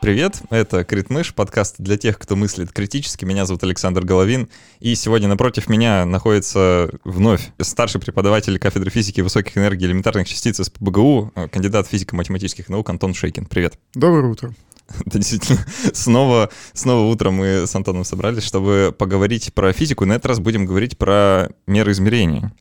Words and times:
Привет, 0.00 0.40
это 0.48 0.82
Критмыш, 0.82 1.34
подкаст 1.34 1.74
для 1.78 1.98
тех, 1.98 2.18
кто 2.18 2.34
мыслит 2.34 2.72
критически. 2.72 3.26
Меня 3.26 3.44
зовут 3.44 3.62
Александр 3.64 4.02
Головин, 4.02 4.48
и 4.78 4.94
сегодня 4.94 5.28
напротив 5.28 5.68
меня 5.68 6.06
находится 6.06 6.90
вновь 7.04 7.52
старший 7.60 8.00
преподаватель 8.00 8.58
кафедры 8.58 8.90
физики 8.90 9.20
высоких 9.20 9.58
энергий 9.58 9.86
элементарных 9.86 10.26
частиц 10.26 10.58
из 10.58 10.70
ПБГУ, 10.70 11.34
кандидат 11.52 11.86
физико-математических 11.86 12.70
наук 12.70 12.88
Антон 12.88 13.12
Шейкин. 13.12 13.44
Привет. 13.44 13.78
Доброе 13.92 14.32
утро. 14.32 14.54
Это 15.06 15.18
действительно 15.18 15.66
снова, 15.92 16.48
снова 16.72 17.10
утром 17.10 17.34
мы 17.34 17.66
с 17.66 17.74
Антоном 17.74 18.04
собрались, 18.04 18.44
чтобы 18.44 18.94
поговорить 18.96 19.52
про 19.52 19.74
физику. 19.74 20.06
На 20.06 20.14
этот 20.14 20.26
раз 20.26 20.38
будем 20.38 20.64
говорить 20.64 20.96
про 20.96 21.50
меры 21.66 21.92
измерения. 21.92 22.52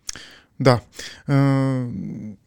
Да. 0.60 0.82
Э, 1.28 1.90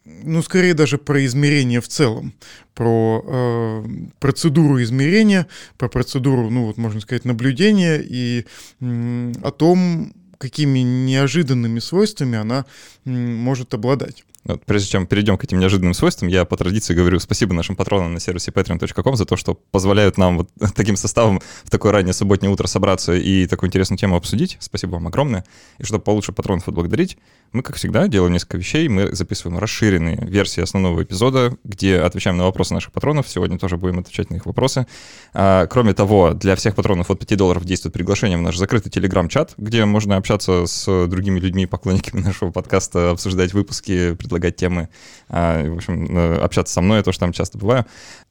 ну, 0.05 0.41
скорее 0.43 0.75
даже 0.75 0.97
про 0.99 1.25
измерение 1.25 1.81
в 1.81 1.87
целом, 1.87 2.33
про 2.75 3.23
э, 3.25 3.83
процедуру 4.19 4.81
измерения, 4.81 5.47
про 5.77 5.89
процедуру, 5.89 6.49
ну, 6.49 6.67
вот 6.67 6.77
можно 6.77 7.01
сказать, 7.01 7.25
наблюдения 7.25 7.99
и 7.99 8.45
о 8.79 9.51
том, 9.51 10.13
какими 10.37 10.79
неожиданными 10.79 11.79
свойствами 11.79 12.37
она 12.37 12.65
может 13.05 13.73
обладать. 13.73 14.23
Вот, 14.45 14.65
прежде 14.65 14.89
чем 14.89 15.07
перейдем 15.07 15.37
к 15.37 15.43
этим 15.45 15.59
неожиданным 15.59 15.93
свойствам, 15.93 16.27
я 16.27 16.43
по 16.43 16.57
традиции 16.57 16.93
говорю 16.93 17.19
спасибо 17.19 17.53
нашим 17.53 17.77
патронам 17.77 18.13
на 18.13 18.19
сервисе 18.19 18.51
patreon.com 18.51 19.15
за 19.15 19.25
то, 19.25 19.37
что 19.37 19.53
позволяют 19.53 20.17
нам 20.17 20.37
вот 20.37 20.49
таким 20.75 20.97
составом 20.97 21.41
в 21.63 21.69
такое 21.69 21.93
раннее 21.93 22.13
субботнее 22.13 22.51
утро 22.51 22.67
собраться 22.67 23.13
и 23.13 23.47
такую 23.47 23.69
интересную 23.69 23.97
тему 23.97 24.17
обсудить. 24.17 24.57
Спасибо 24.59 24.91
вам 24.91 25.07
огромное. 25.07 25.45
И 25.77 25.83
чтобы 25.83 26.03
получше 26.03 26.33
патронов 26.33 26.67
отблагодарить, 26.67 27.17
мы, 27.53 27.61
как 27.61 27.75
всегда, 27.75 28.07
делаем 28.07 28.33
несколько 28.33 28.57
вещей. 28.57 28.87
Мы 28.89 29.15
записываем 29.15 29.59
расширенные 29.59 30.17
версии 30.17 30.61
основного 30.61 31.03
эпизода, 31.03 31.55
где 31.63 31.99
отвечаем 31.99 32.35
на 32.35 32.45
вопросы 32.45 32.73
наших 32.73 32.91
патронов. 32.91 33.29
Сегодня 33.29 33.59
тоже 33.59 33.77
будем 33.77 33.99
отвечать 33.99 34.31
на 34.31 34.37
их 34.37 34.47
вопросы. 34.47 34.87
А, 35.33 35.67
кроме 35.67 35.93
того, 35.93 36.33
для 36.33 36.55
всех 36.55 36.75
патронов 36.75 37.11
от 37.11 37.19
5 37.19 37.37
долларов 37.37 37.63
действует 37.63 37.93
приглашение 37.93 38.39
в 38.39 38.41
наш 38.41 38.57
закрытый 38.57 38.91
телеграм-чат, 38.91 39.53
где 39.57 39.85
можно 39.85 40.17
общаться 40.17 40.65
с 40.65 41.07
другими 41.07 41.39
людьми, 41.39 41.67
поклонниками 41.67 42.21
нашего 42.23 42.49
подкаста, 42.49 42.92
обсуждать 42.95 43.53
выпуски, 43.53 44.13
предлагать 44.15 44.55
темы, 44.55 44.89
а, 45.29 45.63
в 45.67 45.77
общем, 45.77 46.17
э, 46.17 46.37
общаться 46.37 46.73
со 46.73 46.81
мной, 46.81 46.97
я 46.97 47.03
тоже 47.03 47.19
там 47.19 47.31
часто 47.33 47.57
бываю. 47.57 47.85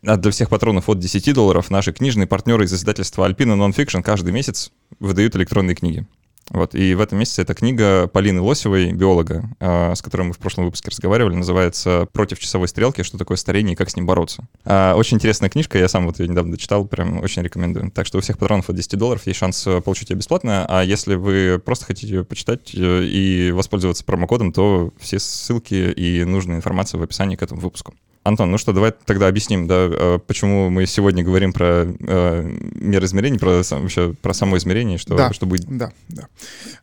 А 0.05 0.17
для 0.17 0.31
всех 0.31 0.49
патронов 0.49 0.89
от 0.89 0.99
10 0.99 1.33
долларов 1.33 1.71
наши 1.71 1.93
книжные 1.93 2.27
партнеры 2.27 2.65
из 2.65 2.73
издательства 2.73 3.29
Alpina 3.29 3.57
Nonfiction 3.57 4.03
каждый 4.03 4.33
месяц 4.33 4.73
выдают 5.01 5.37
электронные 5.37 5.75
книги. 5.75 6.07
Вот, 6.51 6.75
и 6.75 6.95
в 6.95 7.01
этом 7.01 7.19
месяце 7.19 7.43
эта 7.43 7.55
книга 7.55 8.09
Полины 8.09 8.41
Лосевой, 8.41 8.93
биолога, 8.93 9.45
э, 9.61 9.95
с 9.95 10.03
которой 10.03 10.23
мы 10.23 10.33
в 10.33 10.39
прошлом 10.39 10.65
выпуске 10.65 10.91
разговаривали, 10.91 11.35
называется 11.35 12.07
«Против 12.13 12.39
часовой 12.39 12.69
стрелки. 12.69 13.03
Что 13.03 13.19
такое 13.19 13.37
старение 13.37 13.75
и 13.75 13.77
как 13.77 13.91
с 13.91 13.97
ним 13.97 14.07
бороться». 14.07 14.47
Э, 14.65 14.93
очень 14.95 15.17
интересная 15.17 15.49
книжка, 15.49 15.79
я 15.79 15.89
сам 15.89 16.07
вот 16.07 16.19
ее 16.19 16.29
недавно 16.29 16.57
читал, 16.57 16.85
прям 16.87 17.21
очень 17.21 17.43
рекомендую. 17.43 17.91
Так 17.91 18.07
что 18.07 18.19
у 18.19 18.21
всех 18.21 18.39
патронов 18.39 18.69
от 18.69 18.77
10 18.77 18.99
долларов 18.99 19.27
есть 19.27 19.39
шанс 19.39 19.67
э, 19.67 19.81
получить 19.81 20.11
ее 20.11 20.17
бесплатно, 20.17 20.67
а 20.69 20.83
если 20.83 21.15
вы 21.15 21.61
просто 21.65 21.87
хотите 21.87 22.13
ее 22.13 22.25
почитать 22.25 22.75
э, 22.75 23.05
и 23.05 23.51
воспользоваться 23.53 24.05
промокодом, 24.05 24.53
то 24.53 24.93
все 24.99 25.19
ссылки 25.19 25.75
и 25.75 26.25
нужная 26.25 26.57
информация 26.57 26.99
в 26.99 27.03
описании 27.03 27.37
к 27.37 27.43
этому 27.43 27.61
выпуску. 27.61 27.95
Антон, 28.25 28.53
ну 28.53 28.59
что, 28.59 28.73
давай 28.73 28.93
тогда 29.05 29.27
объясним, 29.27 29.67
да, 29.67 29.89
э, 29.91 30.19
почему 30.25 30.71
мы 30.71 30.87
сегодня 30.87 31.25
говорим 31.25 31.53
про 31.53 31.87
э, 31.87 32.59
меры 32.75 33.07
измерений, 33.07 33.39
про, 33.39 33.63
вообще, 33.69 34.15
про 34.15 34.33
само 34.33 34.57
измерение, 34.59 34.97
что, 34.97 35.17
да, 35.17 35.33
что 35.33 35.45
будет. 35.45 35.67
Да, 35.67 35.93
да. 36.09 36.29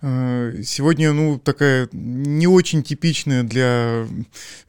Э, 0.02 0.62
сегодня, 0.66 1.14
ну, 1.14 1.40
такая 1.40 1.88
не 1.94 2.46
очень 2.48 2.84
типичная 2.84 3.44
для 3.44 4.06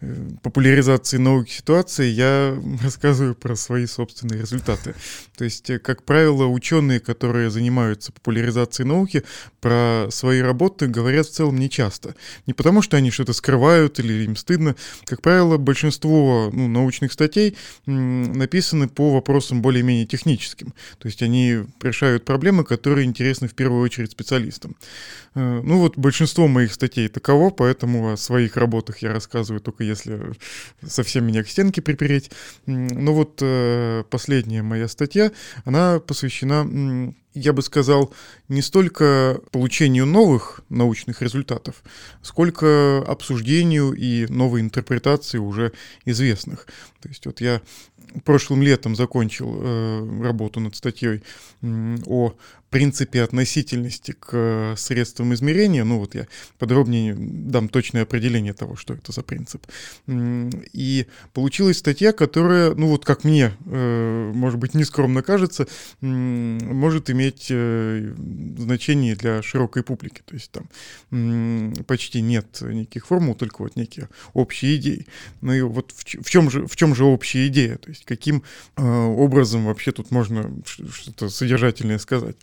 э, 0.00 0.28
популяризации 0.42 1.16
науки 1.16 1.50
ситуация, 1.50 2.06
я 2.06 2.56
рассказываю 2.82 3.34
про 3.34 3.56
свои 3.56 3.86
собственные 3.86 4.40
результаты. 4.40 4.94
То 5.36 5.42
есть, 5.42 5.72
как 5.82 6.04
правило, 6.04 6.46
ученые, 6.46 7.00
которые 7.00 7.50
занимаются 7.50 8.12
популяризацией 8.12 8.86
науки, 8.86 9.24
про 9.60 10.06
свои 10.10 10.40
работы 10.40 10.86
говорят 10.86 11.26
в 11.26 11.32
целом 11.32 11.58
нечасто. 11.58 12.14
Не 12.46 12.52
потому, 12.52 12.80
что 12.80 12.96
они 12.96 13.10
что-то 13.10 13.32
скрывают 13.32 13.98
или 13.98 14.24
им 14.24 14.36
стыдно. 14.36 14.76
Как 15.04 15.20
правило, 15.20 15.56
большинство 15.56 16.50
ну, 16.60 16.68
научных 16.68 17.12
статей 17.12 17.56
написаны 17.86 18.88
по 18.88 19.12
вопросам 19.12 19.62
более-менее 19.62 20.06
техническим. 20.06 20.74
То 20.98 21.08
есть 21.08 21.22
они 21.22 21.64
решают 21.82 22.24
проблемы, 22.24 22.64
которые 22.64 23.06
интересны 23.06 23.48
в 23.48 23.54
первую 23.54 23.82
очередь 23.82 24.12
специалистам. 24.12 24.76
Э, 25.34 25.60
ну 25.62 25.78
вот 25.78 25.96
большинство 25.96 26.48
моих 26.48 26.72
статей 26.72 27.08
таково, 27.08 27.50
поэтому 27.50 28.12
о 28.12 28.16
своих 28.16 28.56
работах 28.56 28.98
я 28.98 29.12
рассказываю 29.12 29.60
только 29.60 29.84
если 29.84 30.32
совсем 30.86 31.26
меня 31.26 31.42
к 31.42 31.48
стенке 31.48 31.82
припереть. 31.82 32.30
Но 32.66 33.14
вот 33.14 33.38
э, 33.42 34.04
последняя 34.10 34.62
моя 34.62 34.88
статья, 34.88 35.32
она 35.64 36.00
посвящена 36.00 37.14
я 37.34 37.52
бы 37.52 37.62
сказал, 37.62 38.12
не 38.48 38.62
столько 38.62 39.40
получению 39.52 40.06
новых 40.06 40.62
научных 40.68 41.22
результатов, 41.22 41.82
сколько 42.22 43.04
обсуждению 43.06 43.92
и 43.92 44.26
новой 44.26 44.60
интерпретации 44.60 45.38
уже 45.38 45.72
известных. 46.04 46.66
То 47.00 47.08
есть 47.08 47.26
вот 47.26 47.40
я 47.40 47.62
прошлым 48.24 48.62
летом 48.62 48.96
закончил 48.96 49.60
э, 49.60 50.22
работу 50.22 50.60
над 50.60 50.74
статьей 50.74 51.22
о 51.62 52.34
принципе 52.70 53.22
относительности 53.22 54.12
к 54.12 54.28
э, 54.32 54.74
средствам 54.76 55.34
измерения. 55.34 55.84
Ну 55.84 55.98
вот 55.98 56.14
я 56.14 56.26
подробнее 56.58 57.16
дам 57.18 57.68
точное 57.68 58.02
определение 58.02 58.54
того, 58.54 58.76
что 58.76 58.94
это 58.94 59.12
за 59.12 59.22
принцип. 59.22 59.66
И 60.06 61.06
получилась 61.34 61.78
статья, 61.78 62.12
которая, 62.12 62.74
ну 62.74 62.86
вот 62.86 63.04
как 63.04 63.24
мне, 63.24 63.52
э, 63.66 64.32
может 64.34 64.58
быть, 64.60 64.74
нескромно 64.74 65.22
кажется, 65.22 65.66
может 66.00 67.10
иметь 67.10 67.48
э, 67.50 68.14
значение 68.56 69.16
для 69.16 69.42
широкой 69.42 69.82
публики. 69.82 70.22
То 70.24 70.34
есть 70.34 70.52
там 70.52 70.68
почти 71.86 72.22
нет 72.22 72.60
никаких 72.60 73.06
формул, 73.06 73.34
только 73.34 73.62
вот 73.62 73.74
некие 73.74 74.08
общие 74.32 74.76
идеи. 74.76 75.06
Ну 75.40 75.52
и 75.52 75.60
вот 75.62 75.92
в 75.92 76.30
чем 76.30 76.48
же, 76.50 76.66
в 76.68 76.76
чем 76.76 76.94
же 76.94 77.04
общая 77.04 77.48
идея? 77.48 77.76
То 77.78 77.90
есть 77.90 78.04
каким 78.04 78.44
образом 78.76 79.66
вообще 79.66 79.90
тут 79.90 80.12
можно 80.12 80.52
что-то 80.64 81.28
содержательное 81.28 81.98
сказать? 81.98 82.36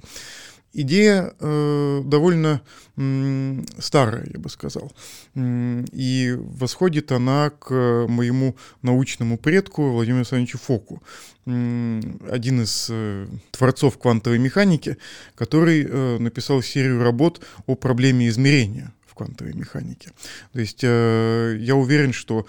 Идея 0.73 1.33
э, 1.39 2.01
довольно 2.05 2.61
м, 2.97 3.65
старая, 3.79 4.27
я 4.31 4.39
бы 4.39 4.49
сказал. 4.49 4.91
И 5.35 6.35
восходит 6.37 7.11
она 7.11 7.49
к 7.49 8.05
моему 8.07 8.55
научному 8.83 9.37
предку 9.39 9.89
Владимиру 9.89 10.19
Александровичу 10.19 10.59
Фоку, 10.59 11.01
один 11.45 12.61
из 12.61 12.87
э, 12.91 13.27
творцов 13.51 13.97
квантовой 13.97 14.37
механики, 14.37 14.97
который 15.35 15.83
э, 15.83 16.17
написал 16.19 16.61
серию 16.61 17.01
работ 17.01 17.41
о 17.65 17.75
проблеме 17.75 18.27
измерения 18.27 18.93
квантовой 19.17 19.53
механике. 19.53 20.11
То 20.53 20.59
есть 20.59 20.83
э, 20.83 21.57
я 21.59 21.75
уверен, 21.75 22.13
что 22.13 22.45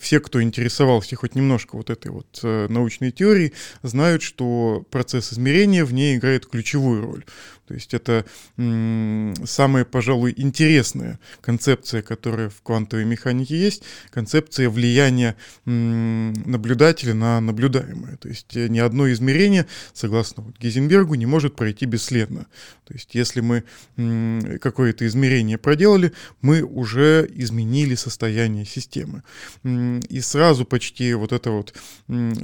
все, 0.00 0.20
кто 0.20 0.40
интересовался 0.40 1.16
хоть 1.16 1.34
немножко 1.34 1.76
вот 1.76 1.90
этой 1.90 2.10
вот 2.12 2.40
э, 2.42 2.66
научной 2.68 3.10
теорией, 3.10 3.52
знают, 3.82 4.22
что 4.22 4.86
процесс 4.90 5.32
измерения 5.32 5.84
в 5.84 5.92
ней 5.92 6.16
играет 6.16 6.46
ключевую 6.46 7.02
роль. 7.02 7.24
То 7.72 7.74
есть 7.74 7.94
это 7.94 8.26
самая, 8.56 9.84
пожалуй, 9.86 10.34
интересная 10.36 11.18
концепция, 11.40 12.02
которая 12.02 12.50
в 12.50 12.60
квантовой 12.60 13.06
механике 13.06 13.56
есть, 13.56 13.82
концепция 14.10 14.68
влияния 14.68 15.36
наблюдателя 15.64 17.14
на 17.14 17.40
наблюдаемое. 17.40 18.16
То 18.16 18.28
есть 18.28 18.54
э, 18.56 18.68
ни 18.68 18.78
одно 18.78 19.10
измерение, 19.10 19.66
согласно 19.94 20.52
Гейзенбергу, 20.58 21.14
не 21.14 21.24
может 21.24 21.56
пройти 21.56 21.86
бесследно. 21.86 22.46
То 22.92 22.98
есть 22.98 23.14
если 23.14 23.40
мы 23.40 23.64
какое-то 24.58 25.06
измерение 25.06 25.56
проделали, 25.56 26.12
мы 26.42 26.60
уже 26.62 27.26
изменили 27.34 27.94
состояние 27.94 28.66
системы. 28.66 29.22
И 29.64 30.20
сразу 30.20 30.66
почти 30.66 31.14
вот 31.14 31.32
это 31.32 31.50
вот 31.52 31.74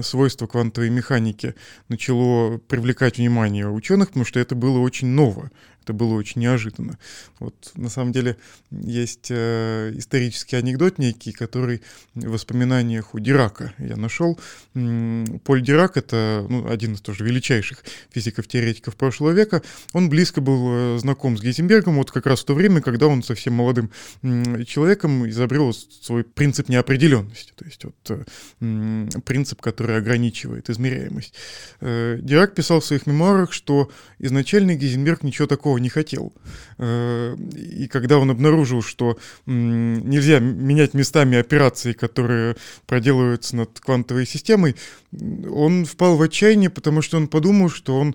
свойство 0.00 0.46
квантовой 0.46 0.88
механики 0.88 1.54
начало 1.90 2.56
привлекать 2.56 3.18
внимание 3.18 3.68
ученых, 3.70 4.08
потому 4.08 4.24
что 4.24 4.40
это 4.40 4.54
было 4.54 4.78
очень 4.78 5.08
новое. 5.08 5.50
Это 5.88 5.94
было 5.94 6.16
очень 6.16 6.42
неожиданно. 6.42 6.98
Вот 7.38 7.54
на 7.74 7.88
самом 7.88 8.12
деле 8.12 8.36
есть 8.70 9.28
э, 9.30 9.90
исторический 9.94 10.56
анекдот 10.56 10.98
некий, 10.98 11.32
который 11.32 11.80
в 12.14 12.26
воспоминаниях 12.26 13.14
у 13.14 13.18
Дирака 13.18 13.72
я 13.78 13.96
нашел. 13.96 14.38
Поль 14.74 15.62
Дирак— 15.62 15.92
это 15.96 16.44
ну, 16.46 16.68
один 16.68 16.92
из 16.92 17.00
тоже 17.00 17.24
величайших 17.24 17.84
физиков-теоретиков 18.10 18.96
прошлого 18.96 19.30
века. 19.30 19.62
Он 19.94 20.10
близко 20.10 20.42
был 20.42 20.96
э, 20.96 20.98
знаком 20.98 21.38
с 21.38 21.40
Гейзенбергом 21.40 21.96
вот 21.96 22.10
как 22.10 22.26
раз 22.26 22.40
в 22.40 22.44
то 22.44 22.52
время, 22.52 22.82
когда 22.82 23.06
он 23.06 23.22
совсем 23.22 23.54
молодым 23.54 23.90
человеком 24.66 25.26
изобрел 25.26 25.72
свой 25.72 26.22
принцип 26.22 26.68
неопределенности, 26.68 27.54
то 27.56 27.64
есть 27.64 27.82
вот 27.82 28.26
э, 28.60 29.08
принцип, 29.24 29.62
который 29.62 29.96
ограничивает 29.96 30.68
измеряемость. 30.68 31.32
Э, 31.80 32.18
Дирак 32.20 32.54
писал 32.54 32.80
в 32.80 32.84
своих 32.84 33.06
мемуарах, 33.06 33.54
что 33.54 33.90
изначально 34.18 34.74
Гейзенберг 34.74 35.22
ничего 35.22 35.46
такого 35.46 35.77
такого 35.78 35.80
не 35.80 35.88
хотел. 35.88 36.32
Э, 36.78 37.36
и 37.56 37.88
когда 37.88 38.18
он 38.18 38.30
обнаружил, 38.30 38.82
что 38.82 39.16
нельзя 39.46 40.40
менять 40.40 40.94
местами 40.94 41.38
операции, 41.38 41.92
которые 41.92 42.56
проделываются 42.86 43.56
над 43.56 43.80
квантовой 43.80 44.26
системой, 44.26 44.74
он 45.50 45.84
впал 45.84 46.16
в 46.16 46.22
отчаяние, 46.22 46.70
потому 46.70 47.02
что 47.02 47.16
он 47.16 47.28
подумал, 47.28 47.70
что 47.70 47.98
он 47.98 48.14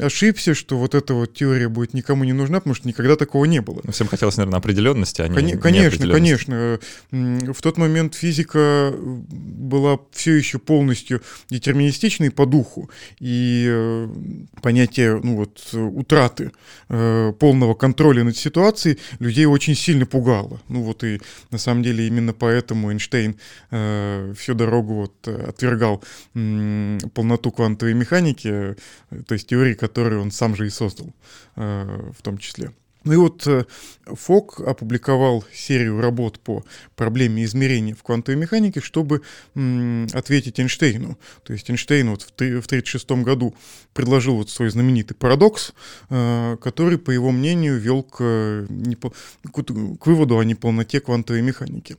ошибся, 0.00 0.54
что 0.54 0.78
вот 0.78 0.94
эта 0.94 1.14
вот 1.14 1.34
теория 1.34 1.68
будет 1.68 1.94
никому 1.94 2.24
не 2.24 2.32
нужна, 2.32 2.58
потому 2.58 2.74
что 2.74 2.88
никогда 2.88 3.16
такого 3.16 3.46
не 3.46 3.60
было. 3.60 3.82
Всем 3.90 4.06
хотелось, 4.06 4.36
наверное, 4.36 4.58
определенности, 4.58 5.22
а 5.22 5.28
не 5.28 5.56
Конечно, 5.58 6.08
конечно. 6.08 6.78
В 7.10 7.62
тот 7.62 7.78
момент 7.78 8.14
физика 8.14 8.94
была 8.98 9.98
все 10.12 10.34
еще 10.36 10.58
полностью 10.58 11.20
детерминистичной 11.50 12.30
по 12.30 12.46
духу, 12.46 12.90
и 13.20 13.66
э, 13.68 14.08
понятие 14.62 15.20
ну 15.22 15.36
вот, 15.36 15.74
утраты 15.74 16.47
э, 16.88 17.32
полного 17.38 17.74
контроля 17.74 18.24
над 18.24 18.36
ситуацией 18.36 18.98
людей 19.18 19.46
очень 19.46 19.74
сильно 19.74 20.06
пугало. 20.06 20.60
Ну 20.68 20.82
вот 20.82 21.04
и 21.04 21.20
на 21.50 21.58
самом 21.58 21.82
деле 21.82 22.06
именно 22.06 22.32
поэтому 22.32 22.90
Эйнштейн 22.90 23.36
э, 23.70 24.34
всю 24.36 24.54
дорогу 24.54 24.94
вот 24.94 25.28
отвергал 25.28 26.02
полноту 26.32 27.50
квантовой 27.50 27.94
механики, 27.94 28.76
то 29.26 29.34
есть 29.34 29.48
теории, 29.48 29.74
которые 29.74 30.20
он 30.20 30.30
сам 30.30 30.56
же 30.56 30.66
и 30.66 30.70
создал 30.70 31.12
в 31.56 32.22
том 32.22 32.38
числе. 32.38 32.72
Ну 33.04 33.12
и 33.12 33.16
вот 33.16 33.46
э, 33.46 33.64
Фок 34.06 34.60
опубликовал 34.60 35.44
серию 35.52 36.00
работ 36.00 36.40
по 36.40 36.64
проблеме 36.96 37.44
измерения 37.44 37.94
в 37.94 38.02
квантовой 38.02 38.40
механике, 38.40 38.80
чтобы 38.80 39.22
ответить 40.12 40.58
Эйнштейну. 40.58 41.18
То 41.44 41.52
есть 41.52 41.70
Эйнштейн 41.70 42.10
вот 42.10 42.22
в 42.22 42.30
1936 42.30 43.10
году 43.24 43.54
предложил 43.94 44.36
вот 44.36 44.50
свой 44.50 44.70
знаменитый 44.70 45.16
парадокс, 45.16 45.72
э, 46.10 46.56
который, 46.60 46.98
по 46.98 47.10
его 47.10 47.30
мнению, 47.30 47.78
вел 47.78 48.02
к, 48.02 48.66
к 48.66 50.06
выводу 50.06 50.38
о 50.38 50.44
неполноте 50.44 51.00
квантовой 51.00 51.42
механики. 51.42 51.96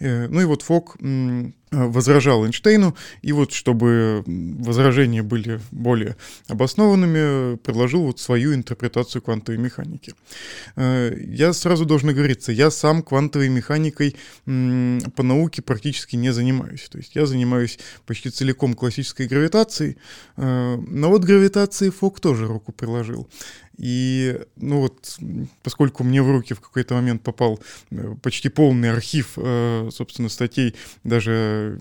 Э, 0.00 0.26
ну 0.28 0.40
и 0.40 0.44
вот 0.44 0.62
Фок 0.62 0.96
возражал 1.72 2.44
Эйнштейну, 2.44 2.94
и 3.22 3.32
вот 3.32 3.52
чтобы 3.52 4.22
возражения 4.26 5.22
были 5.22 5.60
более 5.70 6.16
обоснованными, 6.48 7.56
предложил 7.56 8.04
вот 8.04 8.20
свою 8.20 8.54
интерпретацию 8.54 9.22
квантовой 9.22 9.58
механики. 9.58 10.14
Э, 10.76 11.12
я 11.18 11.52
сразу 11.52 11.84
должен 11.84 12.14
говориться, 12.14 12.52
я 12.52 12.70
сам 12.70 13.02
квантовой 13.02 13.48
механикой 13.48 14.16
по 14.44 15.22
науке 15.22 15.62
практически 15.62 16.16
не 16.16 16.32
занимаюсь. 16.32 16.88
То 16.90 16.98
есть 16.98 17.14
я 17.14 17.26
занимаюсь 17.26 17.78
почти 18.06 18.30
целиком 18.30 18.74
классической 18.74 19.26
гравитацией, 19.26 19.96
э, 20.36 20.76
но 20.76 21.08
вот 21.08 21.24
гравитации 21.24 21.90
Фок 21.90 22.20
тоже 22.20 22.46
руку 22.46 22.72
приложил. 22.72 23.28
И, 23.78 24.40
ну 24.56 24.80
вот, 24.80 25.18
поскольку 25.62 26.04
мне 26.04 26.22
в 26.22 26.30
руки 26.30 26.54
в 26.54 26.60
какой-то 26.60 26.94
момент 26.94 27.22
попал 27.22 27.60
э, 27.90 28.14
почти 28.22 28.48
полный 28.48 28.90
архив, 28.90 29.32
э, 29.36 29.88
собственно, 29.92 30.28
статей, 30.28 30.74
даже 31.04 31.78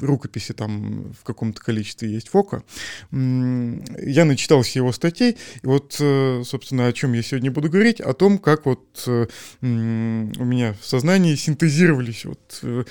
рукописи 0.00 0.52
там 0.52 1.12
в 1.12 1.24
каком-то 1.24 1.60
количестве 1.60 2.10
есть 2.10 2.28
Фока. 2.28 2.62
Я 3.10 4.24
начитался 4.24 4.78
его 4.78 4.92
статей, 4.92 5.36
и 5.62 5.66
вот, 5.66 5.96
э, 6.00 6.42
собственно, 6.44 6.86
о 6.86 6.92
чем 6.92 7.12
я 7.12 7.22
сегодня 7.22 7.50
буду 7.50 7.70
говорить, 7.70 8.00
о 8.00 8.12
том, 8.12 8.38
как 8.38 8.66
вот 8.66 9.04
э, 9.06 9.26
у 9.60 9.66
меня 9.66 10.74
в 10.80 10.86
сознании 10.86 11.34
синтезировались 11.34 12.24
вот 12.24 12.60
э, 12.62 12.84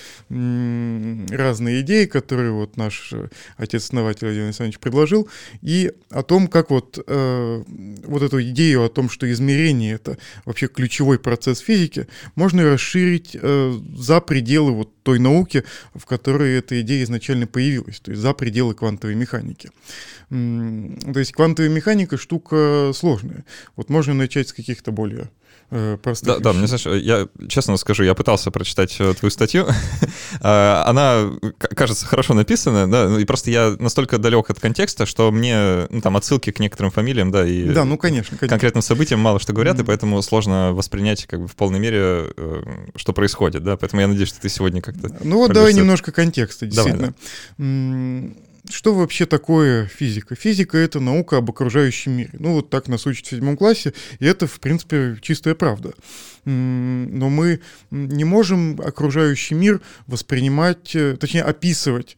разные 1.30 1.81
идеи, 1.81 2.06
которые 2.06 2.51
вот 2.51 2.78
наш 2.78 3.13
отец-основатель 3.57 4.25
Владимир 4.28 4.46
Александрович 4.48 4.80
предложил, 4.80 5.30
и 5.62 5.92
о 6.10 6.24
том, 6.24 6.48
как 6.48 6.69
вот, 6.69 6.98
вот 6.98 8.24
эту 8.24 8.42
идею 8.42 8.84
о 8.84 8.89
том, 8.89 9.10
что 9.10 9.31
измерение— 9.31 9.94
это 9.96 10.18
вообще 10.46 10.68
ключевой 10.68 11.19
процесс 11.19 11.60
физики, 11.60 12.07
можно 12.36 12.63
расширить 12.63 13.31
за 13.34 14.22
пределы 14.22 14.72
вот 14.72 15.04
той 15.04 15.19
науки, 15.19 15.63
в 15.94 16.06
которой 16.06 16.57
эта 16.57 16.81
идея 16.84 17.04
изначально 17.04 17.48
появилась, 17.48 18.00
то 18.00 18.12
есть 18.12 18.22
за 18.22 18.34
пределы 18.34 18.76
квантовой 18.76 19.16
механики. 19.16 19.72
То 20.30 21.20
есть 21.20 21.32
квантовая 21.32 21.70
механика 21.70 22.18
штука 22.18 22.92
сложная. 22.94 23.44
Вот 23.76 23.90
можно 23.90 24.14
начать 24.14 24.50
с 24.50 24.54
каких-то 24.54 24.92
более 24.92 25.30
э, 25.72 25.98
простых 26.02 26.28
Да, 26.28 26.40
да, 26.40 26.54
мне 26.54 26.68
знаешь, 26.68 26.86
я 26.86 27.28
честно 27.48 27.78
скажу, 27.78 28.04
я 28.04 28.14
пытался 28.14 28.52
прочитать 28.52 28.96
э, 29.00 29.14
твою 29.14 29.32
статью. 29.32 29.68
А, 30.42 30.84
она, 30.88 31.32
кажется, 31.76 32.06
хорошо 32.06 32.34
написана, 32.34 32.90
да, 32.90 33.08
ну 33.08 33.20
и 33.20 33.26
просто 33.26 33.52
я 33.52 33.76
настолько 33.80 34.18
далек 34.18 34.50
от 34.50 34.60
контекста, 34.60 35.06
что 35.06 35.32
мне 35.32 35.88
ну, 35.90 36.02
там 36.02 36.18
отсылки 36.18 36.52
к 36.52 36.60
некоторым 36.60 36.92
фамилиям, 36.92 37.32
да, 37.32 37.46
и 37.48 37.66
да, 37.66 37.86
ну, 37.86 37.98
конечно, 37.98 38.38
конечно. 38.38 38.50
конкретным 38.50 38.82
событиям 38.82 39.20
мало 39.20 39.40
что 39.40 39.54
говорят, 39.54 39.78
mm-hmm. 39.78 39.84
и 39.84 39.86
поэтому 39.86 40.22
сложно 40.22 40.74
воспринять 40.74 41.26
как 41.26 41.42
бы 41.42 41.48
в 41.48 41.56
полной 41.56 41.80
мере, 41.80 42.32
э, 42.36 42.64
что 42.96 43.14
происходит, 43.14 43.64
да, 43.64 43.78
поэтому 43.78 44.02
я 44.02 44.08
надеюсь, 44.08 44.30
что 44.30 44.42
ты 44.42 44.50
сегодня 44.50 44.82
как-то... 44.82 45.16
Ну 45.24 45.38
вот 45.38 45.54
давай 45.54 45.74
немножко 45.74 46.12
контекста, 46.12 46.66
действительно. 46.66 47.14
Давай, 47.58 48.34
да. 48.34 48.44
Что 48.69 48.94
вообще 48.94 49.25
такое 49.25 49.88
физика? 49.88 50.36
Физика— 50.36 50.77
это 50.80 51.01
наука 51.01 51.38
об 51.38 51.50
окружающем 51.50 52.13
мире. 52.13 52.30
Ну, 52.33 52.54
вот 52.54 52.69
так 52.69 52.88
нас 52.88 53.06
учат 53.06 53.25
в 53.25 53.30
седьмом 53.30 53.57
классе, 53.57 53.94
и 54.19 54.25
это, 54.25 54.48
в 54.48 54.60
принципе, 54.62 55.18
чистая 55.21 55.54
правда. 55.54 55.94
Но 56.45 57.30
мы 57.30 57.60
не 57.92 58.24
можем 58.24 58.80
окружающий 58.80 59.56
мир 59.56 59.81
воспринимать, 60.07 60.95
э, 60.95 61.18
точнее, 61.18 61.44
описывать 61.44 62.18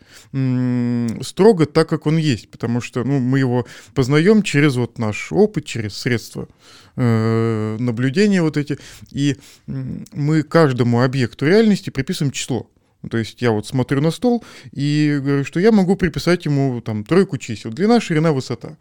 строго 1.22 1.66
так, 1.66 1.90
как 1.90 2.06
он 2.06 2.18
есть, 2.18 2.50
потому 2.50 2.82
что 2.82 3.04
ну, 3.04 3.20
мы 3.20 3.40
его 3.40 3.68
познаем 3.94 4.42
через 4.42 4.76
вот 4.76 5.00
наш 5.00 5.32
опыт, 5.32 5.66
через 5.66 5.96
средства 5.98 6.48
э, 6.96 7.78
наблюдения 7.80 8.42
вот 8.42 8.58
эти, 8.58 8.78
и 9.12 9.38
мы 9.68 10.44
каждому 10.44 11.02
объекту 11.02 11.46
реальности 11.46 11.90
приписываем 11.90 12.32
число. 12.32 12.70
Ну, 13.06 13.10
то 13.10 13.20
есть 13.20 13.40
я 13.40 13.52
вот 13.52 13.68
смотрю 13.68 14.02
на 14.02 14.10
стол 14.10 14.44
и 14.72 15.20
говорю, 15.22 15.46
что 15.46 15.60
я 15.60 15.72
могу 15.72 15.96
приписать 15.96 16.46
ему 16.46 16.82
там 16.82 17.04
тройку 17.04 17.38
чисел. 17.38 17.72
Длина, 17.72 18.02
ширина, 18.02 18.32
высота. 18.32 18.78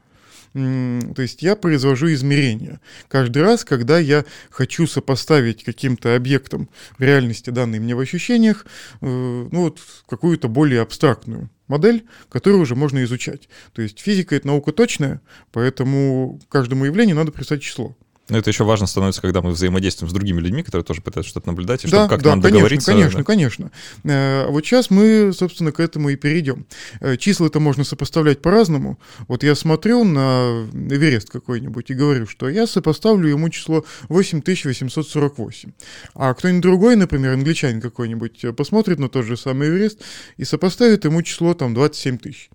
То 0.54 1.20
есть 1.20 1.42
я 1.42 1.56
произвожу 1.56 2.10
измерения. 2.10 2.80
Каждый 3.08 3.42
раз, 3.42 3.66
когда 3.66 3.98
я 3.98 4.24
хочу 4.48 4.86
сопоставить 4.86 5.62
каким-то 5.62 6.16
объектом 6.16 6.70
в 6.96 7.02
реальности 7.02 7.50
данные 7.50 7.82
мне 7.82 7.94
в 7.94 8.00
ощущениях, 8.00 8.64
э, 9.02 9.06
ну 9.06 9.60
вот 9.60 9.80
какую-то 10.08 10.48
более 10.48 10.80
абстрактную 10.80 11.50
модель, 11.68 12.06
которую 12.30 12.62
уже 12.62 12.76
можно 12.76 13.04
изучать. 13.04 13.50
То 13.74 13.82
есть 13.82 14.00
физика— 14.00 14.34
это 14.36 14.46
наука 14.46 14.72
точная, 14.72 15.20
поэтому 15.52 16.40
каждому 16.48 16.86
явлению 16.86 17.16
надо 17.16 17.30
приписать 17.30 17.60
число. 17.60 17.94
Но 18.28 18.38
это 18.38 18.48
еще 18.48 18.64
важно 18.64 18.86
становится, 18.86 19.20
когда 19.20 19.42
мы 19.42 19.50
взаимодействуем 19.50 20.08
с 20.08 20.14
другими 20.14 20.40
людьми, 20.40 20.62
которые 20.62 20.84
тоже 20.84 21.02
пытаются 21.02 21.28
что-то 21.28 21.48
наблюдать, 21.48 21.84
и 21.84 21.88
да, 21.88 21.96
чтобы 21.98 22.08
как 22.08 22.22
да, 22.22 22.30
нам 22.30 22.40
конечно, 22.40 22.58
договориться. 22.58 22.92
Конечно, 22.92 23.18
да. 23.18 23.24
конечно. 23.24 23.70
Э, 24.04 24.46
вот 24.48 24.64
сейчас 24.64 24.88
мы, 24.88 25.32
собственно, 25.34 25.72
к 25.72 25.80
этому 25.80 26.08
и 26.08 26.16
перейдем. 26.16 26.66
Э, 27.00 27.18
числа 27.18 27.48
это 27.48 27.60
можно 27.60 27.84
сопоставлять 27.84 28.40
по-разному. 28.40 28.98
Вот 29.28 29.42
я 29.42 29.54
смотрю 29.54 30.04
на 30.04 30.66
Эверест 30.72 31.28
какой-нибудь 31.28 31.90
и 31.90 31.94
говорю, 31.94 32.26
что 32.26 32.48
я 32.48 32.66
сопоставлю 32.66 33.28
ему 33.28 33.50
число 33.50 33.84
8848. 34.08 35.72
А 36.14 36.32
кто-нибудь 36.32 36.62
другой, 36.62 36.96
например, 36.96 37.32
англичанин 37.32 37.82
какой-нибудь, 37.82 38.42
э, 38.42 38.52
посмотрит 38.54 38.98
на 38.98 39.10
тот 39.10 39.26
же 39.26 39.36
самый 39.36 39.68
Эверест 39.68 40.00
и 40.38 40.44
сопоставит 40.44 41.04
ему 41.04 41.20
число 41.22 41.52
там 41.52 41.74
27 41.74 42.16
тысяч. 42.16 42.48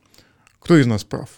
Кто 0.59 0.77
из 0.77 0.88
нас 0.88 1.03
прав? 1.03 1.29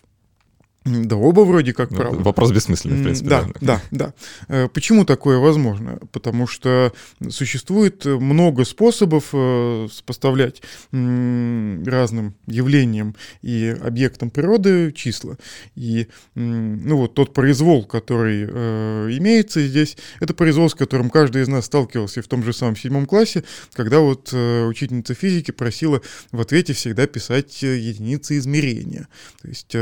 Да 0.84 1.16
оба 1.16 1.42
вроде 1.42 1.74
как 1.74 1.92
ну, 1.92 1.98
правы. 1.98 2.18
Вопрос 2.24 2.52
бессмысленный, 2.52 3.02
в 3.02 3.04
принципе. 3.04 3.30
Да, 3.30 3.44
да, 3.44 3.52
да. 3.62 3.82
да. 3.92 4.14
Э, 4.48 4.68
почему 4.68 5.06
такое 5.06 5.38
возможно? 5.38 6.00
Потому 6.12 6.48
что 6.48 6.92
существует 7.30 8.04
много 8.06 8.66
способов 8.66 9.30
э, 9.32 9.88
сопоставлять 9.92 10.64
разным 10.92 12.34
явлениям 12.48 13.16
и 13.44 13.78
объектам 13.84 14.32
природы 14.32 14.92
числа. 14.92 15.38
И 15.76 16.08
ну 16.34 16.98
вот 16.98 17.14
тот 17.14 17.34
произвол, 17.36 17.86
который 17.86 18.48
э, 18.50 19.10
имеется 19.20 19.62
здесь, 19.62 19.98
это 20.20 20.34
произвол, 20.34 20.68
с 20.68 20.74
которым 20.74 21.12
каждый 21.12 21.44
из 21.44 21.48
нас 21.48 21.66
сталкивался 21.68 22.24
в 22.24 22.28
том 22.28 22.44
же 22.44 22.54
самом 22.54 22.76
седьмом 22.76 23.06
классе, 23.06 23.44
когда 23.74 24.00
вот 24.00 24.34
учительница 24.34 25.14
физики 25.14 25.52
просила 25.52 26.02
в 26.32 26.42
ответе 26.42 26.74
всегда 26.74 27.06
писать 27.06 27.62
единицы 27.62 28.40
измерения. 28.40 29.08
То 29.42 29.48
есть 29.48 29.76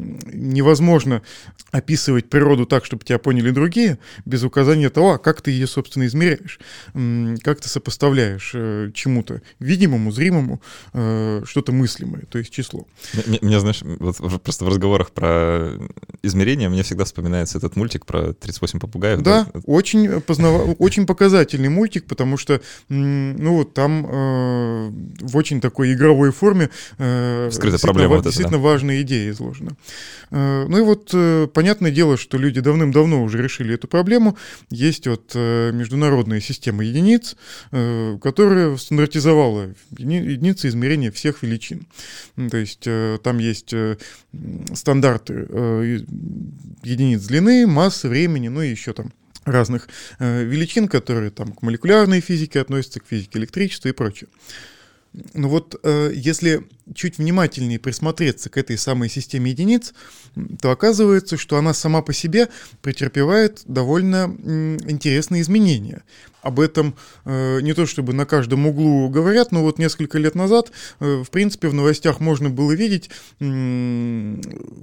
невозможно 0.00 1.22
описывать 1.70 2.28
природу 2.28 2.66
так, 2.66 2.84
чтобы 2.84 3.04
тебя 3.04 3.18
поняли 3.18 3.50
другие, 3.50 3.98
без 4.24 4.42
указания 4.42 4.90
того, 4.90 5.12
а 5.12 5.18
как 5.18 5.42
ты 5.42 5.50
ее, 5.50 5.66
собственно, 5.66 6.06
измеряешь, 6.06 6.58
как 7.42 7.60
ты 7.60 7.68
сопоставляешь 7.68 8.52
э, 8.54 8.90
чему-то 8.94 9.42
видимому, 9.58 10.10
зримому, 10.10 10.60
э, 10.92 11.42
что-то 11.44 11.72
мыслимое, 11.72 12.22
то 12.28 12.38
есть 12.38 12.50
число. 12.50 12.86
Мне, 13.40 13.60
знаешь, 13.60 13.82
вот 13.82 14.42
просто 14.42 14.64
в 14.64 14.68
разговорах 14.68 15.12
про 15.12 15.72
измерения 16.22 16.68
мне 16.68 16.82
всегда 16.82 17.04
вспоминается 17.04 17.58
этот 17.58 17.76
мультик 17.76 18.06
про 18.06 18.32
38 18.32 18.80
попугаев. 18.80 19.22
Да, 19.22 19.46
да? 19.52 19.60
Очень, 19.66 20.20
познав... 20.20 20.74
очень 20.78 21.06
показательный 21.06 21.68
мультик, 21.68 22.06
потому 22.06 22.36
что, 22.36 22.60
ну 22.88 23.64
там 23.64 24.06
э, 24.06 24.90
в 25.20 25.36
очень 25.36 25.60
такой 25.60 25.92
игровой 25.92 26.32
форме 26.32 26.70
Скрытая 26.94 27.78
проблема 27.78 28.22
действительно 28.22 28.22
вот 28.22 28.36
это, 28.36 28.50
да. 28.50 28.58
важная 28.58 29.02
идея 29.02 29.30
изложена. 29.30 29.76
Э, 30.30 30.66
ну 30.68 30.78
и 30.78 30.82
вот 30.82 31.10
э, 31.12 31.48
понятное 31.52 31.90
дело, 31.90 32.16
что 32.16 32.38
люди 32.38 32.60
давным-давно 32.60 33.22
уже 33.22 33.42
решили 33.42 33.74
эту 33.74 33.88
проблему. 33.88 34.36
Есть 34.70 35.06
вот 35.06 35.32
э, 35.34 35.72
международная 35.72 36.40
система 36.40 36.84
единиц, 36.84 37.36
которая 37.70 38.76
стандартизовала 38.76 39.74
единицы 39.96 40.68
измерения 40.68 41.10
всех 41.10 41.42
величин. 41.42 41.86
То 42.50 42.56
есть 42.56 42.86
там 43.22 43.38
есть 43.38 43.74
стандарты 44.74 45.32
единиц 46.82 47.22
длины, 47.22 47.66
массы, 47.66 48.08
времени, 48.08 48.48
ну 48.48 48.62
и 48.62 48.70
еще 48.70 48.92
там 48.92 49.12
разных 49.44 49.88
величин, 50.18 50.88
которые 50.88 51.30
там 51.30 51.52
к 51.52 51.62
молекулярной 51.62 52.20
физике 52.20 52.60
относятся, 52.60 53.00
к 53.00 53.06
физике 53.06 53.38
электричества 53.38 53.88
и 53.88 53.92
прочее. 53.92 54.28
Ну 55.12 55.48
вот, 55.48 55.78
э, 55.82 56.12
если 56.14 56.68
чуть 56.94 57.18
внимательнее 57.18 57.80
присмотреться 57.80 58.48
к 58.48 58.56
этой 58.56 58.78
самой 58.78 59.08
системе 59.08 59.50
единиц, 59.50 59.92
то 60.60 60.70
оказывается, 60.70 61.36
что 61.36 61.56
она 61.56 61.74
сама 61.74 62.02
по 62.02 62.12
себе 62.12 62.48
претерпевает 62.80 63.62
довольно 63.64 64.24
интересные 64.88 65.42
изменения. 65.42 66.02
Об 66.42 66.60
этом 66.60 66.94
э, 67.24 67.60
не 67.60 67.74
то 67.74 67.86
чтобы 67.86 68.12
на 68.12 68.26
каждом 68.26 68.66
углу 68.66 69.08
говорят, 69.08 69.52
но 69.52 69.62
вот 69.62 69.78
несколько 69.78 70.18
лет 70.18 70.34
назад, 70.34 70.72
э, 71.00 71.22
в 71.24 71.30
принципе, 71.30 71.68
в 71.68 71.74
новостях 71.74 72.20
можно 72.20 72.50
было 72.50 72.72
видеть 72.72 73.10
э, 73.40 74.36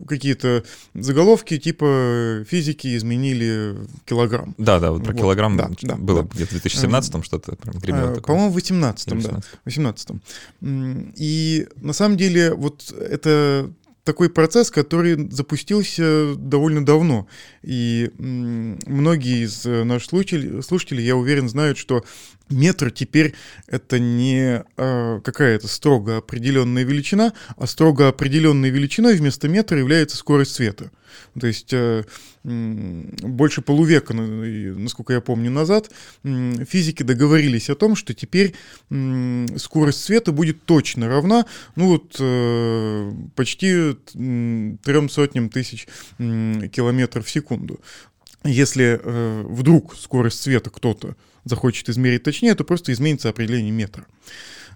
какие-то 0.08 0.64
заголовки 0.94 1.58
типа 1.58 2.46
«физики 2.48 2.96
изменили 2.96 3.76
килограмм». 4.06 4.56
Да, 4.58 4.80
да, 4.80 4.92
вот 4.92 5.04
про 5.04 5.14
вот, 5.14 5.20
килограмм 5.20 5.58
да, 5.58 5.70
да, 5.82 5.96
было 5.96 6.24
да. 6.24 6.30
где-то 6.34 6.56
в 6.56 6.66
2017-м 6.66 7.24
что-то 7.24 7.58
гремело 7.82 8.16
такое. 8.16 8.22
По-моему, 8.22 8.50
в 8.50 8.54
2018 8.54 9.08
да, 9.24 9.42
18 9.66 10.10
И 11.16 11.68
на 11.78 11.94
самом 11.94 12.18
деле 12.18 12.54
вот 12.54 12.92
это 12.92 13.72
такой 14.08 14.30
процесс, 14.30 14.72
который 14.72 15.30
запустился 15.30 16.34
довольно 16.36 16.84
давно. 16.86 17.28
И 17.62 18.10
многие 18.18 19.44
из 19.44 19.66
наших 19.66 20.10
слушателей, 20.10 20.64
слушателей, 20.64 21.04
я 21.04 21.18
уверен, 21.18 21.50
знают, 21.50 21.78
что 21.78 22.04
метр 22.50 22.92
теперь 22.92 23.34
это 23.68 24.00
не 24.00 24.64
э, 24.78 25.22
какая-то 25.24 25.68
строго 25.68 26.18
определенная 26.18 26.84
величина, 26.84 27.34
а 27.56 27.68
строго 27.68 28.08
определенной 28.08 28.70
величиной 28.70 29.16
вместо 29.16 29.48
метра 29.48 29.78
является 29.78 30.18
скорость 30.18 30.56
света. 30.56 30.92
То 31.40 31.48
есть 31.48 31.74
э, 31.74 32.04
больше 32.44 33.62
полувека, 33.62 34.14
насколько 34.14 35.14
я 35.14 35.22
помню, 35.22 35.52
назад 35.52 35.92
физики 36.24 37.04
договорились 37.04 37.70
о 37.70 37.76
том, 37.76 37.96
что 37.96 38.14
теперь 38.14 38.56
скорость 39.58 40.04
света 40.04 40.32
будет 40.32 40.64
точно 40.66 41.08
равна, 41.08 41.46
ну 41.76 41.88
вот 41.90 42.16
э, 42.20 43.12
почти 43.36 43.96
трем 44.04 45.10
сотням 45.10 45.50
тысяч 45.50 45.88
километров 46.18 47.26
в 47.26 47.30
секунду. 47.30 47.80
Если 48.44 49.00
э, 49.02 49.44
вдруг 49.44 49.96
скорость 49.96 50.42
света 50.42 50.70
кто-то 50.70 51.16
захочет 51.48 51.90
измерить 51.90 52.24
точнее, 52.24 52.56
то 52.56 52.64
просто 52.64 52.92
изменится 52.92 53.30
определение 53.30 53.72
метра. 53.72 54.06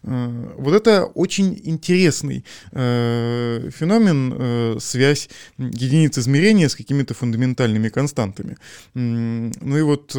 Э, 0.04 0.54
вот 0.58 0.74
это 0.74 1.06
очень 1.06 1.60
интересный 1.64 2.44
э, 2.72 3.70
феномен, 3.74 4.34
э, 4.36 4.78
связь 4.80 5.30
единиц 5.58 6.18
измерения 6.18 6.70
с 6.70 6.76
какими-то 6.76 7.14
фундаментальными 7.14 7.90
константами. 7.90 8.58
Ну 8.94 9.78
и 9.78 9.82
вот 9.82 10.16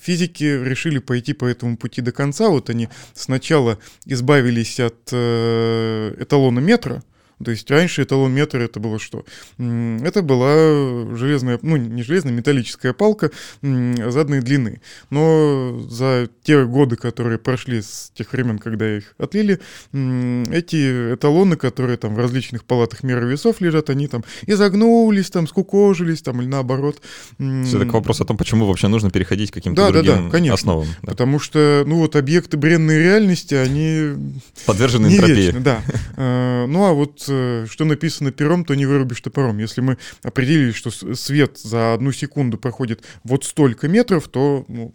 физики 0.00 0.44
решили 0.44 0.98
пойти 0.98 1.32
по 1.32 1.44
этому 1.44 1.76
пути 1.76 2.00
до 2.02 2.12
конца. 2.12 2.48
Вот 2.48 2.70
они 2.70 2.88
сначала 3.14 3.78
избавились 4.06 4.80
от 4.80 5.12
эталона 5.12 6.60
метра, 6.60 7.02
то 7.44 7.50
есть 7.50 7.70
раньше 7.70 8.02
эталон 8.02 8.32
метра 8.32 8.60
это 8.60 8.80
было 8.80 8.98
что? 8.98 9.24
Это 9.58 10.22
была 10.22 11.14
железная, 11.16 11.58
ну 11.60 11.76
не 11.76 12.02
железная, 12.02 12.32
металлическая 12.32 12.94
палка 12.94 13.30
заданной 13.60 14.40
длины. 14.40 14.80
Но 15.10 15.78
за 15.90 16.30
те 16.42 16.64
годы, 16.64 16.96
которые 16.96 17.38
прошли 17.38 17.82
с 17.82 18.10
тех 18.14 18.32
времен, 18.32 18.58
когда 18.58 18.96
их 18.96 19.14
отлили, 19.18 19.60
эти 19.92 21.14
эталоны, 21.14 21.56
которые 21.56 21.98
там 21.98 22.14
в 22.14 22.18
различных 22.18 22.64
палатах 22.64 23.02
меры 23.02 23.28
весов 23.28 23.60
лежат, 23.60 23.90
они 23.90 24.08
там 24.08 24.24
изогнулись, 24.46 25.28
там 25.28 25.46
скукожились, 25.46 26.22
там 26.22 26.40
или 26.40 26.48
наоборот. 26.48 27.02
Все 27.36 27.82
это 27.82 27.92
вопрос 27.92 28.22
о 28.22 28.24
том, 28.24 28.38
почему 28.38 28.66
вообще 28.66 28.88
нужно 28.88 29.10
переходить 29.10 29.50
к 29.50 29.54
каким-то 29.54 29.82
да, 29.82 29.92
другим 29.92 30.16
да, 30.16 30.22
да, 30.22 30.30
конечно. 30.30 30.54
основам. 30.54 30.86
Да. 31.02 31.10
Потому 31.10 31.38
что, 31.38 31.84
ну 31.86 31.96
вот 31.96 32.16
объекты 32.16 32.56
бренной 32.56 32.98
реальности, 32.98 33.54
они... 33.54 34.40
Подвержены 34.64 35.08
энтропии. 35.08 35.34
Вечны, 35.34 35.60
да. 35.60 35.82
А, 36.16 36.66
ну 36.66 36.84
а 36.86 36.92
вот 36.94 37.25
Э, 37.25 37.25
что 37.26 37.84
написано 37.84 38.32
пером, 38.32 38.64
то 38.64 38.74
не 38.74 38.86
вырубишь 38.86 39.20
топором. 39.20 39.58
Если 39.58 39.80
мы 39.80 39.98
определили, 40.22 40.72
что 40.72 40.90
свет 40.90 41.58
за 41.58 41.94
одну 41.94 42.12
секунду 42.12 42.58
проходит 42.58 43.02
вот 43.24 43.44
столько 43.44 43.88
метров, 43.88 44.28
то 44.28 44.64
ну, 44.68 44.94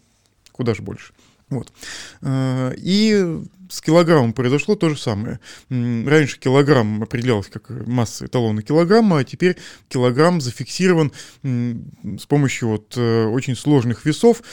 куда 0.51 0.73
же 0.73 0.81
больше. 0.81 1.13
Вот. 1.49 1.71
Э, 2.21 2.73
и 2.77 3.41
с 3.69 3.81
килограммом 3.81 4.33
произошло 4.33 4.75
то 4.75 4.89
же 4.89 4.97
самое. 4.97 5.39
Раньше 5.69 6.39
килограмм 6.39 7.03
определялся 7.03 7.51
как 7.51 7.69
масса 7.87 8.25
эталона 8.25 8.61
килограмма, 8.61 9.19
а 9.19 9.23
теперь 9.23 9.57
килограмм 9.87 10.41
зафиксирован 10.41 11.11
с 11.43 12.25
помощью 12.27 12.69
вот 12.69 12.93
э, 12.97 13.25
очень 13.25 13.55
сложных 13.55 14.05
весов, 14.05 14.43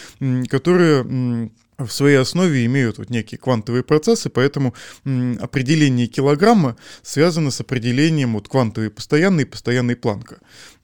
которые 0.48 1.50
в 1.78 1.90
своей 1.90 2.16
основе 2.16 2.64
имеют 2.66 2.98
вот 2.98 3.08
некие 3.08 3.38
квантовые 3.38 3.84
процессы, 3.84 4.28
поэтому 4.28 4.74
м, 5.04 5.38
определение 5.40 6.08
килограмма 6.08 6.76
связано 7.02 7.52
с 7.52 7.60
определением 7.60 8.34
вот 8.34 8.48
квантовой 8.48 8.90
постоянной 8.90 9.44
и 9.44 9.46
постоянной 9.46 9.94
планка. 9.94 10.38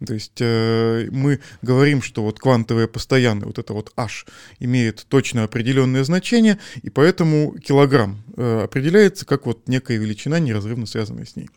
То 0.07 0.15
есть 0.15 0.39
э, 0.41 1.09
мы 1.11 1.41
говорим, 1.63 2.01
что 2.01 2.23
вот 2.23 2.39
квантовая 2.39 2.87
постоянная, 2.87 3.47
вот 3.47 3.59
это 3.59 3.73
вот 3.73 3.93
h, 3.97 4.27
имеет 4.61 5.05
точно 5.09 5.45
определенное 5.45 6.05
значение, 6.05 6.59
и 6.83 6.91
поэтому 6.91 7.57
килограмм 7.59 8.23
э, 8.37 8.63
определяется 8.65 9.27
как 9.27 9.47
вот 9.47 9.67
некая 9.67 9.97
величина, 9.97 10.39
неразрывно 10.39 10.87
связанная 10.87 11.25
с 11.25 11.35
ней. 11.35 11.49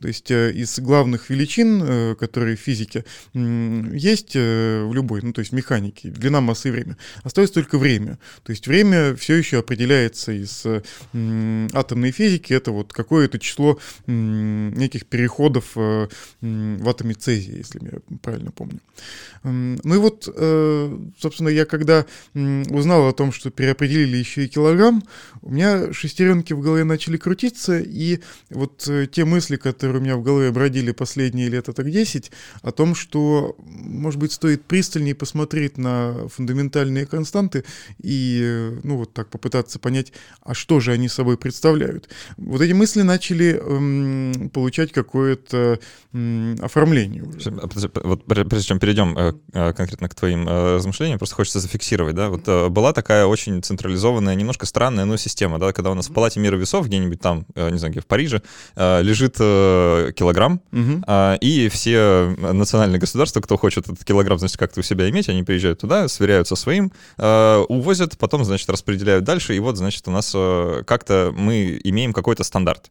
То 0.00 0.08
есть 0.08 0.30
э, 0.30 0.52
из 0.52 0.78
главных 0.78 1.30
величин, 1.30 1.82
э, 1.82 2.14
которые 2.14 2.56
в 2.56 2.60
физике 2.60 3.04
э, 3.34 3.84
есть 3.94 4.36
э, 4.36 4.84
в 4.84 4.94
любой, 4.94 5.22
ну 5.22 5.32
то 5.32 5.40
есть 5.40 5.52
механике, 5.52 6.10
длина 6.10 6.40
массы 6.40 6.68
и 6.68 6.70
время, 6.70 6.96
остается 7.24 7.54
только 7.54 7.78
время. 7.78 8.18
То 8.44 8.50
есть 8.50 8.66
время 8.66 8.75
все 9.16 9.34
еще 9.34 9.58
определяется 9.58 10.32
из 10.32 10.64
атомной 11.74 12.10
физики, 12.10 12.52
это 12.52 12.72
вот 12.72 12.92
какое-то 12.92 13.38
число 13.38 13.78
неких 14.06 15.06
переходов 15.06 15.72
э, 15.76 16.08
в 16.40 16.88
атоме 16.88 17.14
цезия, 17.14 17.56
если 17.56 17.80
я 17.84 17.98
правильно 18.22 18.50
помню. 18.50 18.80
Ну 19.42 19.94
и 19.94 19.98
вот, 19.98 20.28
э, 20.34 20.98
собственно, 21.18 21.48
я 21.48 21.64
когда 21.64 22.06
узнал 22.34 23.08
о 23.08 23.12
том, 23.12 23.32
что 23.32 23.50
переопределили 23.50 24.16
еще 24.16 24.44
и 24.44 24.48
килограмм, 24.48 25.02
у 25.42 25.52
меня 25.52 25.92
шестеренки 25.92 26.52
в 26.52 26.60
голове 26.60 26.84
начали 26.84 27.16
крутиться, 27.16 27.78
и 27.78 28.20
вот 28.50 28.86
э, 28.88 29.06
те 29.06 29.24
мысли, 29.24 29.56
которые 29.56 30.00
у 30.00 30.02
меня 30.02 30.16
в 30.16 30.22
голове 30.22 30.50
бродили 30.50 30.92
последние 30.92 31.48
лет 31.48 31.66
так 31.66 31.90
10, 31.90 32.30
о 32.62 32.72
том, 32.72 32.94
что, 32.94 33.56
может 33.58 34.18
быть, 34.18 34.32
стоит 34.32 34.64
пристальнее 34.64 35.14
посмотреть 35.14 35.78
на 35.78 36.28
фундаментальные 36.28 37.06
константы 37.06 37.64
и, 38.02 38.65
ну, 38.82 38.96
вот 38.98 39.12
так 39.12 39.28
попытаться 39.28 39.78
понять, 39.78 40.12
а 40.42 40.54
что 40.54 40.80
же 40.80 40.92
они 40.92 41.08
собой 41.08 41.36
представляют. 41.36 42.08
Вот 42.36 42.60
эти 42.60 42.72
мысли 42.72 43.02
начали 43.02 43.60
эм, 43.60 44.50
получать 44.50 44.92
какое-то 44.92 45.78
эм, 46.12 46.56
оформление 46.60 47.22
уже. 47.22 47.50
А 47.50 47.68
вот 48.04 48.24
прежде 48.24 48.68
чем 48.68 48.78
перейдем 48.78 49.16
э, 49.16 49.34
э, 49.52 49.72
конкретно 49.72 50.08
к 50.08 50.14
твоим 50.14 50.48
э, 50.48 50.76
размышлениям, 50.76 51.18
просто 51.18 51.34
хочется 51.34 51.60
зафиксировать, 51.60 52.14
да, 52.14 52.28
вот 52.28 52.46
была 52.70 52.92
такая 52.92 53.26
очень 53.26 53.62
централизованная, 53.62 54.34
немножко 54.34 54.66
странная, 54.66 55.04
но 55.04 55.16
система, 55.16 55.58
да, 55.58 55.72
когда 55.72 55.90
у 55.90 55.94
нас 55.94 56.08
в 56.08 56.12
палате 56.12 56.40
мира 56.40 56.56
весов 56.56 56.86
где-нибудь 56.86 57.20
там, 57.20 57.46
не 57.54 57.78
знаю, 57.78 57.92
где 57.92 58.00
в 58.00 58.06
Париже, 58.06 58.42
лежит 58.76 59.36
килограмм, 59.36 60.60
mm-hmm. 60.72 61.38
и 61.40 61.68
все 61.68 62.34
национальные 62.38 62.98
государства, 62.98 63.40
кто 63.40 63.56
хочет 63.56 63.88
этот 63.88 64.04
килограмм, 64.04 64.38
значит, 64.38 64.56
как-то 64.56 64.80
у 64.80 64.82
себя 64.82 65.08
иметь, 65.10 65.28
они 65.28 65.42
приезжают 65.42 65.80
туда, 65.80 66.08
сверяются 66.08 66.56
своим, 66.56 66.92
увозят, 67.18 68.16
потом, 68.18 68.44
значит, 68.44 68.55
распределяют 68.68 69.24
дальше, 69.24 69.54
и 69.54 69.58
вот, 69.58 69.76
значит, 69.76 70.06
у 70.08 70.10
нас 70.10 70.30
как-то 70.86 71.32
мы 71.36 71.80
имеем 71.82 72.12
какой-то 72.12 72.44
стандарт 72.44 72.90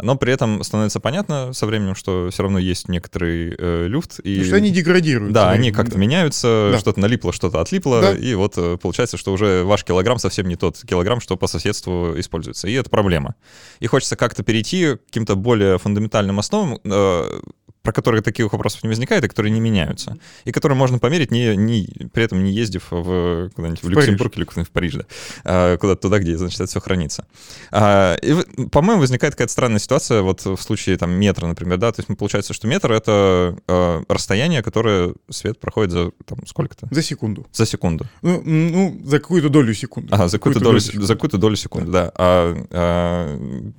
но 0.00 0.16
при 0.16 0.32
этом 0.32 0.62
становится 0.62 1.00
понятно 1.00 1.52
со 1.52 1.66
временем, 1.66 1.94
что 1.94 2.28
все 2.30 2.42
равно 2.42 2.58
есть 2.58 2.88
некоторый 2.88 3.54
э, 3.56 3.86
люфт. 3.88 4.20
И... 4.20 4.44
Что 4.44 4.56
они 4.56 4.70
деградируют. 4.70 5.32
Да, 5.32 5.50
они 5.50 5.72
как-то 5.72 5.94
да. 5.94 5.98
меняются, 5.98 6.70
да. 6.72 6.78
что-то 6.78 7.00
налипло, 7.00 7.32
что-то 7.32 7.60
отлипло, 7.60 8.02
да. 8.02 8.12
и 8.12 8.34
вот 8.34 8.54
э, 8.56 8.76
получается, 8.80 9.16
что 9.16 9.32
уже 9.32 9.64
ваш 9.64 9.84
килограмм 9.84 10.18
совсем 10.18 10.48
не 10.48 10.56
тот 10.56 10.78
килограмм, 10.86 11.20
что 11.20 11.36
по 11.36 11.46
соседству 11.46 12.14
используется. 12.18 12.68
И 12.68 12.72
это 12.74 12.90
проблема. 12.90 13.36
И 13.80 13.86
хочется 13.86 14.16
как-то 14.16 14.42
перейти 14.42 14.96
к 14.96 15.06
каким-то 15.06 15.34
более 15.34 15.78
фундаментальным 15.78 16.38
основам, 16.38 16.78
э, 16.84 17.40
про 17.86 17.92
которые 17.92 18.20
таких 18.20 18.52
вопросов 18.52 18.82
не 18.82 18.88
возникает, 18.88 19.24
и 19.24 19.28
которые 19.28 19.52
не 19.52 19.60
меняются, 19.60 20.18
и 20.44 20.50
которые 20.50 20.76
можно 20.76 20.98
померить, 20.98 21.30
не, 21.30 21.56
не, 21.56 21.86
при 22.12 22.24
этом 22.24 22.42
не 22.42 22.50
ездив 22.50 22.88
в, 22.90 23.48
куда-нибудь 23.54 23.80
в, 23.80 23.84
в 23.84 23.88
Люксембург 23.90 24.32
Париж. 24.32 24.38
или 24.38 24.44
куда-нибудь 24.44 24.68
в 24.68 24.72
Париж, 24.72 24.94
да, 24.94 25.04
а, 25.44 25.76
куда-то 25.76 26.02
туда, 26.02 26.18
где, 26.18 26.36
значит, 26.36 26.58
это 26.58 26.68
все 26.68 26.80
хранится. 26.80 27.28
А, 27.70 28.16
и, 28.16 28.34
по-моему, 28.72 29.02
возникает 29.02 29.34
какая-то 29.34 29.52
странная 29.52 29.78
ситуация 29.78 30.22
вот 30.22 30.44
в 30.44 30.56
случае 30.56 30.98
там 30.98 31.12
метра, 31.12 31.46
например, 31.46 31.78
да, 31.78 31.92
то 31.92 32.00
есть 32.00 32.18
получается, 32.18 32.54
что 32.54 32.66
метр— 32.66 32.90
это 32.92 33.56
э, 33.68 34.02
расстояние, 34.08 34.64
которое 34.64 35.14
свет 35.30 35.60
проходит 35.60 35.92
за 35.92 36.10
там 36.24 36.44
сколько-то? 36.44 36.88
За 36.90 37.02
секунду. 37.02 37.46
За 37.52 37.66
секунду. 37.66 38.04
Ну, 38.22 38.42
ну 38.42 39.00
за 39.04 39.20
какую-то 39.20 39.48
долю 39.48 39.72
секунды. 39.74 40.08
А, 40.10 40.26
за 40.26 40.38
какую-то, 40.38 40.58
долю, 40.58 40.80
долю 40.80 41.06
за 41.06 41.14
какую-то 41.14 41.38
долю 41.38 41.54
секунды, 41.54 41.92
да. 41.92 42.06
да. 42.06 42.12
А, 42.16 42.66
а 42.72 43.72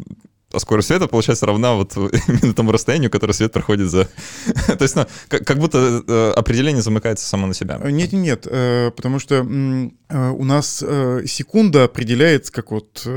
а 0.58 0.60
скорость 0.60 0.90
света, 0.90 1.08
получается, 1.08 1.46
равна 1.46 1.76
вот 1.76 1.96
именно 2.28 2.54
тому 2.54 2.72
расстоянию, 2.72 3.10
которое 3.10 3.34
свет 3.34 3.54
проходит 3.54 3.90
за... 3.90 4.06
То 4.68 4.82
есть, 4.82 4.96
ну, 4.96 5.06
как, 5.30 5.46
как 5.46 5.60
будто 5.60 6.04
э, 6.06 6.32
определение 6.36 6.82
замыкается 6.82 7.28
само 7.28 7.48
на 7.48 7.54
себя. 7.54 7.80
Нет-нет, 7.84 8.48
э, 8.50 8.92
потому 8.96 9.20
что 9.20 9.36
э, 9.36 10.30
у 10.30 10.44
нас 10.44 10.84
секунда 11.26 11.86
определяется 11.86 12.52
как 12.52 12.72
вот 12.72 13.08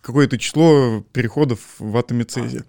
какое-то 0.00 0.38
число 0.38 1.04
переходов 1.12 1.58
в 1.78 1.96
атоме 1.96 2.24
цезия. 2.24 2.64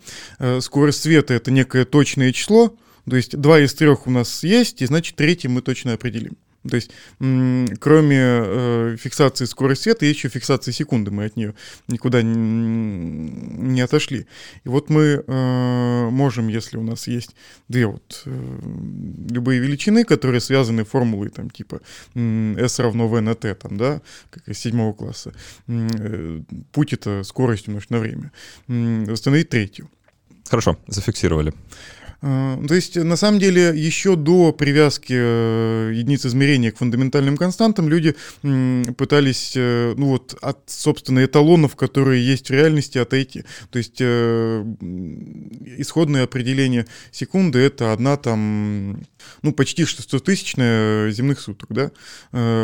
Скорость 0.60 1.02
света— 1.02 1.34
это 1.36 1.52
некое 1.52 1.86
точное 1.86 2.32
число, 2.32 2.76
то 3.10 3.16
есть 3.16 3.38
два 3.38 3.60
из 3.60 3.74
трех 3.74 4.08
у 4.08 4.12
нас 4.12 4.44
есть, 4.44 4.82
и 4.82 4.86
значит 4.86 5.16
третий 5.16 5.48
мы 5.48 5.62
точно 5.62 5.94
определим. 5.94 6.38
То 6.70 6.76
есть, 6.76 6.92
кроме 7.80 8.18
э, 8.20 8.98
фиксации 9.00 9.46
скорости 9.46 9.84
света, 9.84 10.06
есть 10.06 10.20
еще 10.20 10.30
фиксация 10.30 10.72
секунды, 10.72 11.12
мы 11.12 11.26
от 11.26 11.36
нее 11.36 11.54
никуда 11.88 12.22
не, 12.22 13.82
отошли. 13.82 14.28
И 14.64 14.70
вот 14.70 14.90
мы 14.90 15.24
э, 15.26 16.10
можем, 16.10 16.48
если 16.48 16.78
у 16.78 16.84
нас 16.84 17.08
есть 17.08 17.36
две 17.68 17.88
вот 17.88 18.24
э, 18.26 18.60
любые 19.30 19.60
величины, 19.60 20.04
которые 20.04 20.42
связаны 20.42 20.84
формулой 20.84 21.30
там 21.30 21.50
типа 21.50 21.82
S 22.16 22.80
равно 22.80 23.08
V 23.08 23.22
на 23.22 23.36
T, 23.36 23.54
там, 23.56 23.78
да, 23.78 24.02
как 24.30 24.48
из 24.48 24.60
седьмого 24.60 24.94
класса, 24.94 25.34
путь 26.72 26.94
это 26.94 27.24
скорость 27.24 27.68
умножить 27.68 27.90
на 27.90 28.00
время, 28.00 28.32
восстановить 28.68 29.50
третью. 29.50 29.90
Хорошо, 30.50 30.78
зафиксировали. 30.88 31.54
А, 32.20 32.60
то 32.68 32.74
есть, 32.74 32.96
на 32.96 33.16
самом 33.16 33.40
деле, 33.40 33.74
еще 33.76 34.16
до 34.16 34.52
привязки 34.52 35.14
э, 35.16 35.92
единиц 35.94 36.26
измерения 36.26 36.72
к 36.72 36.78
фундаментальным 36.78 37.38
константам 37.38 37.90
люди 37.90 38.16
пытались, 38.42 39.54
э, 39.56 39.94
ну 39.96 40.08
вот, 40.08 40.36
от, 40.42 40.60
собственно, 40.66 41.24
эталонов, 41.24 41.76
которые 41.76 42.26
есть 42.26 42.50
в 42.50 42.54
реальности, 42.54 42.98
отойти. 42.98 43.44
То 43.70 43.78
есть, 43.78 43.98
э, 44.00 44.66
исходное 45.78 46.24
определение 46.24 46.88
секунды— 47.12 47.60
это 47.60 47.94
одна 47.94 48.18
там, 48.18 49.02
ну, 49.42 49.54
почти 49.54 49.84
600-тысячная 49.84 51.12
земных 51.12 51.40
суток, 51.40 51.70
да. 51.70 51.92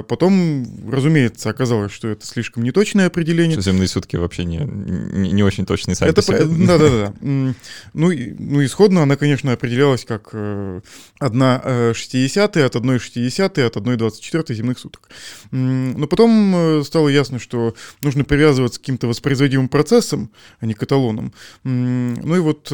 Потом, 0.03 0.65
разумеется, 0.89 1.50
оказалось, 1.50 1.91
что 1.91 2.07
это 2.07 2.25
слишком 2.25 2.63
неточное 2.63 3.07
определение. 3.07 3.53
Что 3.53 3.72
земные 3.72 3.88
сутки 3.88 4.15
вообще 4.15 4.45
не, 4.45 4.57
не, 4.57 5.31
не 5.31 5.43
очень 5.43 5.65
точные 5.65 5.95
сами 5.95 6.10
это, 6.10 6.45
Да-да-да. 6.45 7.13
Ну, 7.22 7.53
ну, 7.93 8.65
исходно 8.65 9.03
она, 9.03 9.15
конечно, 9.15 9.51
определялась 9.51 10.05
как 10.05 10.29
э, 10.33 10.81
одна 11.19 11.62
э, 11.63 11.93
шестидесятая 11.95 12.65
от 12.65 12.75
одной 12.75 13.00
шестидесятой 13.00 13.65
от 13.65 13.77
одной 13.77 13.98
двадцать 13.98 14.22
четвертой 14.22 14.55
земных 14.55 14.79
суток. 14.79 15.10
Но 15.51 16.07
потом 16.07 16.55
э, 16.55 16.83
стало 16.83 17.10
ясно, 17.10 17.39
что 17.39 17.75
нужно 18.01 18.24
привязываться 18.24 18.79
к 18.79 18.83
каким-то 18.83 19.07
воспроизводимым 19.07 19.69
процессам, 19.69 20.31
а 20.60 20.65
не 20.65 20.74
к 20.74 20.83
эталонам. 20.83 21.33
Ну 21.63 22.36
и 22.36 22.39
вот 22.39 22.72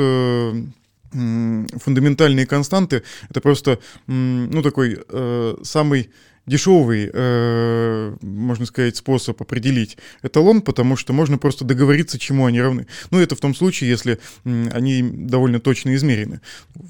фундаментальные 1.11 2.45
константы— 2.45 3.03
это 3.29 3.41
просто, 3.41 3.79
ну, 4.07 4.61
такой 4.61 4.99
самый 5.63 6.09
дешевый, 6.49 7.09
э, 7.13 8.15
можно 8.21 8.65
сказать, 8.65 8.97
способ 8.97 9.41
определить 9.41 9.97
эталон, 10.23 10.61
потому 10.61 10.95
что 10.95 11.13
можно 11.13 11.37
просто 11.37 11.63
договориться, 11.63 12.19
чему 12.19 12.45
они 12.47 12.59
равны. 12.59 12.87
Ну, 13.11 13.19
это 13.19 13.35
в 13.35 13.39
том 13.39 13.53
случае, 13.55 13.89
если 13.89 14.19
они 14.43 15.03
довольно 15.03 15.59
точно 15.59 15.95
измерены. 15.95 16.41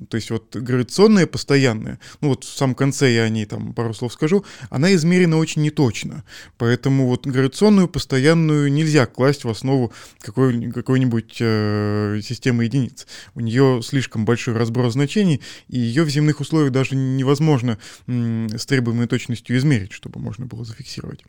То 0.09 0.15
есть 0.15 0.31
вот 0.31 0.55
гравитационная 0.55 1.27
постоянная, 1.27 1.99
ну 2.21 2.29
вот 2.29 2.45
в 2.45 2.57
самом 2.57 2.73
конце 2.73 3.13
я 3.13 3.23
о 3.23 3.29
ней 3.29 3.45
там 3.45 3.73
пару 3.73 3.93
слов 3.93 4.13
скажу, 4.13 4.45
она 4.69 4.93
измерена 4.95 5.37
очень 5.37 5.61
неточно. 5.61 6.23
Поэтому 6.57 7.07
вот 7.07 7.27
гравитационную 7.27 7.89
постоянную 7.89 8.71
нельзя 8.71 9.05
класть 9.05 9.43
в 9.43 9.49
основу 9.49 9.91
какой, 10.21 10.71
какой-нибудь 10.71 11.37
э, 11.41 12.21
системы 12.23 12.63
единиц. 12.63 13.07
У 13.35 13.41
нее 13.41 13.81
слишком 13.83 14.23
большой 14.23 14.55
разброс 14.55 14.93
значений, 14.93 15.41
и 15.67 15.79
ее 15.79 16.03
в 16.03 16.09
земных 16.09 16.39
условиях 16.39 16.71
даже 16.71 16.95
невозможно 16.95 17.77
э, 18.07 18.47
с 18.57 18.65
требуемой 18.65 19.07
точностью 19.07 19.48
полностью 19.49 19.57
измерить, 19.57 19.91
чтобы 19.91 20.19
можно 20.19 20.45
было 20.45 20.63
зафиксировать. 20.63 21.23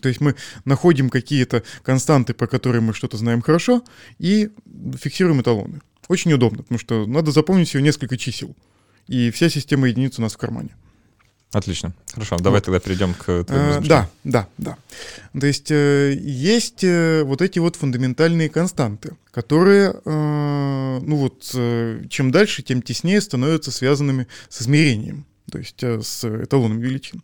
То 0.00 0.08
есть 0.08 0.20
мы 0.20 0.34
находим 0.64 1.10
какие-то 1.10 1.62
константы, 1.82 2.32
по 2.32 2.46
которым 2.46 2.84
мы 2.84 2.94
что-то 2.94 3.16
знаем 3.16 3.42
хорошо, 3.42 3.82
и 4.20 4.50
фиксируем 4.98 5.40
эталоны. 5.40 5.80
Очень 6.08 6.32
удобно, 6.32 6.62
потому 6.62 6.78
что 6.78 7.06
надо 7.06 7.32
запомнить 7.32 7.68
всего 7.68 7.82
несколько 7.82 8.16
чисел. 8.16 8.54
И 9.08 9.30
вся 9.30 9.48
система 9.48 9.88
единиц 9.88 10.18
у 10.18 10.22
нас 10.22 10.34
в 10.34 10.38
кармане. 10.38 10.70
Отлично. 11.52 11.92
Хорошо, 12.14 12.36
давай 12.36 12.60
вот. 12.60 12.64
тогда 12.64 12.78
перейдем 12.78 13.14
к 13.14 13.44
твоему 13.44 13.80
Да, 13.84 14.08
да, 14.22 14.46
да. 14.56 14.76
То 15.40 15.46
есть 15.46 15.72
э, 15.72 16.14
есть 16.22 16.84
э, 16.84 17.24
вот 17.24 17.42
эти 17.42 17.58
вот 17.58 17.74
фундаментальные 17.74 18.48
константы, 18.48 19.16
которые, 19.32 19.94
э, 20.04 21.00
ну 21.02 21.16
вот, 21.16 21.42
чем 22.08 22.30
дальше, 22.30 22.62
тем 22.62 22.82
теснее 22.82 23.20
становятся 23.20 23.72
связанными 23.72 24.28
с 24.48 24.62
измерением 24.62 25.26
то 25.50 25.58
есть 25.58 25.82
э, 25.82 26.00
с 26.00 26.24
эталоном 26.24 26.78
величин. 26.78 27.22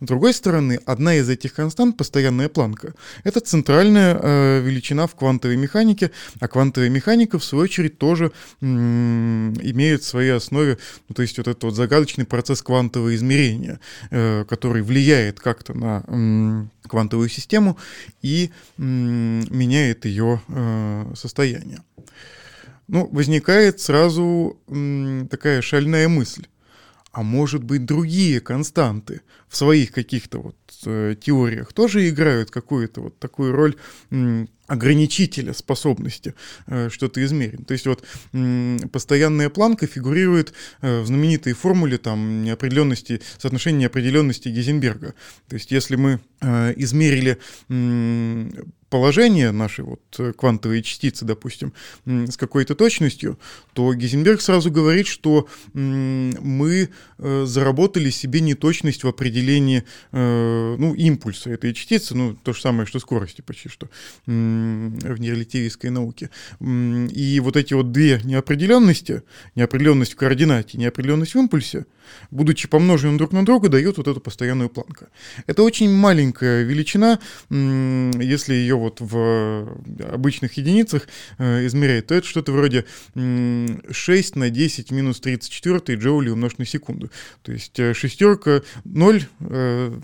С 0.00 0.06
другой 0.06 0.34
стороны, 0.34 0.80
одна 0.84 1.14
из 1.14 1.28
этих 1.28 1.54
констант, 1.54 1.96
постоянная 1.96 2.48
планка, 2.48 2.94
это 3.24 3.40
центральная 3.40 4.18
э, 4.20 4.60
величина 4.60 5.06
в 5.06 5.14
квантовой 5.14 5.56
механике, 5.56 6.10
а 6.40 6.48
квантовая 6.48 6.90
механика, 6.90 7.38
в 7.38 7.44
свою 7.44 7.64
очередь, 7.64 7.98
тоже 7.98 8.32
м- 8.60 9.54
имеет 9.62 10.02
в 10.02 10.06
своей 10.06 10.30
основе, 10.30 10.78
ну, 11.08 11.14
то 11.14 11.22
есть 11.22 11.38
вот 11.38 11.48
этот 11.48 11.64
вот 11.64 11.74
загадочный 11.74 12.24
процесс 12.24 12.62
квантового 12.62 13.14
измерения, 13.14 13.80
э, 14.10 14.44
который 14.48 14.82
влияет 14.82 15.40
как-то 15.40 15.74
на 15.74 16.04
м- 16.08 16.70
квантовую 16.86 17.28
систему 17.28 17.78
и 18.22 18.50
м- 18.78 19.44
меняет 19.50 20.04
ее 20.04 20.40
э, 20.48 21.12
состояние. 21.14 21.82
Ну, 22.88 23.06
возникает 23.12 23.80
сразу 23.80 24.58
такая 25.30 25.60
шальная 25.60 26.08
мысль 26.08 26.46
а 27.18 27.24
может 27.24 27.64
быть 27.64 27.84
другие 27.84 28.40
константы 28.40 29.22
в 29.48 29.56
своих 29.56 29.90
каких-то 29.90 30.38
вот 30.38 30.56
э, 30.86 31.16
теориях 31.20 31.72
тоже 31.72 32.08
играют 32.08 32.52
какую-то 32.52 33.00
вот 33.00 33.18
такую 33.18 33.50
роль 33.50 33.74
ограничителя 34.68 35.54
способности 35.54 36.34
э, 36.66 36.90
что-то 36.90 37.24
измерить. 37.24 37.66
То 37.66 37.72
есть 37.72 37.86
вот 37.86 38.04
постоянная 38.92 39.48
планка 39.48 39.86
фигурирует 39.86 40.52
э, 40.82 41.00
в 41.00 41.06
знаменитой 41.06 41.54
формуле 41.54 41.98
там 41.98 42.44
неопределенности, 42.44 43.20
соотношения 43.38 43.78
неопределенности 43.80 44.48
Гейзенберга. 44.48 45.14
То 45.48 45.54
есть 45.54 45.72
если 45.72 45.96
мы 45.96 46.20
э, 46.40 46.74
измерили 46.76 47.38
положение 48.90 49.52
нашей 49.52 49.84
вот 49.84 50.00
э, 50.18 50.32
квантовой 50.32 50.82
частицы, 50.82 51.24
допустим, 51.24 51.72
с 52.06 52.36
какой-то 52.36 52.74
точностью, 52.74 53.38
то 53.74 53.92
Гейзенберг 53.92 54.40
сразу 54.40 54.70
говорит, 54.70 55.06
что 55.06 55.48
мы 55.74 56.88
э, 57.18 57.44
заработали 57.46 58.10
себе 58.10 58.40
неточность 58.40 59.04
в 59.04 59.08
определении 59.08 59.84
э, 60.12 60.76
ну, 60.78 60.94
импульса 60.94 61.50
этой 61.50 61.74
частицы, 61.74 62.14
ну, 62.14 62.34
то 62.34 62.52
же 62.52 62.60
самое, 62.60 62.86
что 62.86 62.98
скорости 62.98 63.42
почти 63.42 63.68
что 63.68 63.88
в 64.58 65.20
нерелятивистской 65.20 65.90
науке. 65.90 66.30
И 66.60 67.40
вот 67.42 67.56
эти 67.56 67.74
вот 67.74 67.92
две 67.92 68.20
неопределенности, 68.24 69.22
неопределенность 69.54 70.12
в 70.12 70.16
координате, 70.16 70.78
неопределенность 70.78 71.34
в 71.34 71.38
импульсе, 71.38 71.86
будучи 72.30 72.68
помножены 72.68 73.18
друг 73.18 73.32
на 73.32 73.44
друга, 73.44 73.68
дает 73.68 73.96
вот 73.98 74.08
эту 74.08 74.20
постоянную 74.20 74.68
планку. 74.68 75.06
Это 75.46 75.62
очень 75.62 75.90
маленькая 75.90 76.62
величина, 76.62 77.18
если 77.50 78.54
ее 78.54 78.76
вот 78.76 79.00
в 79.00 79.78
обычных 80.12 80.54
единицах 80.54 81.08
э, 81.38 81.66
измерять, 81.66 82.06
то 82.06 82.14
это 82.14 82.26
что-то 82.26 82.52
вроде 82.52 82.84
6 83.14 84.36
на 84.36 84.50
10 84.50 84.90
минус 84.90 85.20
34 85.20 85.98
джоули 85.98 86.30
умножить 86.30 86.58
на 86.58 86.66
секунду. 86.66 87.10
То 87.42 87.52
есть 87.52 87.78
э, 87.78 87.94
шестерка 87.94 88.62
0, 88.84 89.26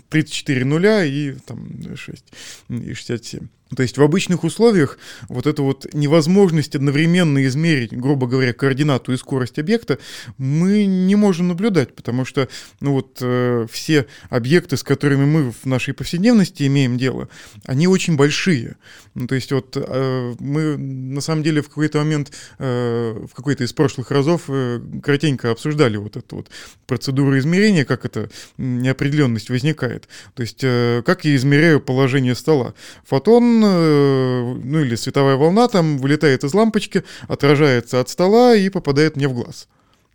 34 0.09 0.61
э, 0.61 0.65
нуля 0.65 1.05
и 1.05 1.33
там 1.33 1.95
6 1.95 2.23
и 2.69 2.93
67. 2.93 3.47
То 3.75 3.81
есть 3.81 3.97
в 3.97 4.03
обычных 4.03 4.43
условиях 4.43 4.99
вот 5.27 5.47
эта 5.47 5.63
вот 5.63 5.91
невозможность 5.93 6.75
одновременно 6.75 7.43
измерить, 7.45 7.97
грубо 7.97 8.27
говоря, 8.27 8.53
координату 8.53 9.11
и 9.11 9.17
скорость 9.17 9.57
объекта 9.57 9.97
мы 10.37 10.85
не 10.85 11.15
можем 11.15 11.47
наблюдать, 11.47 11.95
потому 11.95 12.25
что 12.25 12.47
ну 12.79 12.93
вот, 12.93 13.17
э, 13.21 13.65
все 13.71 14.05
объекты, 14.29 14.77
с 14.77 14.83
которыми 14.83 15.25
мы 15.25 15.51
в 15.51 15.65
нашей 15.65 15.95
повседневности 15.95 16.67
имеем 16.67 16.97
дело, 16.97 17.27
они 17.65 17.87
очень 17.87 18.15
большие. 18.15 18.75
Ну, 19.15 19.25
то 19.25 19.33
есть 19.33 19.51
вот 19.51 19.75
э, 19.77 20.35
мы 20.39 20.77
на 20.77 21.21
самом 21.21 21.41
деле 21.41 21.63
в 21.63 21.69
какой-то 21.69 21.97
момент, 21.99 22.31
э, 22.59 23.25
в 23.27 23.33
какой-то 23.33 23.63
из 23.63 23.73
прошлых 23.73 24.11
разов 24.11 24.43
э, 24.47 24.79
коротенько 25.01 25.49
обсуждали 25.49 25.97
вот 25.97 26.17
эту 26.17 26.35
вот 26.35 26.49
процедуру 26.85 27.37
измерения, 27.39 27.83
как 27.83 28.05
эта 28.05 28.29
неопределенность 28.57 29.49
возникает. 29.49 30.07
То 30.35 30.41
есть 30.41 30.59
э, 30.63 31.01
как 31.03 31.25
я 31.25 31.35
измеряю 31.35 31.79
положение 31.79 32.35
стола. 32.35 32.75
Фотон 33.05 33.54
Э, 33.63 34.53
ну 34.63 34.81
или 34.81 34.95
световая 34.95 35.35
волна 35.35 35.67
там 35.67 35.97
вылетает 35.97 36.43
из 36.43 36.53
лампочки, 36.53 37.03
отражается 37.27 37.99
от 37.99 38.09
стола 38.09 38.55
и 38.55 38.69
попадает 38.69 39.15
мне 39.15 39.27
в 39.27 39.33
глаз. 39.33 39.67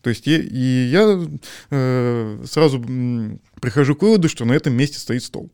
То 0.02 0.10
есть 0.10 0.26
я, 0.26 0.38
и 0.38 0.88
я 0.90 1.20
э, 1.70 2.44
сразу 2.46 2.80
прихожу 3.60 3.94
к 3.94 4.02
выводу, 4.02 4.28
что 4.28 4.44
на 4.44 4.52
этом 4.52 4.72
месте 4.72 4.98
стоит 4.98 5.22
стол. 5.22 5.50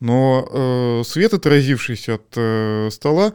Но 0.00 0.48
э, 0.50 1.02
свет, 1.06 1.34
отразившийся 1.34 2.14
от 2.14 2.26
э, 2.36 2.88
стола, 2.90 3.34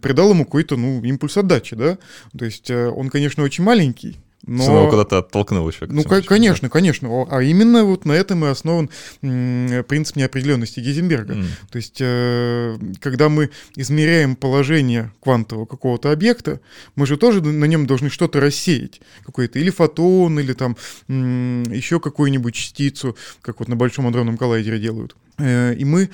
придал 0.00 0.30
ему 0.30 0.44
какой-то 0.44 0.76
ну, 0.76 1.02
импульс 1.02 1.36
отдачи, 1.36 1.76
да. 1.76 1.98
То 2.36 2.44
есть 2.44 2.70
э, 2.70 2.88
он, 2.88 3.10
конечно, 3.10 3.42
очень 3.42 3.64
маленький, 3.64 4.16
но... 4.46 4.62
Снова 4.62 4.90
куда-то 4.90 5.18
оттолкнул 5.18 5.68
еще. 5.68 5.86
Ну, 5.86 6.04
конечно, 6.04 6.68
конечно. 6.70 7.26
А 7.30 7.42
именно 7.42 7.84
вот 7.84 8.04
на 8.04 8.12
этом 8.12 8.44
и 8.44 8.48
основан 8.48 8.88
принцип 9.20 10.16
неопределенности 10.16 10.80
Гейзенберга. 10.80 11.34
Mm. 11.34 11.46
То 11.70 11.76
есть, 11.76 11.98
э, 12.00 12.78
когда 13.00 13.28
мы 13.28 13.50
измеряем 13.76 14.36
положение 14.36 15.12
квантового 15.20 15.66
какого-то 15.66 16.12
объекта, 16.12 16.60
мы 16.94 17.06
же 17.06 17.16
тоже 17.16 17.42
на 17.42 17.64
нем 17.64 17.86
должны 17.86 18.10
что-то 18.10 18.40
рассеять. 18.40 19.00
Какой-то 19.24 19.58
или 19.58 19.70
фотон, 19.70 20.38
или 20.38 20.52
там 20.52 20.76
еще 21.08 22.00
какую-нибудь 22.00 22.54
частицу, 22.54 23.16
как 23.42 23.58
вот 23.58 23.68
на 23.68 23.76
Большом 23.76 24.06
адронном 24.06 24.36
коллайдере 24.36 24.78
делают. 24.78 25.16
И 25.38 25.84
мы 25.84 26.10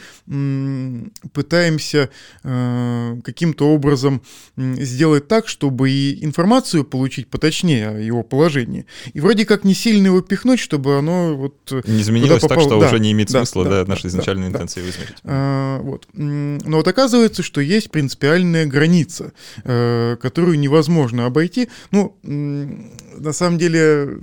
пытаемся 1.32 2.10
э, 2.42 3.20
каким-то 3.24 3.72
образом 3.72 4.22
сделать 4.56 5.28
так, 5.28 5.48
чтобы 5.48 5.90
и 5.90 6.24
информацию 6.24 6.84
получить 6.84 7.28
поточнее 7.28 7.88
о 7.88 7.98
его 7.98 8.22
положении. 8.22 8.87
И 9.12 9.20
вроде 9.20 9.44
как 9.46 9.64
не 9.64 9.74
сильно 9.74 10.06
его 10.06 10.20
пихнуть, 10.20 10.60
чтобы 10.60 10.98
оно 10.98 11.37
вот... 11.37 11.72
Не 11.87 12.02
изменилось 12.02 12.42
так, 12.42 12.60
что 12.60 12.80
да, 12.80 12.87
уже 12.87 13.00
не 13.00 13.12
имеет 13.12 13.30
да, 13.30 13.40
смысла 13.40 13.64
да, 13.64 13.84
да, 13.84 13.90
наши 13.90 14.08
изначальные 14.08 14.50
да, 14.50 14.58
интенции 14.58 14.82
да. 14.82 14.90
измерить. 14.90 15.16
А, 15.24 15.80
вот. 15.80 16.06
Но 16.12 16.76
вот 16.76 16.88
оказывается, 16.88 17.42
что 17.42 17.60
есть 17.60 17.90
принципиальная 17.90 18.66
граница, 18.66 19.32
э, 19.64 20.16
которую 20.20 20.58
невозможно 20.58 21.26
обойти. 21.26 21.68
Ну, 21.90 22.16
на 22.22 23.32
самом 23.32 23.58
деле, 23.58 24.18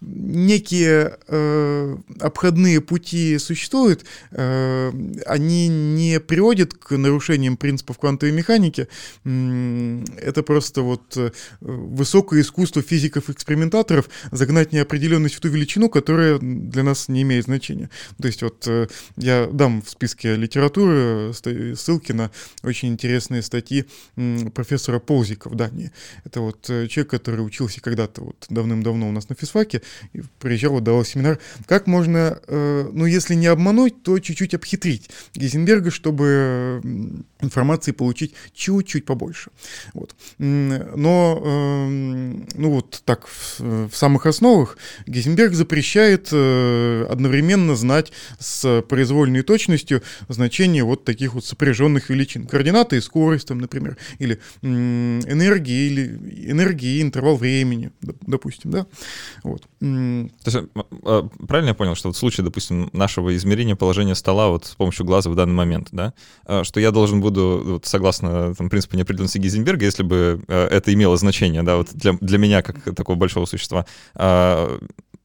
некие 0.00 1.16
э, 1.28 1.96
обходные 2.20 2.80
пути 2.80 3.38
существуют, 3.38 4.04
э, 4.30 4.43
они 5.26 5.68
не 5.68 6.20
приводят 6.20 6.74
к 6.74 6.96
нарушениям 6.96 7.56
принципов 7.56 7.98
квантовой 7.98 8.32
механики. 8.32 8.88
Это 9.24 10.42
просто 10.42 10.82
вот 10.82 11.16
э, 11.16 11.30
высокое 11.60 12.40
искусство 12.40 12.82
физиков-экспериментаторов 12.82 14.08
загнать 14.30 14.72
неопределенность 14.72 15.34
в 15.36 15.40
ту 15.40 15.48
величину, 15.48 15.88
которая 15.88 16.38
для 16.38 16.82
нас 16.82 17.08
не 17.08 17.22
имеет 17.22 17.44
значения. 17.44 17.90
То 18.20 18.26
есть 18.26 18.42
вот 18.42 18.66
э, 18.66 18.88
я 19.16 19.46
дам 19.46 19.82
в 19.82 19.90
списке 19.90 20.36
литературы 20.36 21.32
ссылки 21.34 22.12
на 22.12 22.30
очень 22.62 22.88
интересные 22.88 23.42
статьи 23.42 23.84
профессора 24.54 24.98
Ползика 24.98 25.48
в 25.48 25.54
Дании. 25.54 25.92
Это 26.24 26.40
вот 26.40 26.68
э, 26.68 26.86
человек, 26.88 27.10
который 27.10 27.40
учился 27.40 27.80
когда-то 27.80 28.22
вот 28.22 28.46
давным-давно 28.48 29.08
у 29.08 29.12
нас 29.12 29.28
на 29.28 29.34
физфаке, 29.34 29.82
и 30.12 30.22
приезжал, 30.38 30.72
вот, 30.72 30.84
давал 30.84 31.04
семинар, 31.04 31.38
как 31.66 31.86
можно, 31.86 32.38
э, 32.46 32.90
ну, 32.92 33.06
если 33.06 33.34
не 33.34 33.46
обмануть, 33.46 34.02
то 34.02 34.18
чуть-чуть 34.34 34.54
обхитрить 34.54 35.10
Гейзенберга, 35.34 35.90
чтобы 35.90 36.80
информации 37.40 37.92
получить 37.92 38.34
чуть-чуть 38.54 39.04
побольше. 39.04 39.50
Вот. 39.92 40.14
Но, 40.38 41.40
э, 41.44 41.88
ну 42.54 42.70
вот 42.70 43.02
так, 43.04 43.26
в, 43.26 43.90
самых 43.92 44.26
основах 44.26 44.76
Гейзенберг 45.06 45.54
запрещает 45.54 46.28
э, 46.32 47.06
одновременно 47.08 47.76
знать 47.76 48.12
с 48.38 48.82
произвольной 48.82 49.42
точностью 49.42 50.02
значение 50.28 50.84
вот 50.84 51.04
таких 51.04 51.34
вот 51.34 51.44
сопряженных 51.44 52.10
величин. 52.10 52.46
Координаты 52.46 52.96
и 52.96 53.00
скорость, 53.00 53.48
там, 53.48 53.58
например, 53.58 53.96
или 54.18 54.40
энергии, 54.62 55.86
или 55.86 56.50
энергии 56.50 57.02
интервал 57.02 57.36
времени, 57.36 57.92
допустим, 58.00 58.70
да. 58.70 58.86
Вот. 59.42 59.62
То 59.80 60.28
есть, 60.46 60.56
а, 61.04 61.28
правильно 61.46 61.70
я 61.70 61.74
понял, 61.74 61.94
что 61.94 62.08
вот 62.08 62.16
в 62.16 62.18
случае, 62.18 62.44
допустим, 62.44 62.90
нашего 62.92 63.34
измерения 63.36 63.76
положения 63.76 64.14
стола 64.24 64.48
вот 64.48 64.64
с 64.64 64.74
помощью 64.74 65.04
глаза 65.04 65.28
в 65.28 65.34
данный 65.34 65.52
момент, 65.52 65.88
да, 65.92 66.14
а, 66.46 66.64
что 66.64 66.80
я 66.80 66.90
должен 66.90 67.20
буду, 67.20 67.62
вот, 67.64 67.86
согласно 67.86 68.54
там, 68.54 68.70
принципу 68.70 68.96
неопределенности 68.96 69.36
Гейзенберга, 69.36 69.84
если 69.84 70.02
бы 70.02 70.42
а, 70.48 70.66
это 70.68 70.94
имело 70.94 71.16
значение, 71.18 71.62
да, 71.62 71.76
вот 71.76 71.90
для, 71.92 72.14
для 72.14 72.38
меня, 72.38 72.62
как 72.62 72.94
такого 72.94 73.16
большого 73.16 73.44
существа, 73.44 73.84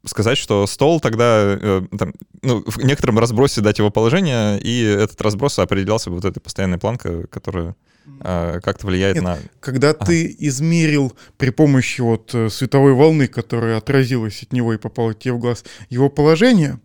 сказать, 0.06 0.38
что 0.38 0.66
стол 0.66 1.00
тогда, 1.02 1.58
э, 1.62 1.82
там, 1.98 2.14
ну, 2.42 2.64
в 2.66 2.78
некотором 2.78 3.20
разбросе 3.20 3.62
дать 3.62 3.80
его 3.80 3.90
положение, 3.90 4.60
и 4.60 4.82
этот 4.82 5.22
разброс 5.22 5.60
определялся 5.60 6.10
бы 6.10 6.16
вот 6.16 6.26
этой 6.26 6.40
постоянной 6.40 6.78
планкой, 6.78 7.28
которая 7.28 7.76
а, 8.22 8.60
как-то 8.62 8.88
влияет 8.88 9.16
Нет, 9.16 9.24
на... 9.24 9.38
Когда 9.60 9.90
ага. 9.90 10.06
ты 10.06 10.36
измерил 10.40 11.14
при 11.38 11.50
помощи 11.50 12.00
вот 12.00 12.34
э, 12.34 12.50
световой 12.50 12.94
волны, 12.94 13.28
которая 13.28 13.78
отразилась 13.78 14.42
от 14.42 14.54
него 14.54 14.74
и 14.74 14.78
попала 14.78 15.14
тебе 15.14 15.34
в 15.34 15.40
глаз, 15.40 15.66
его 15.90 16.10
положение, 16.10 16.80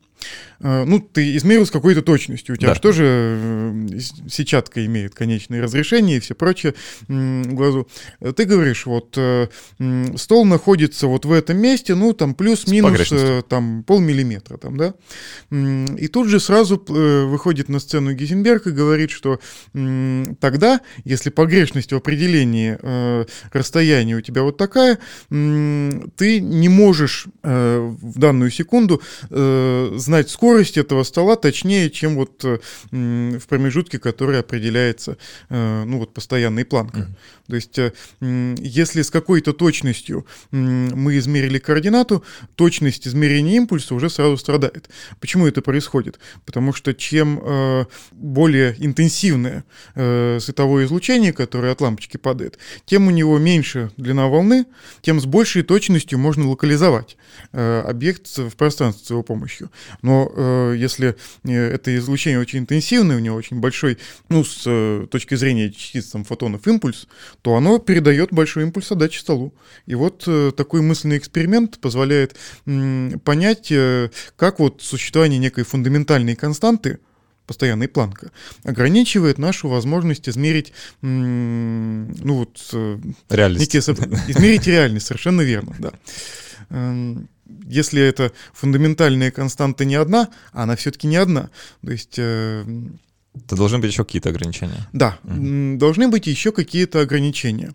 ну, 0.64 0.98
ты 0.98 1.36
измерил 1.36 1.66
с 1.66 1.70
какой-то 1.70 2.00
точностью, 2.00 2.54
у 2.54 2.56
тебя 2.56 2.68
да. 2.68 2.74
же 2.74 2.80
тоже 2.80 3.04
э, 3.06 3.98
сетчатка 4.30 4.84
имеет 4.86 5.14
конечные 5.14 5.60
разрешения 5.60 6.16
и 6.16 6.20
все 6.20 6.34
прочее 6.34 6.74
глазу. 7.06 7.86
Ты 8.34 8.46
говоришь, 8.46 8.86
вот 8.86 9.12
э, 9.18 9.48
стол 10.16 10.46
находится 10.46 11.06
вот 11.06 11.26
в 11.26 11.32
этом 11.32 11.58
месте, 11.58 11.94
ну, 11.94 12.14
там 12.14 12.34
плюс-минус 12.34 13.12
там 13.48 13.84
полмиллиметра, 13.84 14.56
там, 14.56 14.78
да, 14.78 14.94
и 15.50 16.08
тут 16.08 16.28
же 16.28 16.40
сразу 16.40 16.82
выходит 16.86 17.68
на 17.68 17.78
сцену 17.78 18.14
Гизенберг 18.14 18.66
и 18.66 18.70
говорит, 18.70 19.10
что 19.10 19.40
тогда, 20.40 20.80
если 21.04 21.28
погрешность 21.28 21.92
в 21.92 21.96
определении 21.96 22.78
расстояния 23.54 24.14
у 24.14 24.22
тебя 24.22 24.44
вот 24.44 24.56
такая, 24.56 24.98
ты 25.28 26.40
не 26.40 26.68
можешь 26.70 27.26
в 27.42 28.18
данную 28.18 28.50
секунду 28.50 29.02
знать 29.28 30.30
скорость 30.30 30.53
скорость 30.54 30.78
этого 30.78 31.02
стола 31.02 31.34
точнее, 31.34 31.90
чем 31.90 32.14
вот 32.14 32.44
э, 32.44 32.58
в 32.92 33.46
промежутке, 33.48 33.98
который 33.98 34.38
определяется 34.38 35.16
э, 35.48 35.84
ну, 35.84 35.98
вот 35.98 36.14
постоянной 36.14 36.64
планкой. 36.64 37.02
Mm-hmm. 37.02 37.48
То 37.48 37.54
есть, 37.56 37.78
э, 37.78 37.92
если 38.60 39.02
с 39.02 39.10
какой-то 39.10 39.52
точностью 39.52 40.26
мы 40.52 41.18
измерили 41.18 41.58
координату, 41.58 42.22
точность 42.54 43.08
измерения 43.08 43.56
импульса 43.56 43.94
уже 43.94 44.08
сразу 44.08 44.36
страдает. 44.36 44.88
Почему 45.20 45.46
это 45.48 45.60
происходит? 45.60 46.20
Потому 46.46 46.72
что 46.72 46.94
чем 46.94 47.86
более 48.12 48.74
интенсивное 48.78 49.64
световое 49.94 50.86
излучение, 50.86 51.32
которое 51.32 51.72
от 51.72 51.80
лампочки 51.80 52.16
падает, 52.16 52.58
тем 52.86 53.08
у 53.08 53.10
него 53.10 53.38
меньше 53.38 53.90
длина 53.96 54.28
волны, 54.28 54.66
тем 55.02 55.20
с 55.20 55.26
большей 55.26 55.62
точностью 55.62 56.18
можно 56.18 56.48
локализовать 56.48 57.16
объект 57.52 58.26
в 58.38 58.56
пространстве 58.56 59.06
с 59.06 59.10
его 59.10 59.22
помощью. 59.22 59.70
Но 60.02 60.30
если 60.76 61.16
это 61.44 61.96
излучение 61.96 62.40
очень 62.40 62.60
интенсивное, 62.60 63.16
у 63.16 63.20
него 63.20 63.36
очень 63.36 63.60
большой, 63.60 63.98
ну, 64.28 64.44
с 64.44 65.06
точки 65.10 65.34
зрения 65.34 65.70
частиц 65.70 66.10
там, 66.10 66.24
фотонов 66.24 66.66
импульс, 66.66 67.06
то 67.42 67.56
оно 67.56 67.78
передает 67.78 68.32
большой 68.32 68.64
импульс 68.64 68.90
отдачи 68.92 69.18
столу. 69.18 69.54
И 69.86 69.94
вот 69.94 70.24
э, 70.26 70.52
такой 70.56 70.80
мысленный 70.82 71.18
эксперимент 71.18 71.78
позволяет 71.78 72.36
понять, 72.64 73.70
э, 73.70 74.10
как 74.36 74.58
вот 74.58 74.82
существование 74.82 75.38
некой 75.38 75.64
фундаментальной 75.64 76.34
константы, 76.36 76.98
постоянной 77.46 77.88
планка, 77.88 78.30
ограничивает 78.64 79.38
нашу 79.38 79.68
возможность 79.68 80.28
измерить, 80.28 80.72
ну 81.02 82.08
вот... 82.22 82.58
Э, 82.72 82.98
реальность. 83.28 83.74
Некие, 83.74 83.80
измерить 84.28 84.66
реальность, 84.66 85.06
совершенно 85.06 85.42
верно, 85.42 85.74
да. 85.78 85.92
Если 87.66 88.02
это 88.02 88.32
фундаментальная 88.52 89.30
константа 89.30 89.84
не 89.84 89.94
одна, 89.94 90.28
она 90.52 90.76
все-таки 90.76 91.06
не 91.06 91.16
одна. 91.16 91.50
То 91.84 91.92
есть 91.92 92.14
э, 92.18 92.64
то 93.46 93.56
должны 93.56 93.78
быть 93.78 93.90
еще 93.90 94.04
какие-то 94.04 94.30
ограничения. 94.30 94.88
Да, 94.92 95.18
mm 95.24 95.78
должны 95.78 96.08
быть 96.08 96.26
еще 96.26 96.52
какие-то 96.52 97.00
ограничения. 97.00 97.74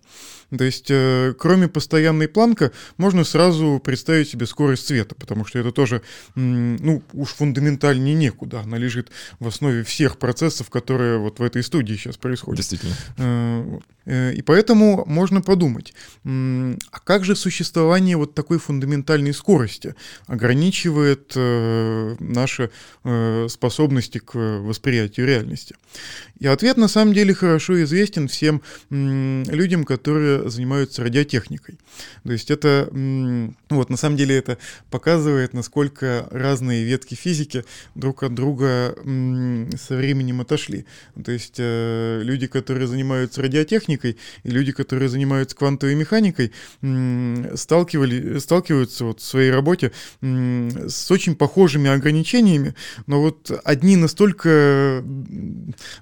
То 0.58 0.64
есть, 0.64 0.88
э, 0.90 1.34
кроме 1.38 1.68
постоянной 1.68 2.28
планка, 2.28 2.72
можно 2.98 3.24
сразу 3.24 3.80
представить 3.84 4.30
себе 4.30 4.46
скорость 4.48 4.88
света, 4.88 5.16
потому 5.16 5.46
что 5.46 5.60
это 5.60 5.72
тоже, 5.72 6.02
ну, 6.36 7.04
уж 7.14 7.30
фундаментальнее 7.30 8.16
некуда. 8.16 8.62
Она 8.62 8.78
лежит 8.78 9.10
в 9.40 9.48
основе 9.48 9.84
всех 9.84 10.18
процессов, 10.18 10.70
которые 10.70 11.20
вот 11.20 11.40
в 11.40 11.44
этой 11.44 11.64
студии 11.64 11.94
сейчас 11.94 12.18
происходят. 12.18 12.58
Действительно. 12.58 12.96
Э, 13.18 13.80
э, 14.06 14.34
и 14.34 14.42
поэтому 14.42 15.04
можно 15.06 15.42
подумать, 15.42 15.94
а 16.26 17.00
как 17.04 17.26
же 17.26 17.36
существование 17.36 18.18
вот 18.18 18.34
такой 18.34 18.58
фундаментальной 18.58 19.34
скорости 19.34 19.96
ограничивает 20.28 21.34
наши 21.36 22.72
способности 23.50 24.18
к 24.18 24.36
восприятию 24.36 25.28
реальности? 25.28 25.76
И 26.40 26.48
ответ 26.48 26.78
на 26.78 26.88
самом 26.88 27.14
деле 27.14 27.34
хорошо 27.34 27.84
известен 27.84 28.28
всем 28.28 28.62
людям, 28.90 29.84
которые 29.84 30.39
занимаются 30.48 31.04
радиотехникой. 31.04 31.78
То 32.24 32.32
есть 32.32 32.52
это, 32.52 32.90
вот 33.70 33.90
на 33.90 33.98
самом 33.98 34.18
деле 34.18 34.38
это 34.38 34.58
показывает, 34.90 35.54
насколько 35.54 36.28
разные 36.32 36.84
ветки 36.84 37.16
физики 37.16 37.66
друг 37.96 38.24
от 38.24 38.34
друга 38.34 38.96
со 38.96 39.96
временем 39.96 40.42
отошли. 40.42 40.86
То 41.24 41.32
есть 41.32 41.56
э, 41.58 42.22
люди, 42.24 42.48
которые 42.48 42.88
занимаются 42.88 43.42
радиотехникой, 43.42 44.18
и 44.44 44.50
люди, 44.50 44.72
которые 44.72 45.10
занимаются 45.10 45.56
квантовой 45.56 45.96
механикой, 45.96 46.52
сталкивали, 47.56 48.40
сталкиваются 48.40 49.06
вот 49.06 49.20
в 49.20 49.24
своей 49.26 49.52
работе 49.52 49.92
с 50.22 51.12
очень 51.12 51.36
похожими 51.36 51.90
ограничениями, 51.90 52.76
но 53.08 53.22
вот 53.22 53.52
одни 53.64 53.96
настолько 53.96 55.04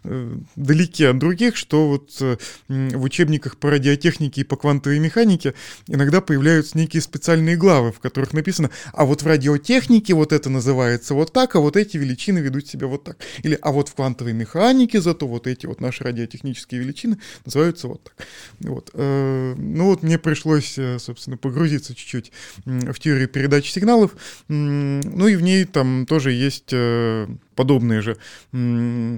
э, 0.04 0.36
далеки 0.56 1.06
от 1.06 1.17
других, 1.17 1.56
что 1.56 1.88
вот 1.88 2.15
э, 2.21 2.38
в 2.67 3.04
учебниках 3.04 3.58
по 3.58 3.69
радиотехнике 3.69 4.26
и 4.35 4.43
по 4.43 4.55
квантовой 4.55 4.99
механике 4.99 5.53
иногда 5.87 6.21
появляются 6.21 6.77
некие 6.77 7.01
специальные 7.01 7.55
главы, 7.55 7.91
в 7.91 7.99
которых 7.99 8.33
написано, 8.33 8.69
а 8.93 9.05
вот 9.05 9.21
в 9.21 9.27
радиотехнике 9.27 10.13
вот 10.13 10.33
это 10.33 10.49
называется 10.49 11.13
вот 11.13 11.33
так, 11.33 11.55
а 11.55 11.59
вот 11.59 11.77
эти 11.77 11.97
величины 11.97 12.39
ведут 12.39 12.67
себя 12.67 12.87
вот 12.87 13.03
так. 13.03 13.17
Или 13.43 13.57
а 13.61 13.71
вот 13.71 13.89
в 13.89 13.95
квантовой 13.95 14.33
механике 14.33 15.01
зато 15.01 15.27
вот 15.27 15.47
эти 15.47 15.65
вот 15.65 15.81
наши 15.81 16.03
радиотехнические 16.03 16.81
величины 16.81 17.17
называются 17.45 17.87
вот 17.87 18.03
так. 18.03 18.27
Вот. 18.59 18.91
Э, 18.93 19.55
ну 19.57 19.85
вот 19.85 20.03
мне 20.03 20.19
пришлось, 20.19 20.77
э, 20.77 20.99
собственно, 20.99 21.37
погрузиться 21.37 21.95
чуть-чуть 21.95 22.31
в 22.65 22.99
теорию 22.99 23.27
передачи 23.27 23.71
сигналов, 23.71 24.15
ну 24.47 25.27
и 25.27 25.35
в 25.35 25.41
ней 25.41 25.65
там 25.65 26.05
тоже 26.05 26.31
есть 26.31 26.73
подобные 27.58 28.02
же 28.02 28.17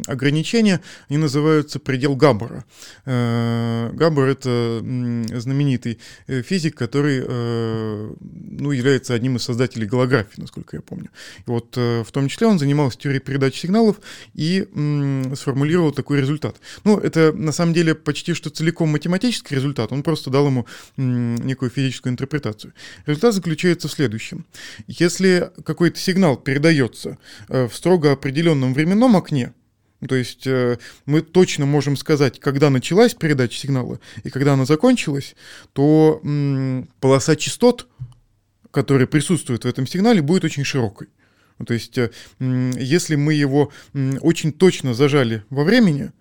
ограничения, 0.07 0.81
они 1.09 1.17
называются 1.17 1.79
предел 1.79 2.15
Габбара. 2.15 2.63
Э, 3.05 3.91
Габбар— 3.93 4.27
это 4.29 4.79
знаменитый 4.79 5.99
э, 6.27 6.41
физик, 6.41 6.75
который 6.75 7.21
э, 7.27 8.13
ну, 8.21 8.71
является 8.71 9.13
одним 9.13 9.35
из 9.35 9.43
создателей 9.43 9.87
голографии, 9.87 10.39
насколько 10.41 10.77
я 10.77 10.81
помню. 10.81 11.09
И 11.39 11.49
вот 11.49 11.75
в 11.75 12.07
том 12.11 12.29
числе 12.29 12.47
он 12.47 12.59
занимался 12.59 12.97
теорией 12.97 13.21
передачи 13.21 13.59
сигналов 13.59 13.97
и 14.33 14.65
сформулировал 15.35 15.91
такой 15.91 16.21
результат. 16.21 16.55
Ну, 16.85 16.97
это 16.97 17.33
на 17.33 17.51
самом 17.51 17.73
деле 17.73 17.93
почти 17.93 18.33
что 18.33 18.49
целиком 18.49 18.89
математический 18.89 19.55
результат, 19.55 19.91
он 19.91 20.03
просто 20.03 20.29
дал 20.29 20.47
ему 20.47 20.65
некую 20.97 21.69
физическую 21.69 22.13
интерпретацию. 22.13 22.73
Результат 23.05 23.33
заключается 23.33 23.87
в 23.87 23.91
следующем. 23.91 24.45
Если 24.87 25.51
какой-то 25.65 25.99
сигнал 25.99 26.37
передается 26.37 27.17
в 27.49 27.71
строго 27.73 28.11
определенном 28.11 28.28
определенном 28.29 28.73
временном 28.73 29.15
окне, 29.15 29.53
то 30.07 30.15
есть 30.15 30.47
э, 30.47 30.77
мы 31.05 31.21
точно 31.21 31.65
можем 31.65 31.97
сказать, 31.97 32.39
когда 32.39 32.69
началась 32.69 33.13
передача 33.13 33.57
сигнала 33.57 33.99
и 34.23 34.29
когда 34.29 34.53
она 34.53 34.65
закончилась, 34.65 35.35
то 35.73 36.21
м, 36.23 36.87
полоса 37.01 37.35
частот, 37.35 37.87
которая 38.71 39.07
присутствует 39.07 39.65
в 39.65 39.67
этом 39.67 39.87
сигнале, 39.87 40.21
будет 40.21 40.45
очень 40.45 40.63
широкой. 40.63 41.07
То 41.65 41.73
есть, 41.73 41.97
э, 41.97 42.11
если 42.39 43.15
мы 43.15 43.33
его 43.33 43.71
очень 44.21 44.53
точно 44.53 44.93
зажали 44.93 45.43
во 45.49 45.63
времени, 45.63 46.11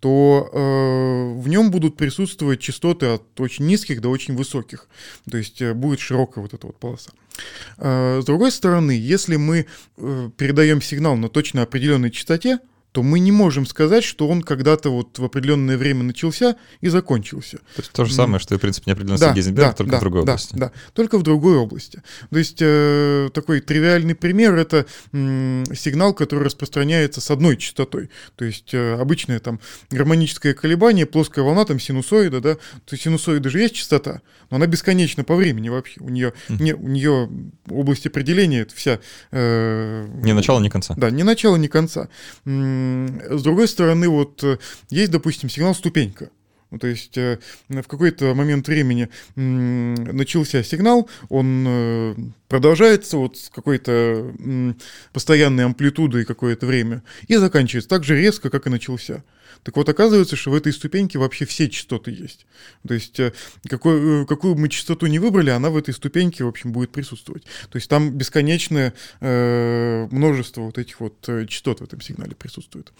то 0.00 0.48
э, 0.52 1.40
в 1.40 1.48
нем 1.48 1.70
будут 1.70 1.96
присутствовать 1.96 2.60
частоты 2.60 3.06
от 3.06 3.40
очень 3.40 3.66
низких 3.66 4.00
до 4.00 4.08
очень 4.10 4.34
высоких. 4.36 4.88
То 5.30 5.36
есть 5.36 5.60
э, 5.60 5.74
будет 5.74 6.00
широкая 6.00 6.42
вот 6.42 6.54
эта 6.54 6.66
вот 6.66 6.78
полоса. 6.78 7.10
Э, 7.78 8.20
с 8.20 8.24
другой 8.24 8.50
стороны, 8.52 8.92
если 8.92 9.36
мы 9.36 9.66
э, 9.96 10.30
передаем 10.36 10.82
сигнал 10.82 11.16
на 11.16 11.28
точно 11.28 11.62
определенной 11.62 12.10
частоте, 12.10 12.58
то 12.92 13.02
мы 13.02 13.18
не 13.18 13.32
можем 13.32 13.66
сказать, 13.66 14.02
что 14.02 14.28
он 14.28 14.42
когда-то 14.42 14.90
вот 14.90 15.18
в 15.18 15.24
определенное 15.24 15.76
время 15.76 16.02
начался 16.02 16.56
и 16.80 16.88
закончился. 16.88 17.58
То 17.58 17.82
есть 17.82 17.92
то 17.92 18.04
же 18.04 18.14
самое, 18.14 18.40
что 18.40 18.54
и 18.54 18.58
принцип 18.58 18.86
неопределенности 18.86 19.26
да, 19.26 19.32
Гейзенберга, 19.34 19.70
да, 19.70 19.74
только 19.74 19.92
да, 19.92 19.98
в 19.98 20.00
другой 20.00 20.24
да, 20.24 20.32
области. 20.32 20.56
Да, 20.56 20.72
только 20.94 21.18
в 21.18 21.22
другой 21.22 21.56
области. 21.56 22.02
То 22.30 22.38
есть 22.38 22.58
э, 22.60 23.28
такой 23.34 23.60
тривиальный 23.60 24.14
пример— 24.14 24.54
это 24.56 24.86
э, 25.12 25.64
сигнал, 25.74 26.14
который 26.14 26.44
распространяется 26.44 27.20
с 27.20 27.30
одной 27.30 27.58
частотой. 27.58 28.10
То 28.36 28.44
есть 28.46 28.72
э, 28.72 28.94
обычное 28.94 29.38
там 29.38 29.60
гармоническое 29.90 30.54
колебание, 30.54 31.04
плоская 31.04 31.44
волна, 31.44 31.66
там 31.66 31.78
синусоида, 31.78 32.40
да, 32.40 32.54
то 32.54 32.92
есть 32.92 33.04
синусоида 33.04 33.50
же 33.50 33.60
есть 33.60 33.74
частота, 33.74 34.22
но 34.50 34.56
она 34.56 34.66
бесконечна 34.66 35.24
по 35.24 35.36
времени 35.36 35.68
вообще. 35.68 36.00
У 36.00 36.08
нее, 36.08 36.32
mm. 36.48 36.62
не, 36.62 36.74
у 36.74 36.88
нее 36.88 37.28
область 37.68 38.06
определения— 38.06 38.60
это 38.62 38.74
вся... 38.74 38.98
Э, 39.30 40.08
ни 40.22 40.32
начала, 40.32 40.58
ни 40.60 40.70
конца. 40.70 40.94
Да, 40.96 41.10
ни 41.10 41.22
начала, 41.22 41.56
ни 41.56 41.66
конца. 41.66 42.08
С 43.30 43.42
другой 43.42 43.68
стороны, 43.68 44.08
вот 44.08 44.42
э, 44.44 44.58
есть, 44.90 45.10
допустим, 45.10 45.48
сигнал 45.48 45.74
ступенька. 45.74 46.30
Ну, 46.70 46.78
то 46.78 46.86
есть 46.86 47.16
э, 47.16 47.38
в 47.68 47.82
какой-то 47.84 48.34
момент 48.34 48.68
времени 48.68 49.08
начался 49.36 50.62
сигнал, 50.62 51.08
он 51.30 51.64
э, 51.66 52.14
продолжается 52.48 53.16
вот 53.16 53.38
с 53.38 53.48
какой-то 53.48 54.34
постоянной 55.12 55.64
амплитудой 55.64 56.26
какое-то 56.26 56.66
время 56.66 57.02
и 57.26 57.36
заканчивается 57.36 57.88
так 57.88 58.04
же 58.04 58.20
резко, 58.20 58.50
как 58.50 58.66
и 58.66 58.70
начался. 58.70 59.22
Так 59.62 59.76
вот, 59.76 59.88
оказывается, 59.88 60.36
что 60.36 60.50
в 60.50 60.54
этой 60.54 60.72
ступеньке 60.72 61.18
вообще 61.18 61.44
все 61.44 61.68
частоты 61.68 62.10
есть. 62.10 62.46
То 62.86 62.94
есть, 62.94 63.20
э, 63.20 63.32
какой, 63.68 64.22
э, 64.22 64.26
какую 64.26 64.54
мы 64.56 64.68
частоту 64.68 65.06
не 65.06 65.18
выбрали, 65.18 65.50
она 65.50 65.70
в 65.70 65.76
этой 65.76 65.94
ступеньке, 65.94 66.44
в 66.44 66.48
общем, 66.48 66.72
будет 66.72 66.90
присутствовать. 66.90 67.44
То 67.70 67.76
есть, 67.76 67.88
там 67.88 68.10
бесконечное 68.10 68.94
э, 69.20 70.08
множество 70.10 70.62
вот 70.62 70.78
этих 70.78 71.00
вот 71.00 71.28
э, 71.28 71.46
частот 71.46 71.80
в 71.80 71.84
этом 71.84 72.00
сигнале 72.00 72.34
присутствует. 72.34 72.92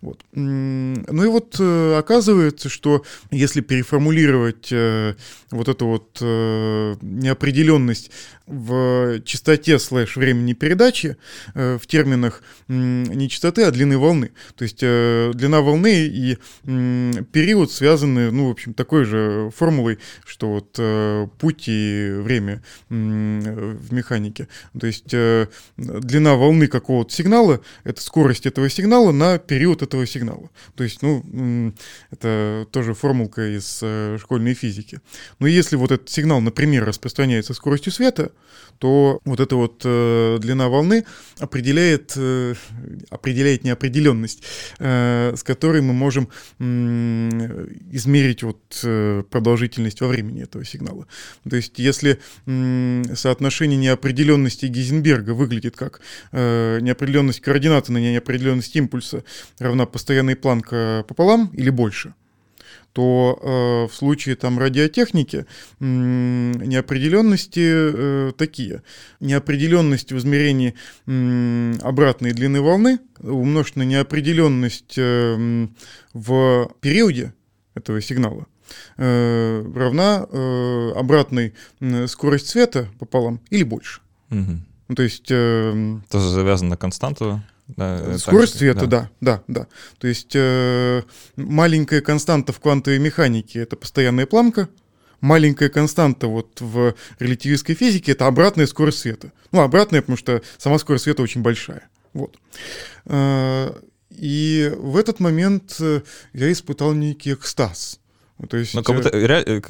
Вот. 0.00 0.24
Ну 0.32 1.24
и 1.24 1.28
вот 1.28 1.60
оказывается, 1.60 2.68
что 2.68 3.04
если 3.30 3.60
переформулировать 3.60 4.68
э, 4.72 5.14
вот 5.50 5.68
эту 5.68 5.86
вот 5.86 6.18
э, 6.20 6.96
неопределенность 7.00 8.10
в 8.50 9.20
частоте 9.20 9.78
слэш 9.78 10.16
времени 10.16 10.52
передачи 10.54 11.16
э, 11.54 11.78
в 11.80 11.86
терминах 11.86 12.42
не 12.68 13.28
частоты, 13.28 13.62
а 13.62 13.70
длины 13.70 13.96
волны. 13.96 14.32
То 14.56 14.64
есть 14.64 14.80
э, 14.82 15.30
длина 15.34 15.60
волны 15.60 16.06
и 16.06 16.36
период 16.64 17.70
связаны, 17.72 18.30
ну, 18.30 18.48
в 18.48 18.50
общем, 18.50 18.74
такой 18.74 19.04
же 19.04 19.50
формулой, 19.56 19.98
что 20.26 20.50
вот 20.54 20.74
э, 20.78 21.28
путь 21.38 21.64
и 21.68 22.10
время 22.16 22.62
в 22.88 23.92
механике. 23.92 24.48
То 24.78 24.86
есть 24.86 25.08
длина 25.08 26.34
волны 26.34 26.66
какого-то 26.66 27.12
сигнала— 27.12 27.60
это 27.84 28.02
скорость 28.02 28.46
этого 28.46 28.68
сигнала 28.68 29.12
на 29.12 29.38
период 29.38 29.82
этого 29.82 30.06
сигнала. 30.06 30.50
То 30.74 30.84
есть, 30.84 31.02
ну, 31.02 31.72
это 32.10 32.66
тоже 32.72 32.94
формулка 32.94 33.56
из 33.56 33.82
школьной 34.20 34.54
физики. 34.54 35.00
Но 35.38 35.46
если 35.46 35.76
вот 35.76 35.92
этот 35.92 36.08
сигнал, 36.08 36.40
например, 36.40 36.84
распространяется 36.84 37.54
скоростью 37.54 37.92
света, 37.92 38.32
то 38.80 39.20
вот 39.26 39.40
эта 39.40 39.56
вот 39.56 39.82
э, 39.84 40.38
длина 40.40 40.68
волны 40.68 41.04
определяет, 41.38 42.14
э, 42.16 42.54
определяет 43.10 43.62
неопределенность, 43.62 44.42
э, 44.78 45.34
с 45.36 45.42
которой 45.42 45.82
мы 45.82 45.92
можем 45.92 46.30
э, 46.58 46.64
измерить 47.92 48.42
вот 48.42 48.80
э, 48.82 49.22
продолжительность 49.30 50.00
во 50.00 50.08
времени 50.08 50.42
этого 50.42 50.64
сигнала. 50.64 51.06
То 51.48 51.56
есть 51.56 51.78
если 51.78 52.20
э, 52.46 53.02
соотношение 53.14 53.78
неопределенности 53.78 54.64
Гейзенберга 54.64 55.32
выглядит 55.32 55.76
как 55.76 56.00
э, 56.32 56.78
неопределенность 56.80 57.40
координаты 57.40 57.92
на 57.92 57.98
неопределенность 57.98 58.74
импульса 58.76 59.24
равна 59.58 59.84
постоянной 59.84 60.36
планка 60.36 61.04
пополам 61.06 61.50
или 61.52 61.68
больше, 61.68 62.14
то 62.92 63.38
э, 63.40 63.92
в 63.92 63.94
случае 63.94 64.36
там 64.36 64.58
радиотехники 64.58 65.46
э, 65.46 65.84
неопределенности 65.84 67.60
э, 67.62 68.32
такие. 68.36 68.82
Неопределенность 69.20 70.12
в 70.12 70.18
измерении 70.18 70.74
э, 71.06 71.74
обратной 71.82 72.32
длины 72.32 72.60
волны 72.60 72.98
умножить 73.20 73.76
на 73.76 73.82
неопределенность 73.82 74.94
э, 74.96 75.68
в 76.12 76.70
периоде 76.80 77.34
этого 77.74 78.00
сигнала 78.00 78.46
э, 78.96 79.72
равна 79.74 80.26
э, 80.28 80.92
обратной 80.96 81.54
э, 81.80 82.06
скорость 82.06 82.48
света 82.48 82.88
пополам 82.98 83.40
или 83.50 83.62
больше. 83.62 84.00
Угу. 84.30 84.60
Ну, 84.88 84.94
то 84.94 85.02
есть... 85.02 85.28
Э, 85.30 85.98
Тоже 86.10 86.28
завязано 86.30 86.70
на 86.70 86.76
константу? 86.76 87.40
Да, 87.76 88.18
Скорость 88.18 88.58
света, 88.58 88.86
да. 88.86 89.10
да, 89.20 89.42
да, 89.48 89.60
да. 89.62 89.66
То 89.98 90.06
есть 90.06 90.32
э, 90.34 91.02
маленькая 91.36 92.00
константа 92.00 92.52
в 92.52 92.60
квантовой 92.60 92.98
механике— 92.98 93.60
это 93.60 93.76
постоянная 93.76 94.26
планка, 94.26 94.68
маленькая 95.20 95.68
константа 95.68 96.26
вот 96.26 96.60
в 96.60 96.94
релятивистской 97.18 97.74
физике— 97.74 98.12
это 98.12 98.26
обратная 98.26 98.66
скорость 98.66 98.98
света. 98.98 99.32
Ну, 99.52 99.60
обратная, 99.60 100.00
потому 100.00 100.16
что 100.16 100.42
сама 100.58 100.78
скорость 100.78 101.04
света 101.04 101.22
очень 101.22 101.42
большая. 101.42 101.88
Вот. 102.12 102.36
Э, 103.06 103.72
и 104.10 104.72
в 104.76 104.96
этот 104.96 105.20
момент 105.20 105.76
э, 105.80 106.02
я 106.32 106.50
испытал 106.50 106.92
некий 106.92 107.34
экстаз. 107.34 107.99
Ну, 108.40 108.46
то 108.46 108.56
есть... 108.56 108.72
Ну, 108.72 108.82
как 108.82 108.96
будто, 108.96 109.10
э, 109.10 109.26
э, 109.26 109.60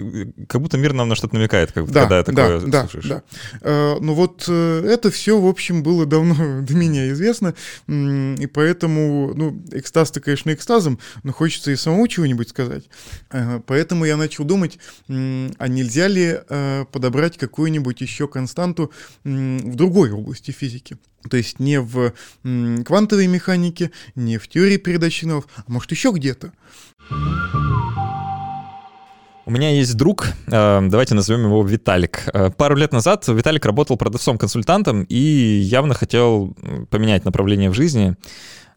как 0.47 0.61
будто 0.61 0.79
мир 0.79 0.93
нам 0.93 1.09
на 1.09 1.17
что-то 1.17 1.35
намекает, 1.35 1.73
как, 1.73 1.91
да, 1.91 2.03
когда 2.03 2.23
такое 2.23 2.61
да, 2.61 2.83
слушаешь. 2.83 3.07
Да, 3.07 3.23
да. 3.61 3.97
Ну 4.01 4.15
вот 4.15 4.49
это 4.49 5.11
все, 5.11 5.41
в 5.41 5.47
общем, 5.47 5.83
было 5.83 6.07
давно 6.07 6.63
до 6.63 6.75
меня 6.77 7.11
известно, 7.11 7.55
и 7.89 8.47
поэтому, 8.47 9.33
ну, 9.35 9.61
экстаз-то, 9.73 10.21
конечно, 10.21 10.53
экстазом, 10.53 11.01
но 11.25 11.33
хочется 11.33 11.73
и 11.73 11.77
самому 11.77 12.07
чего-нибудь 12.07 12.49
сказать. 12.49 12.85
Поэтому 13.67 14.05
я 14.05 14.17
начал 14.17 14.45
думать, 14.45 14.79
а 15.09 15.69
нельзя 15.69 16.07
ли 16.07 16.39
подобрать 16.93 17.39
какую-нибудь 17.39 18.01
еще 18.01 18.29
константу 18.29 18.93
в 19.25 19.75
другой 19.75 20.13
области 20.13 20.53
физики. 20.53 20.97
То 21.29 21.37
есть 21.37 21.59
не 21.59 21.81
в 21.81 22.15
квантовой 22.85 23.27
механике, 23.27 23.91
не 24.15 24.39
в 24.39 24.49
теории 24.49 24.77
передачи 24.77 25.21
сигналов, 25.21 25.47
а 25.57 25.65
может 25.67 25.91
еще 25.91 26.13
где-то. 26.13 26.53
У 29.51 29.53
меня 29.53 29.71
есть 29.71 29.97
друг, 29.97 30.29
э, 30.47 30.81
давайте 30.81 31.17
назовем 31.17 31.47
его 31.47 31.65
Виталик. 31.65 32.23
Э, 32.33 32.51
пару 32.57 32.77
лет 32.77 32.93
назад 32.93 33.27
Виталик 33.27 33.67
работал 33.67 33.97
продавцом-консультантом 33.97 35.03
и 35.09 35.17
явно 35.17 35.93
хотел 35.93 36.57
поменять 36.89 37.25
направление 37.25 37.69
в 37.69 37.75
жизни. 37.75 38.15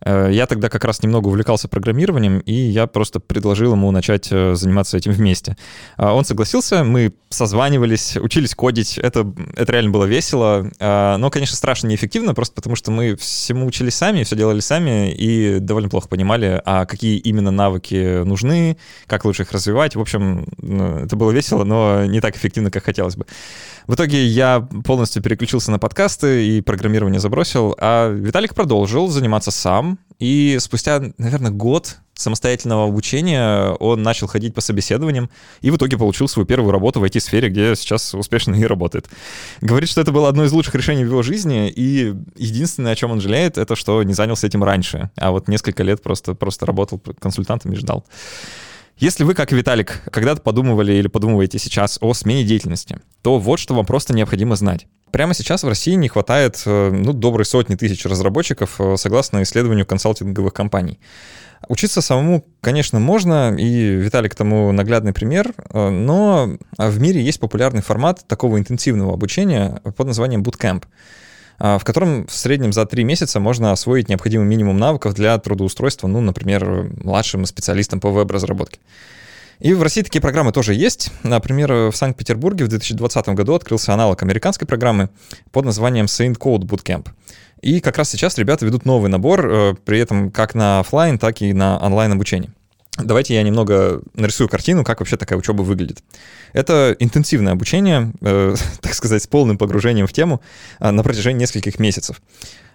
Э, 0.05 0.29
я 0.31 0.45
тогда 0.47 0.69
как 0.69 0.83
раз 0.85 1.01
немного 1.03 1.27
увлекался 1.27 1.67
программированием, 1.67 2.39
и 2.39 2.53
я 2.53 2.87
просто 2.87 3.19
предложил 3.19 3.73
ему 3.73 3.91
начать 3.91 4.27
э, 4.31 4.55
заниматься 4.55 4.97
этим 4.97 5.11
вместе. 5.11 5.57
А 5.97 6.13
он 6.13 6.25
согласился, 6.25 6.83
мы 6.83 7.13
созванивались, 7.29 8.17
учились 8.17 8.55
кодить, 8.55 8.97
это, 8.97 9.31
это 9.55 9.71
реально 9.71 9.91
было 9.91 10.05
весело, 10.05 10.69
а, 10.79 11.17
но, 11.17 11.29
конечно, 11.29 11.55
страшно 11.55 11.87
неэффективно, 11.87 12.33
просто 12.33 12.53
потому 12.55 12.75
что 12.75 12.91
мы 12.91 13.15
всему 13.15 13.65
учились 13.65 13.95
сами, 13.95 14.23
все 14.23 14.35
делали 14.35 14.59
сами, 14.59 15.11
и 15.11 15.59
довольно 15.59 15.89
плохо 15.89 16.07
понимали, 16.07 16.61
а 16.65 16.85
какие 16.85 17.17
именно 17.17 17.51
навыки 17.51 18.23
нужны, 18.23 18.77
как 19.07 19.25
лучше 19.25 19.43
их 19.43 19.51
развивать. 19.51 19.95
В 19.95 20.01
общем, 20.01 20.47
ну, 20.57 20.97
это 20.99 21.15
было 21.15 21.31
весело, 21.31 21.63
но 21.63 22.05
не 22.05 22.21
так 22.21 22.37
эффективно, 22.37 22.69
как 22.69 22.83
хотелось 22.83 23.15
бы. 23.15 23.25
В 23.87 23.95
итоге 23.95 24.25
я 24.25 24.65
полностью 24.85 25.21
переключился 25.21 25.71
на 25.71 25.79
подкасты 25.79 26.47
и 26.47 26.61
программирование 26.61 27.19
забросил, 27.19 27.75
а 27.79 28.09
Виталик 28.11 28.53
продолжил 28.53 29.07
заниматься 29.07 29.51
сам, 29.51 29.92
и 30.19 30.58
спустя, 30.60 31.01
наверное, 31.17 31.51
год 31.51 31.97
самостоятельного 32.13 32.86
обучения 32.86 33.71
он 33.79 34.03
начал 34.03 34.27
ходить 34.27 34.53
по 34.53 34.62
собеседованиям 34.62 35.29
и 35.62 35.71
в 35.71 35.77
итоге 35.77 35.97
получил 35.97 36.27
свою 36.27 36.45
первую 36.45 36.71
работу 36.71 36.99
в 36.99 37.03
IT-сфере, 37.03 37.49
где 37.49 37.75
сейчас 37.75 38.13
успешно 38.13 38.56
и 38.56 38.63
работает. 38.63 39.10
Говорит, 39.62 39.89
что 39.89 40.01
это 40.01 40.12
было 40.12 40.29
одно 40.29 40.45
из 40.45 40.51
лучших 40.51 40.75
решений 40.75 41.03
в 41.03 41.08
его 41.08 41.23
жизни, 41.23 41.69
и 41.69 42.13
единственное, 42.38 42.93
о 42.93 42.95
чем 42.95 43.12
он 43.12 43.21
жалеет, 43.21 43.58
это 43.58 43.75
что 43.75 44.03
не 44.03 44.13
занялся 44.13 44.47
этим 44.47 44.63
раньше, 44.63 45.10
а 45.17 45.32
вот 45.32 45.47
несколько 45.47 45.84
лет 45.84 46.01
просто, 46.01 46.36
просто 46.36 46.65
работал 46.65 47.01
консультантом 47.19 47.73
и 47.73 47.75
ждал. 47.75 48.06
Если 48.97 49.23
вы, 49.23 49.34
как 49.34 49.51
Виталик, 49.51 50.03
когда-то 50.12 50.41
подумывали 50.41 50.93
или 50.93 51.08
подумываете 51.08 51.58
сейчас 51.58 51.97
о 51.99 52.13
смене 52.13 52.43
деятельности, 52.43 52.99
то 53.23 53.39
вот 53.39 53.60
что 53.60 53.73
вам 53.73 53.86
просто 53.86 54.13
необходимо 54.13 54.56
знать. 54.56 54.88
Прямо 55.13 55.36
сейчас 55.36 55.62
в 55.62 55.67
России 55.67 55.93
не 55.93 56.08
хватает 56.08 56.63
э, 56.65 56.89
ну, 56.91 57.13
доброй 57.13 57.45
сотни 57.45 57.76
тысяч 57.76 58.04
разработчиков, 58.04 58.82
э, 58.82 58.97
согласно 58.97 59.43
исследованию 59.43 59.86
консалтинговых 59.86 60.52
компаний. 60.54 60.99
Учиться 61.67 62.02
самому, 62.02 62.43
конечно, 62.62 62.99
можно, 62.99 63.56
и 63.56 63.93
Виталик 63.93 64.34
тому 64.34 64.71
наглядный 64.71 65.13
пример, 65.13 65.54
э, 65.69 65.89
но 65.91 66.58
в 66.80 66.99
мире 66.99 67.21
есть 67.21 67.39
популярный 67.39 67.84
формат 67.84 68.26
такого 68.28 68.58
интенсивного 68.58 69.13
обучения 69.13 69.84
под 69.95 70.08
названием 70.08 70.41
Bootcamp. 70.41 70.84
В 71.60 71.82
котором 71.84 72.26
в 72.26 72.34
среднем 72.34 72.73
за 72.73 72.84
три 72.88 73.04
месяца 73.04 73.39
можно 73.39 73.71
освоить 73.71 74.10
необходимый 74.10 74.47
минимум 74.47 74.80
навыков 74.80 75.13
для 75.13 75.38
трудоустройства, 75.38 76.08
ну, 76.08 76.19
например, 76.19 76.89
младшим 77.04 77.45
специалистам 77.45 77.99
по 77.99 78.10
веб-разработке. 78.10 78.80
И 79.63 79.73
в 79.73 79.82
России 79.82 80.02
такие 80.02 80.19
программы 80.21 80.52
тоже 80.52 80.73
есть. 80.73 81.10
Например, 81.23 81.89
в 81.89 81.95
Санкт-Петербурге 81.95 82.65
в 82.65 82.67
2020 82.67 83.30
году 83.30 83.54
открылся 83.54 83.93
аналог 83.93 84.21
американской 84.21 84.67
программы 84.67 85.10
под 85.54 85.63
названием 85.63 86.06
Saint 86.06 86.38
Code 86.38 86.63
Bootcamp. 86.63 87.08
И 87.62 87.80
как 87.80 87.97
раз 87.97 88.10
сейчас 88.10 88.38
ребята 88.38 88.65
ведут 88.65 88.84
новый 88.84 89.10
набор, 89.10 89.49
э, 89.49 89.76
при 89.86 89.99
этом 89.99 90.32
как 90.32 90.54
на 90.54 90.82
офлайн, 90.82 91.17
так 91.17 91.41
и 91.41 91.54
на 91.54 91.78
онлайн 91.78 92.12
обучение. 92.12 92.52
Давайте 92.97 93.34
я 93.34 93.41
немного 93.41 94.01
нарисую 94.13 94.47
картину, 94.47 94.84
как 94.84 94.99
вообще 94.99 95.17
такая 95.17 95.39
учеба 95.39 95.63
выглядит. 95.63 96.03
Это 96.53 96.95
интенсивное 96.99 97.53
обучение, 97.53 98.13
э, 98.21 98.56
так 98.82 98.93
сказать, 98.93 99.23
с 99.23 99.27
полным 99.27 99.58
погружением 99.58 100.06
в 100.06 100.13
тему 100.13 100.41
э, 100.79 100.91
на 100.91 101.01
протяжении 101.03 101.39
нескольких 101.39 101.79
месяцев. 101.79 102.21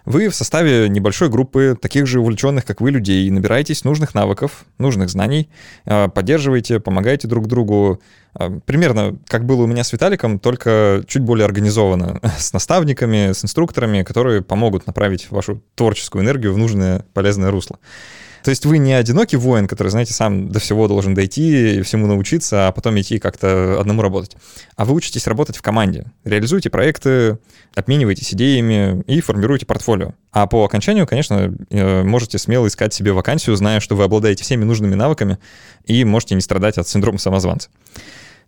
Вы 0.05 0.29
в 0.29 0.35
составе 0.35 0.89
небольшой 0.89 1.29
группы 1.29 1.77
таких 1.79 2.07
же 2.07 2.19
увлеченных, 2.19 2.65
как 2.65 2.81
вы, 2.81 2.91
людей, 2.91 3.29
набираетесь 3.29 3.83
нужных 3.83 4.13
навыков, 4.13 4.65
нужных 4.77 5.09
знаний, 5.09 5.49
э, 5.85 6.09
поддерживаете, 6.09 6.81
помогаете 6.81 7.27
друг 7.29 7.47
другу. 7.47 8.01
Э, 8.37 8.49
примерно 8.65 9.17
как 9.27 9.45
было 9.45 9.63
у 9.63 9.67
меня 9.67 9.85
с 9.85 9.93
Виталиком, 9.93 10.39
только 10.39 11.03
чуть 11.07 11.21
более 11.21 11.45
организованно, 11.45 12.19
с 12.37 12.51
наставниками, 12.51 13.31
с 13.31 13.45
инструкторами, 13.45 14.03
которые 14.03 14.41
помогут 14.41 14.85
направить 14.85 15.31
вашу 15.31 15.61
творческую 15.75 16.23
энергию 16.25 16.53
в 16.53 16.57
нужное 16.57 17.05
полезное 17.13 17.51
русло. 17.51 17.79
То 18.43 18.49
есть 18.49 18.65
вы 18.65 18.77
не 18.77 18.93
одинокий 18.93 19.37
воин, 19.37 19.67
который, 19.67 19.89
знаете, 19.89 20.13
сам 20.13 20.49
до 20.49 20.59
всего 20.59 20.87
должен 20.87 21.13
дойти, 21.13 21.81
всему 21.81 22.07
научиться, 22.07 22.67
а 22.67 22.71
потом 22.71 22.99
идти 22.99 23.19
как-то 23.19 23.79
одному 23.79 24.01
работать. 24.01 24.35
А 24.75 24.85
вы 24.85 24.93
учитесь 24.93 25.27
работать 25.27 25.57
в 25.57 25.61
команде, 25.61 26.05
реализуете 26.23 26.69
проекты, 26.69 27.37
обмениваетесь 27.75 28.33
идеями 28.33 29.03
и 29.07 29.21
формируете 29.21 29.65
портфолио. 29.65 30.13
А 30.31 30.47
по 30.47 30.63
окончанию, 30.63 31.07
конечно, 31.07 31.53
э, 31.69 32.03
можете 32.03 32.37
смело 32.37 32.67
искать 32.67 32.93
себе 32.93 33.11
вакансию, 33.11 33.55
зная, 33.55 33.79
что 33.79 33.95
вы 33.95 34.03
обладаете 34.03 34.43
всеми 34.43 34.63
нужными 34.63 34.95
навыками 34.95 35.39
и 35.85 36.03
можете 36.05 36.35
не 36.35 36.41
страдать 36.41 36.77
от 36.77 36.87
синдрома 36.87 37.17
самозванца. 37.17 37.69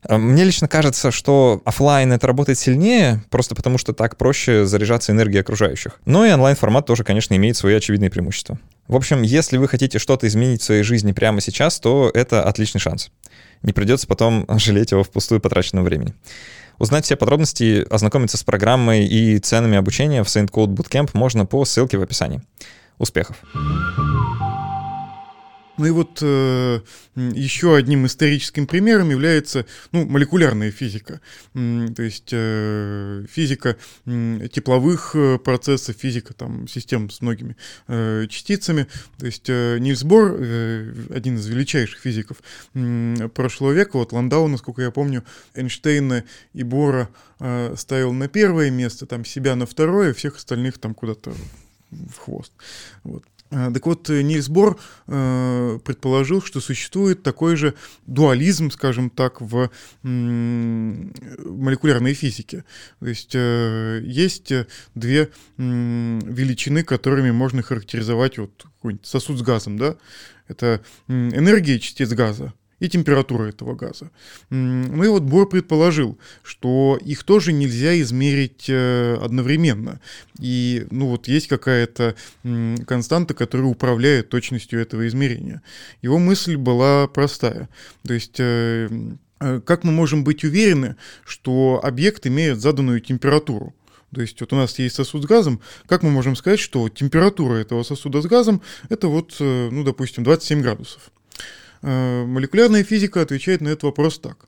Э, 0.07 0.17
мне 0.17 0.43
лично 0.43 0.67
кажется, 0.67 1.11
что 1.11 1.61
офлайн 1.65 2.11
это 2.11 2.27
работает 2.27 2.59
сильнее, 2.59 3.23
просто 3.29 3.55
потому 3.55 3.77
что 3.77 3.93
так 3.93 4.17
проще 4.17 4.65
заряжаться 4.65 5.11
энергией 5.11 5.41
окружающих. 5.41 5.99
Но 6.05 6.25
и 6.25 6.31
онлайн-формат 6.31 6.85
тоже, 6.85 7.03
конечно, 7.03 7.35
имеет 7.35 7.57
свои 7.57 7.75
очевидные 7.75 8.09
преимущества. 8.09 8.59
В 8.91 8.95
общем, 8.97 9.21
если 9.21 9.55
вы 9.55 9.69
хотите 9.69 9.99
что-то 9.99 10.27
изменить 10.27 10.61
в 10.61 10.65
своей 10.65 10.83
жизни 10.83 11.13
прямо 11.13 11.39
сейчас, 11.39 11.79
то 11.79 12.11
это 12.13 12.43
отличный 12.43 12.81
шанс. 12.81 13.09
Не 13.61 13.71
придется 13.71 14.05
потом 14.05 14.45
жалеть 14.59 14.91
его 14.91 15.05
впустую 15.05 15.39
потраченного 15.39 15.85
времени. 15.85 16.13
Узнать 16.77 17.05
все 17.05 17.15
подробности, 17.15 17.87
ознакомиться 17.89 18.35
с 18.35 18.43
программой 18.43 19.07
и 19.07 19.39
ценами 19.39 19.77
обучения 19.77 20.25
в 20.25 20.27
Saint 20.27 20.51
Code 20.51 20.75
Bootcamp 20.75 21.11
можно 21.13 21.45
по 21.45 21.63
ссылке 21.63 21.97
в 21.97 22.01
описании. 22.01 22.41
Успехов! 22.97 23.37
Ну 25.77 25.85
и 25.85 25.89
вот 25.89 26.19
э, 26.21 26.81
еще 27.15 27.75
одним 27.75 28.05
историческим 28.05 28.67
примером 28.67 29.09
является 29.09 29.65
ну, 29.91 30.05
молекулярная 30.05 30.71
физика. 30.71 31.21
То 31.53 32.03
есть 32.03 32.29
э, 32.31 33.25
физика 33.29 33.77
тепловых 34.05 35.15
э, 35.15 35.39
процессов, 35.39 35.95
физика 35.95 36.33
там, 36.33 36.67
систем 36.67 37.09
с 37.09 37.21
многими 37.21 37.55
э, 37.87 38.27
частицами. 38.29 38.87
То 39.17 39.25
есть 39.25 39.49
э, 39.49 39.77
Нильс 39.79 40.03
Бор, 40.03 40.35
э, 40.37 40.93
один 41.13 41.37
из 41.37 41.47
величайших 41.47 41.99
физиков 41.99 42.37
э, 42.73 43.29
прошлого 43.33 43.71
века, 43.71 43.97
вот 43.97 44.11
Ландау, 44.11 44.47
насколько 44.47 44.81
я 44.81 44.91
помню, 44.91 45.23
Эйнштейна 45.55 46.25
и 46.53 46.63
Бора 46.63 47.09
э, 47.39 47.75
ставил 47.77 48.13
на 48.13 48.27
первое 48.27 48.71
место, 48.71 49.05
там 49.05 49.25
себя 49.25 49.55
на 49.55 49.65
второе, 49.65 50.13
всех 50.13 50.35
остальных 50.35 50.79
там 50.79 50.93
куда-то 50.93 51.33
в 51.91 52.17
хвост. 52.17 52.51
Вот. 53.03 53.23
А, 53.51 53.71
так 53.71 53.85
вот, 53.85 54.09
э, 54.09 54.21
Нильс 54.21 54.47
Бор 54.47 54.79
э, 55.07 55.79
предположил, 55.83 56.41
что 56.41 56.61
существует 56.61 57.21
такой 57.21 57.57
же 57.57 57.73
дуализм, 58.07 58.71
скажем 58.71 59.09
так, 59.09 59.41
в 59.41 59.69
молекулярной 60.03 62.13
физике. 62.13 62.63
То 62.99 63.07
есть 63.07 63.31
э, 63.33 64.01
есть 64.05 64.53
две 64.95 65.29
величины, 65.57 66.83
которыми 66.83 67.31
можно 67.31 67.61
характеризовать 67.61 68.37
вот 68.37 68.65
сосуд 69.03 69.37
с 69.37 69.41
газом, 69.41 69.77
да? 69.77 69.97
Это 70.47 70.81
энергия 71.07 71.79
частиц 71.79 72.09
газа 72.09 72.53
и 72.81 72.89
температура 72.89 73.45
этого 73.45 73.75
газа. 73.75 74.09
Ну 74.49 75.03
и 75.03 75.07
вот 75.07 75.21
Бор 75.21 75.47
предположил, 75.47 76.17
что 76.43 76.99
их 76.99 77.23
тоже 77.23 77.53
нельзя 77.53 77.99
измерить 78.01 78.65
э, 78.67 79.17
одновременно. 79.21 80.01
И 80.39 80.87
ну 80.89 81.07
вот 81.07 81.27
есть 81.27 81.47
какая-то 81.47 82.15
константа, 82.87 83.35
которая 83.35 83.67
управляет 83.67 84.29
точностью 84.29 84.81
этого 84.81 85.07
измерения. 85.07 85.61
Его 86.01 86.17
мысль 86.17 86.57
была 86.57 87.07
простая. 87.07 87.69
То 88.05 88.15
есть 88.15 88.39
э, 88.39 88.89
э, 89.39 89.61
как 89.63 89.83
мы 89.83 89.91
можем 89.91 90.23
быть 90.23 90.43
уверены, 90.43 90.95
что 91.23 91.79
объект 91.83 92.25
имеет 92.25 92.59
заданную 92.59 92.99
температуру? 92.99 93.75
То 94.13 94.21
есть 94.21 94.41
вот 94.41 94.51
у 94.53 94.55
нас 94.55 94.77
есть 94.79 94.95
сосуд 94.95 95.23
с 95.23 95.25
газом, 95.27 95.61
как 95.85 96.01
мы 96.01 96.09
можем 96.09 96.35
сказать, 96.35 96.59
что 96.59 96.89
температура 96.89 97.57
этого 97.57 97.83
сосуда 97.83 98.21
с 98.21 98.25
газом 98.25 98.61
это 98.89 99.07
вот, 99.07 99.35
ну, 99.39 99.83
допустим, 99.83 100.23
27 100.23 100.61
градусов? 100.61 101.11
Молекулярная 101.81 102.83
физика 102.83 103.21
отвечает 103.21 103.61
на 103.61 103.69
этот 103.69 103.83
вопрос 103.83 104.19
так. 104.19 104.45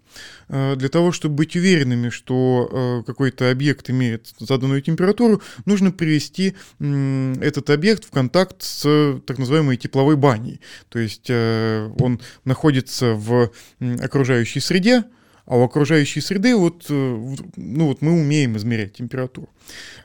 Для 0.50 0.90
того, 0.90 1.12
чтобы 1.12 1.36
быть 1.36 1.56
уверенными, 1.56 2.10
что 2.10 3.04
какой-то 3.08 3.50
объект 3.50 3.90
имеет 3.90 4.34
заданную 4.40 4.82
температуру, 4.82 5.42
нужно 5.66 5.92
привести 5.92 6.56
этот 6.80 7.70
объект 7.72 8.06
в 8.06 8.12
контакт 8.12 8.62
с 8.62 9.20
так 9.26 9.40
называемой 9.40 9.78
тепловой 9.78 10.16
баней. 10.16 10.62
То 10.90 11.00
есть 11.00 11.30
он 11.30 12.22
находится 12.46 13.14
в 13.14 13.52
окружающей 13.80 14.60
среде, 14.60 15.06
а 15.46 15.58
у 15.58 15.64
окружающей 15.64 16.22
среды 16.22 16.56
вот, 16.56 16.86
э, 16.90 17.36
ну 17.56 17.88
вот 17.88 18.02
мы 18.02 18.14
умеем 18.14 18.56
измерять 18.58 18.94
температуру. 18.94 19.50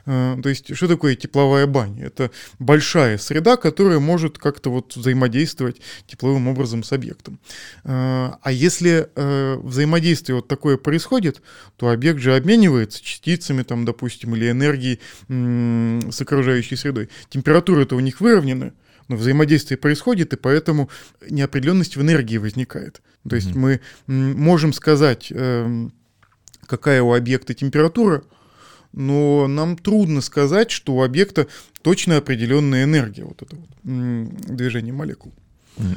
Э, 0.05 0.37
то 0.41 0.49
есть 0.49 0.75
что 0.75 0.87
такое 0.87 1.15
тепловая 1.15 1.65
баня? 1.65 2.05
Это 2.05 2.31
большая 2.59 3.17
среда, 3.17 3.55
которая 3.55 3.99
может 3.99 4.37
как-то 4.37 4.69
вот 4.69 4.95
взаимодействовать 4.95 5.81
тепловым 6.07 6.49
образом 6.49 6.83
с 6.83 6.91
объектом. 6.91 7.39
Э, 7.85 8.31
а 8.41 8.51
если 8.51 9.09
взаимодействие 9.15 10.35
вот 10.35 10.47
такое 10.47 10.77
происходит, 10.77 11.41
то 11.77 11.89
объект 11.89 12.19
же 12.19 12.35
обменивается 12.35 13.03
частицами, 13.03 13.63
там, 13.63 13.85
допустим, 13.85 14.35
или 14.35 14.49
энергией 14.51 14.99
с 15.27 16.21
окружающей 16.21 16.75
средой. 16.75 17.09
Температура-то 17.29 17.95
у 17.95 17.99
них 17.99 18.21
выровнена, 18.21 18.73
но 19.09 19.17
взаимодействие 19.17 19.77
происходит, 19.77 20.31
и 20.33 20.37
поэтому 20.37 20.89
неопределенность 21.29 21.97
в 21.97 22.01
энергии 22.01 22.37
возникает. 22.37 23.01
То 23.27 23.35
есть 23.35 23.49
mm-hmm. 23.49 23.81
мы 24.07 24.33
можем 24.33 24.71
сказать, 24.71 25.27
эм, 25.31 25.91
какая 26.65 27.01
у 27.01 27.13
объекта 27.13 27.53
температура, 27.53 28.23
но 28.93 29.47
нам 29.47 29.77
трудно 29.77 30.21
сказать, 30.21 30.71
что 30.71 30.95
у 30.95 31.03
объекта 31.03 31.47
точно 31.81 32.17
определенная 32.17 32.85
энергия, 32.85 33.23
вот 33.25 33.41
это 33.41 33.55
вот 33.55 33.69
движение 33.83 34.93
молекул. 34.93 35.33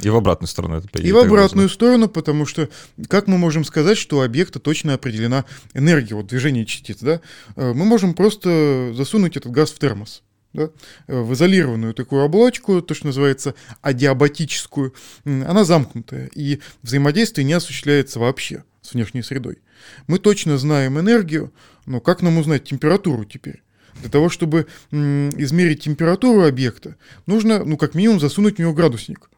И 0.01 0.09
в 0.09 0.15
обратную 0.15 0.47
сторону 0.47 0.77
это 0.77 1.01
И 1.01 1.11
в 1.11 1.17
обратную 1.17 1.67
сторону, 1.67 2.07
потому 2.07 2.45
что 2.45 2.69
как 3.09 3.27
мы 3.27 3.37
можем 3.37 3.65
сказать, 3.65 3.97
что 3.97 4.19
у 4.19 4.21
объекта 4.21 4.59
точно 4.59 4.93
определена 4.93 5.45
энергия, 5.73 6.15
вот 6.15 6.27
движение 6.27 6.65
частиц, 6.65 6.99
да? 7.01 7.19
Э, 7.57 7.73
мы 7.73 7.83
можем 7.83 8.13
просто 8.13 8.93
засунуть 8.93 9.35
этот 9.35 9.51
газ 9.51 9.71
в 9.71 9.79
термос 9.79 10.23
да, 10.53 10.69
в 11.07 11.33
изолированную 11.33 11.93
такую 11.93 12.23
оболочку, 12.23 12.81
то, 12.81 12.93
что 12.93 13.07
называется 13.07 13.55
адиабатическую, 13.81 14.93
она 15.25 15.63
замкнутая, 15.63 16.29
и 16.33 16.59
взаимодействие 16.81 17.45
не 17.45 17.53
осуществляется 17.53 18.19
вообще 18.19 18.63
с 18.81 18.93
внешней 18.93 19.23
средой. 19.23 19.59
Мы 20.07 20.19
точно 20.19 20.57
знаем 20.57 20.99
энергию, 20.99 21.51
но 21.85 21.99
как 21.99 22.21
нам 22.21 22.37
узнать 22.37 22.63
температуру 22.63 23.25
теперь? 23.25 23.63
Для 24.01 24.09
того, 24.09 24.29
чтобы 24.29 24.67
измерить 24.91 25.83
температуру 25.83 26.45
объекта, 26.45 26.95
нужно, 27.25 27.63
ну, 27.63 27.77
как 27.77 27.93
минимум, 27.95 28.19
засунуть 28.19 28.55
в 28.55 28.59
него 28.59 28.73
градусник. 28.73 29.29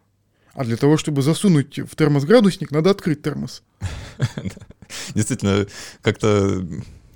А 0.54 0.64
для 0.64 0.78
того, 0.78 0.96
чтобы 0.96 1.22
засунуть 1.22 1.80
в 1.80 1.96
термос 1.96 2.24
градусник, 2.24 2.72
надо 2.72 2.90
открыть 2.92 3.22
термос. 3.22 3.64
Действительно, 5.14 5.68
как-то 6.02 6.66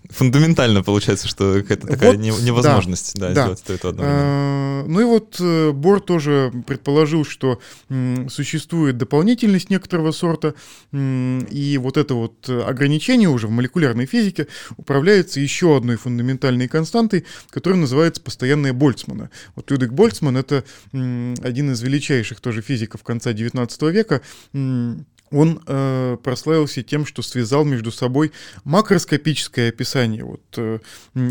фундаментально 0.10 0.84
получается, 0.84 1.28
что 1.28 1.62
какая-то 1.62 1.88
такая 1.88 2.14
вот, 2.14 2.22
невозможность 2.22 3.16
да, 3.16 3.30
да, 3.30 3.34
да. 3.34 3.42
сделать 3.42 3.64
это 3.68 3.90
одновременно. 3.90 4.22
А, 4.24 4.86
ну 4.88 5.02
и 5.02 5.04
вот 5.04 5.38
э, 5.40 5.72
Бор 5.72 6.02
тоже 6.02 6.52
предположил, 6.66 7.24
что 7.24 7.60
существует 8.30 8.98
дополнительность 8.98 9.70
некоторого 9.70 10.12
сорта, 10.12 10.56
и 10.92 11.80
вот 11.82 11.98
это 11.98 12.14
вот 12.16 12.50
ограничение 12.50 13.30
уже 13.30 13.48
в 13.48 13.52
молекулярной 13.52 14.06
физике 14.06 14.48
управляется 14.78 15.40
еще 15.40 15.78
одной 15.78 15.98
фундаментальной 15.98 16.68
константой, 16.68 17.26
которая 17.50 17.80
называется 17.80 18.22
постоянная 18.22 18.74
Больцмана. 18.74 19.30
Вот 19.56 19.70
Людвиг 19.72 19.94
Больцман— 19.94 20.38
это 20.38 20.64
один 20.92 21.72
из 21.72 21.82
величайших 21.82 22.40
тоже 22.40 22.62
физиков 22.62 23.04
конца 23.04 23.32
XIX 23.32 23.92
века, 23.92 24.22
он 25.32 25.62
э, 25.66 26.18
прославился 26.24 26.84
тем, 26.84 27.06
что 27.06 27.22
связал 27.22 27.66
между 27.66 27.92
собой 27.92 28.32
макроскопическое 28.64 29.70
описание 29.70 30.24
вот, 30.24 30.42
э, 30.58 30.80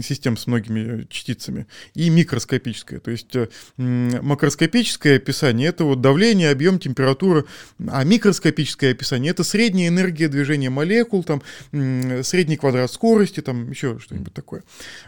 систем 0.03 0.37
с 0.37 0.47
многими 0.47 1.07
частицами 1.11 1.67
и 1.95 2.09
микроскопическое. 2.11 3.01
То 3.01 3.11
есть 3.11 3.35
э, 3.35 3.49
макроскопическое 3.77 5.17
описание— 5.17 5.69
это 5.71 5.85
вот 5.85 6.01
давление, 6.01 6.51
объем, 6.51 6.79
температура, 6.79 7.45
а 7.89 8.05
микроскопическое 8.05 8.93
описание— 8.93 9.31
это 9.33 9.45
средняя 9.45 9.89
энергия 9.89 10.29
движения 10.29 10.71
молекул, 10.71 11.25
там, 11.25 11.43
э, 11.73 12.23
средний 12.23 12.57
квадрат 12.57 12.91
скорости, 12.91 13.41
там 13.41 13.71
еще 13.71 13.99
что-нибудь 13.99 14.35
такое. 14.35 14.63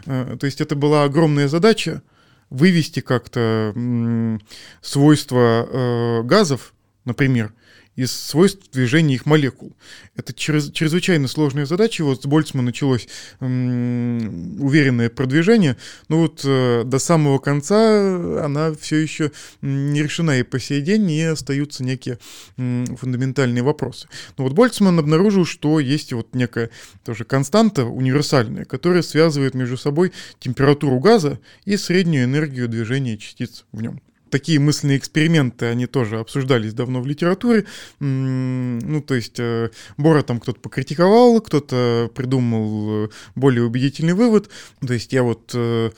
Э, 0.05 0.37
то 0.39 0.45
есть 0.45 0.61
это 0.61 0.75
была 0.75 1.03
огромная 1.03 1.47
задача 1.47 2.01
вывести 2.49 2.99
как-то 2.99 3.73
э, 3.75 4.37
свойства 4.81 5.67
э, 5.69 6.23
газов, 6.23 6.73
например, 7.05 7.53
из 8.01 8.11
свойств 8.11 8.71
движения 8.71 9.15
их 9.15 9.25
молекул. 9.27 9.73
Это 10.15 10.33
чрез, 10.33 10.71
чрезвычайно 10.71 11.27
сложная 11.27 11.67
задача. 11.67 12.03
Вот 12.03 12.23
с 12.23 12.25
Больцмана 12.25 12.65
началось 12.65 13.07
уверенное 13.39 15.09
продвижение, 15.09 15.77
но 16.09 16.21
вот 16.21 16.41
э, 16.43 16.83
до 16.83 16.99
самого 16.99 17.37
конца 17.37 18.43
она 18.43 18.73
все 18.73 18.97
еще 18.97 19.31
не 19.61 20.01
решена 20.01 20.39
и 20.39 20.43
по 20.43 20.59
сей 20.59 20.81
день, 20.81 21.11
и 21.11 21.21
остаются 21.21 21.83
некие 21.83 22.17
фундаментальные 22.55 23.63
вопросы. 23.63 24.07
Но 24.37 24.45
вот 24.45 24.53
Больцман 24.53 24.97
обнаружил, 24.97 25.45
что 25.45 25.79
есть 25.79 26.11
вот 26.13 26.33
некая 26.33 26.71
тоже 27.05 27.23
константа 27.23 27.85
универсальная, 27.85 28.65
которая 28.65 29.03
связывает 29.03 29.53
между 29.53 29.77
собой 29.77 30.11
температуру 30.39 30.99
газа 30.99 31.39
и 31.65 31.77
среднюю 31.77 32.23
энергию 32.25 32.67
движения 32.67 33.17
частиц 33.17 33.65
в 33.71 33.81
нем 33.81 34.01
такие 34.31 34.59
мысленные 34.59 34.97
эксперименты, 34.97 35.67
они 35.67 35.85
тоже 35.85 36.19
обсуждались 36.19 36.73
давно 36.73 37.01
в 37.01 37.07
литературе. 37.07 37.65
Ну, 37.99 39.01
то 39.01 39.13
есть 39.13 39.39
э, 39.39 39.69
Бора 39.97 40.23
там 40.23 40.39
кто-то 40.39 40.59
покритиковал, 40.59 41.41
кто-то 41.41 42.09
придумал 42.15 43.05
э, 43.05 43.09
более 43.35 43.63
убедительный 43.63 44.13
вывод. 44.13 44.49
То 44.85 44.93
есть 44.93 45.13
я 45.13 45.23
вот 45.23 45.51
э, 45.53 45.91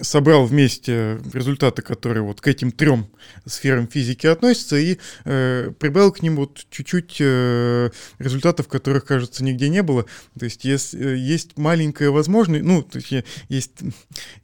собрал 0.00 0.46
вместе 0.46 1.20
результаты, 1.32 1.82
которые 1.82 2.22
вот 2.22 2.40
к 2.40 2.48
этим 2.48 2.72
трем 2.72 3.08
сферам 3.46 3.86
физики 3.86 4.26
относятся, 4.26 4.76
и 4.76 4.98
э, 5.24 5.72
прибавил 5.78 6.12
к 6.12 6.22
ним 6.22 6.36
вот 6.36 6.64
чуть-чуть 6.70 7.16
э, 7.20 7.90
результатов, 8.18 8.68
которых, 8.68 9.04
кажется, 9.04 9.44
нигде 9.44 9.68
не 9.68 9.82
было. 9.82 10.06
То 10.38 10.44
есть 10.44 10.64
есть, 10.64 10.94
э, 10.94 11.16
есть 11.16 11.58
маленькая 11.58 12.10
возможность, 12.10 12.64
ну, 12.64 12.82
то 12.82 12.98
есть 12.98 13.26
есть, 13.48 13.72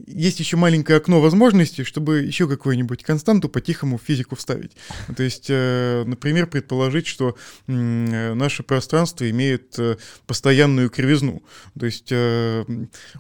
есть 0.07 0.41
еще 0.41 0.57
маленькое 0.57 0.99
окно 0.99 1.21
возможностей, 1.21 1.85
чтобы 1.85 2.21
еще 2.21 2.49
какую-нибудь 2.49 3.03
константу 3.03 3.49
по-тихому 3.49 3.99
в 3.99 4.03
физику 4.03 4.37
вставить. 4.37 4.73
То 5.17 5.23
есть, 5.23 5.47
э, 5.49 6.05
например, 6.07 6.47
предположить, 6.47 7.07
что 7.07 7.37
э, 7.67 8.35
наше 8.35 8.63
пространство 8.63 9.29
имеет 9.31 9.79
э, 9.79 9.97
постоянную 10.27 10.91
кривизну. 10.91 11.43
То 11.79 11.87
есть 11.87 12.09
э, 12.11 12.65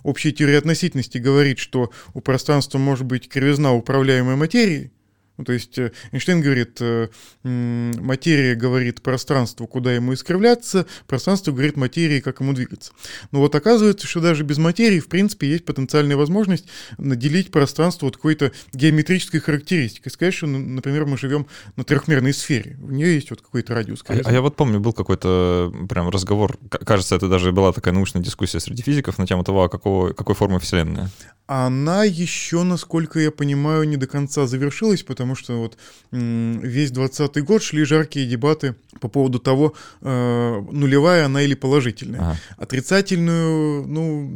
общая 0.02 0.32
теория 0.32 0.58
относительности 0.58 1.18
говорит, 1.18 1.58
что 1.66 1.90
у 2.14 2.20
пространства 2.20 2.78
может 2.78 3.06
быть 3.06 3.28
кривизна 3.28 3.72
управляемой 3.72 4.36
материи, 4.36 4.92
ну, 5.38 5.44
то 5.44 5.52
есть 5.52 5.78
э, 5.78 5.92
Эйнштейн 6.12 6.40
говорит, 6.40 6.78
э, 6.80 7.08
материя 7.42 8.54
говорит 8.54 9.02
пространству, 9.02 9.66
куда 9.66 9.92
ему 9.92 10.14
искривляться, 10.14 10.86
пространство 11.06 11.52
говорит 11.52 11.76
материи, 11.76 12.20
как 12.20 12.40
ему 12.40 12.52
двигаться. 12.52 12.92
Но 13.32 13.40
вот 13.40 13.54
оказывается, 13.54 14.06
что 14.06 14.20
даже 14.20 14.44
без 14.44 14.58
материи, 14.58 14.98
в 14.98 15.08
принципе, 15.08 15.48
есть 15.48 15.64
потенциальная 15.64 16.16
возможность 16.16 16.66
наделить 16.98 17.50
пространство 17.50 18.06
вот 18.06 18.16
какой-то 18.16 18.52
геометрической 18.72 19.40
характеристикой. 19.40 20.10
Сказать, 20.10 20.34
что, 20.34 20.46
например, 20.46 21.06
мы 21.06 21.18
живем 21.18 21.46
на 21.76 21.84
трехмерной 21.84 22.32
сфере, 22.32 22.78
у 22.82 22.90
нее 22.90 23.14
есть 23.14 23.30
вот 23.30 23.42
какой-то 23.42 23.74
радиус. 23.74 24.04
А, 24.08 24.14
а 24.24 24.32
я 24.32 24.40
вот 24.40 24.56
помню, 24.56 24.80
был 24.80 24.92
какой-то 24.92 25.72
прям 25.88 26.08
разговор, 26.08 26.58
кажется, 26.84 27.14
это 27.14 27.28
даже 27.28 27.52
была 27.52 27.72
такая 27.72 27.92
научная 27.92 28.22
дискуссия 28.22 28.60
среди 28.60 28.82
физиков 28.82 29.18
на 29.18 29.26
тему 29.26 29.44
того, 29.44 29.64
а 29.64 29.68
какого, 29.68 30.12
какой 30.12 30.34
формы 30.34 30.60
Вселенная. 30.60 31.10
Она 31.48 32.02
еще, 32.02 32.64
насколько 32.64 33.20
я 33.20 33.30
понимаю, 33.30 33.84
не 33.84 33.96
до 33.96 34.08
конца 34.08 34.46
завершилась, 34.46 35.04
потому 35.04 35.25
что 35.34 35.58
вот 35.58 35.76
весь 36.12 36.90
20 36.90 37.44
год 37.44 37.62
шли 37.62 37.84
жаркие 37.84 38.26
дебаты 38.26 38.76
по 39.00 39.08
поводу 39.08 39.38
того, 39.38 39.74
э, 40.00 40.60
нулевая 40.70 41.26
она 41.26 41.42
или 41.42 41.54
положительная. 41.54 42.20
Ага. 42.20 42.38
Отрицательную, 42.56 43.86
ну, 43.86 44.30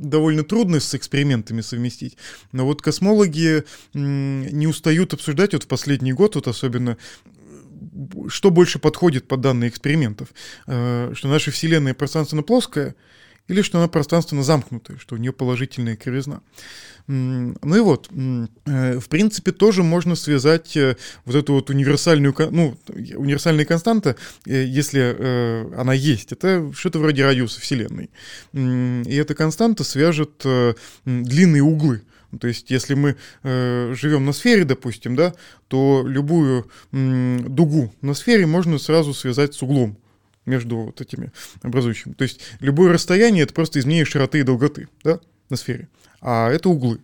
довольно 0.00 0.44
трудно 0.44 0.80
с 0.80 0.94
экспериментами 0.94 1.60
совместить. 1.60 2.16
Но 2.52 2.64
вот 2.64 2.82
космологи 2.82 3.64
не 3.94 4.66
устают 4.66 5.14
обсуждать 5.14 5.52
вот 5.52 5.64
в 5.64 5.68
последний 5.68 6.12
год, 6.12 6.36
вот 6.36 6.48
особенно 6.48 6.96
что 8.28 8.50
больше 8.50 8.78
подходит 8.78 9.26
под 9.26 9.40
данные 9.40 9.70
экспериментов. 9.70 10.28
Э, 10.66 11.12
что 11.14 11.28
наша 11.28 11.50
Вселенная 11.50 11.94
пространственно 11.94 12.42
плоская, 12.42 12.94
или 13.48 13.62
что 13.62 13.78
она 13.78 13.88
пространственно 13.88 14.42
замкнутая, 14.42 14.98
что 14.98 15.14
у 15.14 15.18
нее 15.18 15.32
положительная 15.32 15.96
кривизна. 15.96 16.42
Ну 17.08 17.74
и 17.74 17.80
вот, 17.80 18.10
э, 18.10 18.98
в 18.98 19.08
принципе, 19.08 19.52
тоже 19.52 19.82
можно 19.82 20.14
связать 20.14 20.76
э, 20.76 20.96
вот 21.24 21.36
эту 21.36 21.54
вот 21.54 21.70
универсальную, 21.70 22.34
ну, 22.50 22.76
универсальная 23.16 23.64
константа, 23.64 24.16
э, 24.44 24.64
если 24.64 25.74
она 25.74 25.94
есть, 25.94 26.32
это 26.32 26.70
что-то 26.74 26.98
вроде 26.98 27.24
радиуса 27.24 27.60
Вселенной. 27.60 28.10
И 28.52 29.14
эта 29.14 29.34
константа 29.34 29.84
свяжет 29.84 30.44
длинные 31.06 31.62
углы 31.62 32.02
То 32.38 32.46
есть, 32.46 32.70
если 32.70 32.92
мы 32.92 33.16
э, 33.42 33.94
живем 33.96 34.26
на 34.26 34.32
сфере, 34.32 34.64
допустим, 34.64 35.16
да, 35.16 35.32
то 35.68 36.04
любую 36.06 36.70
м, 36.92 37.54
дугу 37.54 37.90
на 38.02 38.12
сфере 38.12 38.44
можно 38.44 38.78
сразу 38.78 39.14
связать 39.14 39.54
с 39.54 39.62
углом 39.62 39.96
между 40.48 40.76
вот 40.78 41.00
этими 41.00 41.32
образующими. 41.62 42.14
То 42.14 42.22
есть, 42.22 42.40
любое 42.60 42.92
расстояние— 42.92 43.42
это 43.44 43.54
просто 43.54 43.78
изменение 43.78 44.04
широты 44.04 44.40
и 44.40 44.42
долготы 44.42 44.88
да, 45.04 45.20
на 45.50 45.56
сфере. 45.56 45.88
А 46.20 46.50
это 46.50 46.68
углы. 46.68 47.00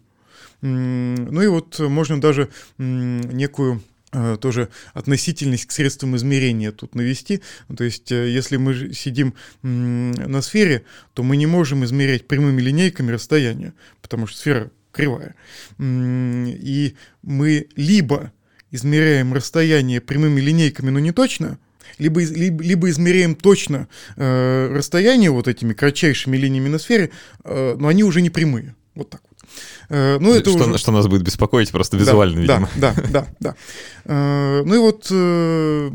Ну 0.61 1.43
и 1.43 1.47
вот 1.47 1.79
можно 1.79 2.21
даже 2.21 2.49
некую 2.79 3.83
э, 4.13 4.39
тоже 4.41 4.71
относительность 4.95 5.67
к 5.67 5.73
средствам 5.73 6.17
измерения 6.17 6.73
тут 6.73 6.95
навести. 6.95 7.43
То 7.77 7.85
есть, 7.85 8.11
э, 8.11 8.31
если 8.31 8.57
мы 8.57 8.95
сидим 8.95 9.35
на 9.63 10.41
сфере, 10.41 10.85
то 11.13 11.23
мы 11.23 11.37
не 11.37 11.47
можем 11.47 11.85
измерять 11.85 12.27
прямыми 12.27 12.63
линейками 12.63 13.13
расстояние, 13.13 13.75
потому 14.01 14.27
что 14.27 14.39
сфера 14.39 14.71
кривая. 14.91 15.35
И 15.79 16.95
мы 17.23 17.69
либо 17.77 18.33
измеряем 18.71 19.35
расстояние 19.35 20.01
прямыми 20.01 20.41
линейками, 20.41 20.91
но 20.91 20.99
не 20.99 21.13
точно, 21.13 21.59
либо, 21.99 22.23
либо, 22.23 22.63
либо 22.63 22.91
измеряем 22.91 23.35
точно 23.35 23.89
э, 24.17 24.69
расстояние 24.75 25.31
вот 25.31 25.49
этими 25.49 25.73
кратчайшими 25.73 26.37
линиями 26.37 26.69
на 26.69 26.79
сфере, 26.79 27.11
э, 27.45 27.77
но 27.79 27.89
они 27.89 28.05
уже 28.05 28.21
не 28.23 28.31
прямые. 28.31 28.75
Вот 28.95 29.11
так 29.11 29.21
вот. 29.29 29.35
Э, 29.89 30.19
ну, 30.21 30.33
это 30.33 30.51
что, 30.51 30.65
уже... 30.65 30.79
что 30.79 30.93
нас 30.93 31.07
будет 31.07 31.23
беспокоить 31.23 31.71
просто 31.71 31.97
визуально, 31.97 32.47
да, 32.47 32.59
видимо. 32.59 32.71
Да, 32.77 32.95
да, 32.95 33.09
да, 33.11 33.27
да. 33.41 33.55
Э, 34.05 34.63
ну 34.65 34.75
и 34.75 34.79
вот 34.79 35.07
э, 35.11 35.91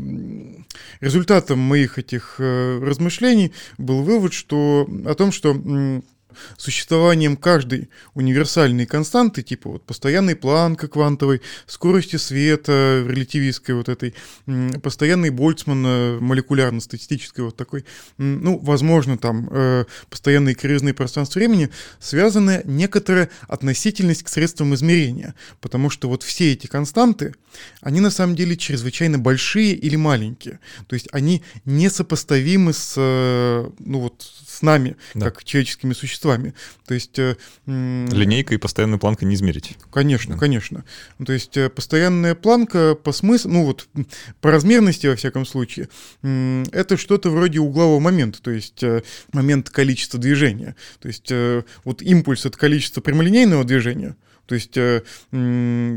результатом 1.00 1.58
моих 1.58 1.98
этих 1.98 2.36
размышлений 2.38 3.52
был 3.78 4.02
вывод, 4.02 4.32
что 4.32 4.88
о 5.06 5.14
том, 5.14 5.32
что 5.32 5.54
существованием 6.56 7.36
каждой 7.36 7.90
универсальной 8.14 8.86
константы, 8.86 9.42
типа 9.42 9.70
вот 9.70 9.84
постоянной 9.84 10.36
планка 10.36 10.88
квантовой, 10.88 11.42
скорости 11.66 12.16
света, 12.16 13.04
релятивистской 13.06 13.74
вот 13.74 13.88
этой, 13.88 14.14
постоянной 14.82 15.30
Больцмана, 15.30 16.18
молекулярно-статистической 16.20 17.44
вот 17.44 17.56
такой, 17.56 17.84
ну, 18.18 18.58
возможно, 18.58 19.18
там, 19.18 19.48
э, 19.50 19.84
постоянные 20.08 20.54
кривизны 20.54 20.94
пространства 20.94 21.38
времени, 21.38 21.70
связаны 21.98 22.62
некоторая 22.64 23.30
относительность 23.48 24.22
к 24.22 24.28
средствам 24.28 24.74
измерения, 24.74 25.34
потому 25.60 25.90
что 25.90 26.08
вот 26.08 26.22
все 26.22 26.52
эти 26.52 26.66
константы, 26.66 27.34
они 27.80 28.00
на 28.00 28.10
самом 28.10 28.36
деле 28.36 28.56
чрезвычайно 28.56 29.18
большие 29.18 29.72
или 29.72 29.96
маленькие, 29.96 30.60
то 30.86 30.94
есть 30.94 31.08
они 31.12 31.42
несопоставимы 31.64 32.72
с, 32.72 32.94
э, 32.96 33.70
ну 33.78 34.00
вот, 34.00 34.22
с 34.46 34.62
нами, 34.62 34.96
да. 35.14 35.26
как 35.26 35.44
человеческими 35.44 35.92
существами. 35.92 36.54
То 36.86 36.94
есть... 36.94 37.18
Э, 37.18 37.36
Линейка 37.66 38.54
и 38.54 38.58
постоянная 38.58 38.98
планка 38.98 39.24
не 39.24 39.34
измерить. 39.34 39.76
Конечно, 39.90 40.34
да. 40.34 40.40
конечно. 40.40 40.84
То 41.24 41.32
есть 41.32 41.56
э, 41.56 41.68
постоянная 41.70 42.34
планка 42.34 42.94
по 42.94 43.12
смыслу, 43.12 43.50
ну 43.50 43.64
вот 43.64 43.88
по 44.40 44.50
размерности, 44.50 45.06
во 45.06 45.16
всяком 45.16 45.46
случае, 45.46 45.88
это 46.22 46.96
что-то 46.96 47.30
вроде 47.30 47.60
углового 47.60 48.00
момента, 48.00 48.42
то 48.42 48.50
есть 48.50 48.82
момент 49.32 49.70
количества 49.70 50.18
движения. 50.18 50.76
То 51.00 51.08
есть 51.08 51.32
вот 51.84 52.02
импульс— 52.02 52.44
это 52.46 52.58
количество 52.58 53.00
прямолинейного 53.00 53.64
движения— 53.64 54.16
то 54.50 54.56
есть 54.56 54.76
э, 54.76 55.02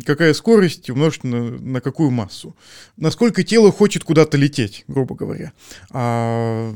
какая 0.06 0.32
скорость 0.36 0.88
умножить 0.92 1.24
на, 1.24 1.58
на 1.58 1.82
какую 1.82 2.12
массу. 2.12 2.56
Насколько 2.98 3.44
тело 3.44 3.72
хочет 3.72 4.04
куда-то 4.04 4.38
лететь, 4.38 4.84
грубо 4.88 5.16
говоря. 5.16 5.54
А 5.90 6.72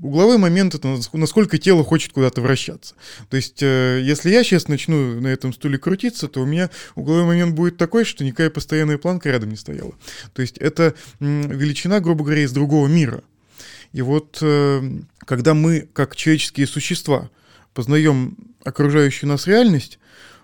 угловой 0.00 0.38
момент— 0.38 0.74
это 0.76 0.96
насколько 1.14 1.58
тело 1.58 1.82
хочет 1.82 2.12
куда-то 2.12 2.40
вращаться. 2.40 2.94
То 3.30 3.36
есть 3.36 3.64
э, 3.64 4.00
если 4.04 4.30
я 4.30 4.44
сейчас 4.44 4.68
начну 4.68 5.20
на 5.20 5.26
этом 5.26 5.52
стуле 5.52 5.76
крутиться, 5.76 6.28
то 6.28 6.40
у 6.40 6.46
меня 6.46 6.70
угловой 6.94 7.24
момент 7.24 7.56
будет 7.56 7.78
такой, 7.78 8.04
что 8.04 8.22
никакая 8.22 8.50
постоянная 8.50 8.96
планка 8.96 9.28
рядом 9.28 9.50
не 9.50 9.56
стояла. 9.56 9.94
То 10.34 10.40
есть 10.40 10.56
это 10.58 10.94
величина, 11.18 11.98
грубо 11.98 12.22
говоря, 12.22 12.44
из 12.44 12.52
другого 12.52 12.86
мира. 12.86 13.24
И 13.92 14.02
вот 14.02 14.38
э, 14.40 15.00
когда 15.18 15.54
мы, 15.54 15.88
как 15.92 16.14
человеческие 16.14 16.68
существа, 16.68 17.28
познаем 17.74 18.36
окружающую 18.62 19.28
нас 19.28 19.48
реальность, 19.48 19.98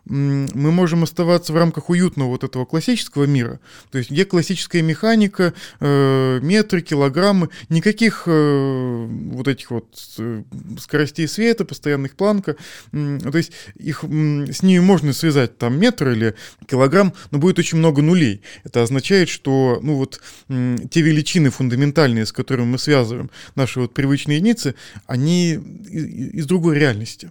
мы 0.09 0.73
можем 0.73 1.03
оставаться 1.03 1.53
в 1.53 1.57
рамках 1.57 1.91
уютного 1.91 2.29
вот 2.29 2.45
этого 2.45 2.65
классического 2.65 3.25
мира, 3.25 3.61
то 3.91 3.99
есть 3.99 4.11
где 4.11 4.25
классическая 4.25 4.83
механика, 4.83 5.55
э, 5.81 6.41
метры, 6.43 6.81
килограммы, 6.81 7.51
никаких 7.69 8.25
э, 8.27 9.07
вот 9.33 9.49
этих 9.49 9.71
вот 9.71 9.87
э, 10.19 10.43
скоростей 10.81 11.29
света, 11.29 11.65
постоянных 11.65 12.17
планка, 12.17 12.57
то 12.91 13.37
есть 13.37 13.53
их, 13.77 14.03
с 14.03 14.63
ними 14.63 14.81
можно 14.81 15.13
связать 15.13 15.59
там 15.59 15.79
метр 15.79 16.11
или 16.11 16.35
килограмм, 16.67 17.13
но 17.31 17.39
будет 17.39 17.59
очень 17.59 17.79
много 17.79 18.03
нулей. 18.03 18.43
Это 18.65 18.83
означает, 18.83 19.29
что 19.29 19.79
ну 19.83 19.95
вот 19.95 20.21
те 20.49 21.01
величины 21.01 21.51
фундаментальные, 21.51 22.27
с 22.27 22.33
которыми 22.33 22.67
мы 22.67 22.79
связываем 22.79 23.31
наши 23.55 23.81
вот 23.81 23.95
привычные 23.95 24.39
единицы, 24.39 24.75
они 25.07 25.55
из 25.55 26.47
другой 26.47 26.79
реальности. 26.79 27.31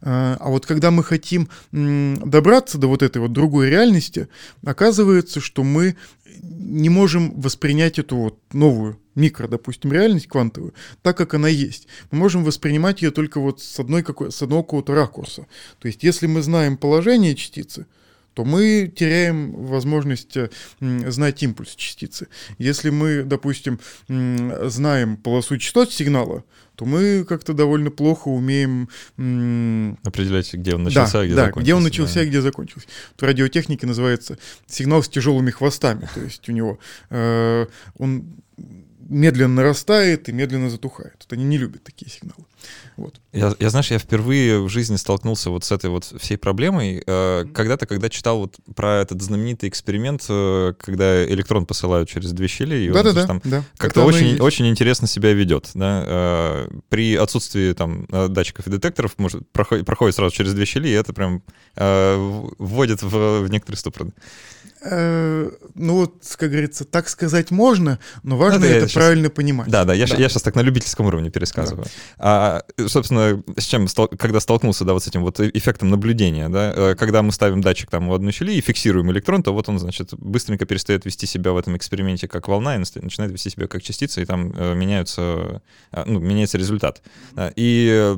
А, 0.00 0.36
а 0.40 0.50
вот 0.50 0.66
когда 0.66 0.90
мы 0.90 1.02
хотим 1.02 1.48
добраться 1.72 2.78
до 2.78 2.88
вот 2.88 3.02
этой 3.02 3.18
вот 3.18 3.32
другой 3.32 3.70
реальности, 3.70 4.28
оказывается, 4.64 5.40
что 5.40 5.64
мы 5.64 5.96
не 6.42 6.88
можем 6.88 7.40
воспринять 7.40 7.98
эту 7.98 8.16
вот 8.16 8.38
новую 8.52 8.98
микро, 9.14 9.48
допустим, 9.48 9.92
реальность 9.92 10.28
квантовую, 10.28 10.74
так 11.02 11.16
как 11.16 11.34
она 11.34 11.48
есть. 11.48 11.88
Мы 12.10 12.18
можем 12.18 12.44
воспринимать 12.44 13.02
ее 13.02 13.10
только 13.10 13.40
вот 13.40 13.60
с, 13.60 13.78
одной 13.80 14.02
какой, 14.02 14.30
с 14.30 14.40
одного 14.42 14.62
какого-то 14.62 14.94
ракурса. 14.94 15.46
То 15.80 15.88
есть, 15.88 16.02
если 16.04 16.26
мы 16.26 16.42
знаем 16.42 16.76
положение 16.76 17.34
частицы, 17.34 17.86
то 18.38 18.44
мы 18.44 18.86
теряем 18.86 19.50
возможность 19.66 20.36
э, 20.36 20.48
знать 20.78 21.42
импульс 21.42 21.74
частицы. 21.74 22.28
Если 22.58 22.90
мы, 22.90 23.24
допустим, 23.24 23.80
знаем 24.06 25.16
полосу 25.16 25.58
частот 25.58 25.92
сигнала, 25.92 26.44
то 26.76 26.84
мы 26.84 27.24
как-то 27.28 27.52
довольно 27.52 27.90
плохо 27.90 28.28
умеем... 28.28 28.88
Определять, 30.04 30.54
где 30.54 30.76
он 30.76 30.84
начался, 30.84 31.18
да, 31.18 31.24
где 31.26 31.34
да, 31.34 31.46
закончился. 31.46 31.64
где 31.64 31.74
он 31.74 31.82
начался 31.82 32.20
да. 32.20 32.26
где 32.26 32.40
закончился. 32.40 32.86
В 33.16 33.22
радиотехнике 33.24 33.88
называется 33.88 34.38
сигнал 34.68 35.02
с 35.02 35.08
тяжелыми 35.08 35.50
хвостами, 35.50 36.08
то 36.14 36.20
есть 36.20 36.48
у 36.48 36.52
него 36.52 36.78
э, 37.10 37.66
он 37.96 38.36
медленно 39.08 39.54
нарастает 39.54 40.28
и 40.28 40.32
медленно 40.32 40.70
затухает. 40.70 41.16
Вот 41.18 41.32
они 41.32 41.42
не 41.42 41.58
любят 41.58 41.82
такие 41.82 42.08
сигналы. 42.08 42.44
Вот. 42.96 43.20
Я, 43.32 43.54
я, 43.60 43.70
знаешь, 43.70 43.90
я 43.90 43.98
впервые 43.98 44.60
в 44.60 44.68
жизни 44.68 44.96
столкнулся 44.96 45.50
вот 45.50 45.64
с 45.64 45.72
этой 45.72 45.88
вот 45.88 46.04
всей 46.04 46.36
проблемой. 46.36 47.02
Э, 47.06 47.44
когда-то, 47.54 47.86
когда 47.86 48.08
читал 48.08 48.38
вот 48.40 48.56
про 48.74 49.00
этот 49.02 49.22
знаменитый 49.22 49.68
эксперимент, 49.68 50.24
э, 50.28 50.74
когда 50.78 51.24
электрон 51.24 51.64
посылают 51.64 52.08
через 52.08 52.32
две 52.32 52.48
щели, 52.48 52.76
и 52.76 52.90
да, 52.90 53.00
он 53.00 53.14
да, 53.14 53.26
там 53.26 53.40
да. 53.44 53.64
как-то 53.76 54.04
очень, 54.04 54.40
очень 54.40 54.68
интересно 54.68 55.06
себя 55.06 55.32
ведет. 55.32 55.70
Да? 55.74 56.04
Э, 56.06 56.68
при 56.88 57.14
отсутствии 57.16 57.72
там 57.72 58.06
датчиков 58.08 58.66
и 58.66 58.70
детекторов 58.70 59.14
может, 59.18 59.48
проходит, 59.52 59.86
проходит 59.86 60.16
сразу 60.16 60.34
через 60.34 60.54
две 60.54 60.64
щели, 60.64 60.88
и 60.88 60.92
это 60.92 61.12
прям 61.12 61.42
вводит 61.76 63.02
в, 63.02 63.40
в 63.42 63.48
некоторые 63.50 63.78
ступоры. 63.78 64.12
Э, 64.80 65.50
ну 65.74 65.94
вот, 65.94 66.14
как 66.36 66.50
говорится, 66.50 66.84
так 66.84 67.08
сказать 67.08 67.50
можно, 67.50 67.98
но 68.22 68.36
важно 68.36 68.64
это, 68.64 68.86
это 68.86 68.94
правильно 68.94 69.24
сейчас, 69.24 69.34
понимать. 69.34 69.68
Да, 69.68 69.84
да, 69.84 69.92
я, 69.92 70.06
да. 70.06 70.16
я 70.16 70.28
сейчас 70.28 70.42
так 70.42 70.54
на 70.54 70.60
любительском 70.60 71.06
уровне 71.06 71.30
пересказываю. 71.30 71.84
Да. 71.84 71.90
А, 72.18 72.47
собственно, 72.86 73.42
с 73.56 73.64
чем, 73.64 73.86
когда 74.18 74.40
столкнулся, 74.40 74.84
да, 74.84 74.92
вот 74.92 75.02
с 75.02 75.08
этим 75.08 75.22
вот 75.22 75.40
эффектом 75.40 75.90
наблюдения, 75.90 76.48
да, 76.48 76.72
э, 76.74 76.94
когда 76.94 77.22
мы 77.22 77.32
ставим 77.32 77.60
датчик 77.60 77.90
там 77.90 78.08
в 78.08 78.14
одну 78.14 78.30
щели 78.32 78.52
и 78.52 78.60
фиксируем 78.60 79.10
электрон, 79.10 79.42
то 79.42 79.52
вот 79.52 79.68
он, 79.68 79.78
значит, 79.78 80.14
быстренько 80.14 80.66
перестает 80.66 81.04
вести 81.04 81.26
себя 81.26 81.52
в 81.52 81.56
этом 81.56 81.76
эксперименте 81.76 82.28
как 82.28 82.48
волна 82.48 82.76
и 82.76 82.78
начинает 82.78 83.32
вести 83.32 83.50
себя 83.50 83.66
как 83.66 83.82
частица, 83.82 84.20
и 84.20 84.24
там 84.24 84.52
э, 84.56 84.74
меняются, 84.74 85.62
э, 85.92 86.04
ну, 86.06 86.20
меняется 86.20 86.58
результат. 86.58 87.02
И 87.56 87.88
э, 87.92 88.16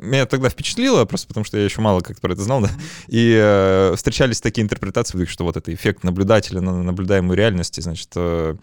меня 0.00 0.26
тогда 0.26 0.48
впечатлило, 0.48 1.04
просто 1.04 1.28
потому 1.28 1.44
что 1.44 1.58
я 1.58 1.64
еще 1.64 1.80
мало 1.80 2.00
как 2.00 2.20
про 2.20 2.32
это 2.32 2.42
знал, 2.42 2.60
да, 2.60 2.70
и 3.08 3.36
э, 3.38 3.94
встречались 3.96 4.40
такие 4.40 4.62
интерпретации, 4.62 5.24
что 5.24 5.44
вот 5.44 5.56
это 5.56 5.72
эффект 5.72 6.04
наблюдателя 6.04 6.60
на 6.60 6.82
наблюдаемую 6.82 7.36
реальности, 7.36 7.80
значит, 7.80 8.10
э, 8.16 8.56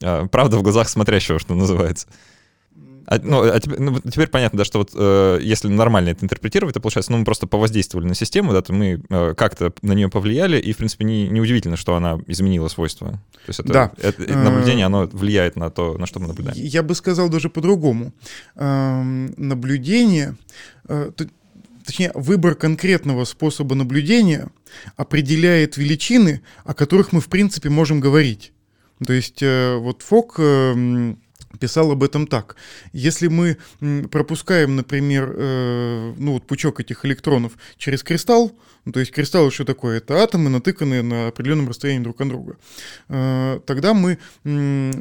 э, 0.00 0.26
правда 0.30 0.58
в 0.58 0.62
глазах 0.62 0.88
смотрящего, 0.88 1.38
что 1.38 1.54
называется. 1.54 2.06
А, 3.06 3.18
ну, 3.22 3.42
а 3.42 3.58
теперь, 3.58 3.80
ну, 3.80 4.00
теперь 4.00 4.28
понятно, 4.28 4.58
да, 4.58 4.64
что 4.64 4.78
вот 4.78 4.90
э, 4.94 5.38
если 5.42 5.68
нормально 5.68 6.10
это 6.10 6.24
интерпретировать, 6.24 6.74
то 6.74 6.80
получается, 6.80 7.12
ну, 7.12 7.18
мы 7.18 7.24
просто 7.24 7.46
повоздействовали 7.46 8.06
на 8.06 8.14
систему, 8.14 8.52
да, 8.52 8.62
то 8.62 8.72
мы 8.72 9.02
э, 9.08 9.34
как-то 9.36 9.72
на 9.82 9.92
нее 9.92 10.08
повлияли, 10.08 10.58
и, 10.58 10.72
в 10.72 10.76
принципе, 10.76 11.04
не, 11.04 11.28
не 11.28 11.40
удивительно, 11.40 11.76
что 11.76 11.94
она 11.94 12.20
изменила 12.26 12.68
свойства. 12.68 13.10
То 13.10 13.48
есть 13.48 13.60
это, 13.60 13.72
да. 13.72 13.92
это, 13.98 14.22
это 14.22 14.36
наблюдение, 14.36 14.86
оно 14.86 15.08
влияет 15.12 15.56
на 15.56 15.70
то, 15.70 15.98
на 15.98 16.06
что 16.06 16.20
мы 16.20 16.28
наблюдаем. 16.28 16.56
Я 16.56 16.82
бы 16.82 16.94
сказал 16.94 17.28
даже 17.28 17.50
по-другому. 17.50 18.12
Эм, 18.54 19.34
наблюдение, 19.36 20.36
э, 20.88 21.10
точнее, 21.84 22.12
выбор 22.14 22.54
конкретного 22.54 23.24
способа 23.24 23.74
наблюдения 23.74 24.48
определяет 24.96 25.76
величины, 25.76 26.42
о 26.64 26.74
которых 26.74 27.12
мы, 27.12 27.20
в 27.20 27.28
принципе, 27.28 27.68
можем 27.68 28.00
говорить. 28.00 28.52
То 29.04 29.12
есть 29.12 29.42
э, 29.42 29.76
вот 29.76 30.02
Фок, 30.02 30.36
э, 30.38 31.14
писал 31.58 31.90
об 31.92 32.02
этом 32.02 32.26
так. 32.26 32.56
Если 32.92 33.28
мы 33.28 33.58
пропускаем, 34.10 34.76
например, 34.76 35.34
э, 35.36 36.14
ну 36.16 36.32
вот 36.32 36.46
пучок 36.46 36.80
этих 36.80 37.04
электронов 37.04 37.52
через 37.76 38.02
кристалл, 38.02 38.52
ну, 38.84 38.92
то 38.92 39.00
есть 39.00 39.12
кристалл 39.12 39.50
что 39.50 39.64
такое? 39.64 39.98
Это 39.98 40.22
атомы, 40.22 40.50
натыканные 40.50 41.02
на 41.02 41.28
определенном 41.28 41.68
расстоянии 41.68 42.02
друг 42.02 42.20
от 42.20 42.28
друга. 42.28 42.56
Э, 43.08 43.60
тогда 43.66 43.94
мы 43.94 44.18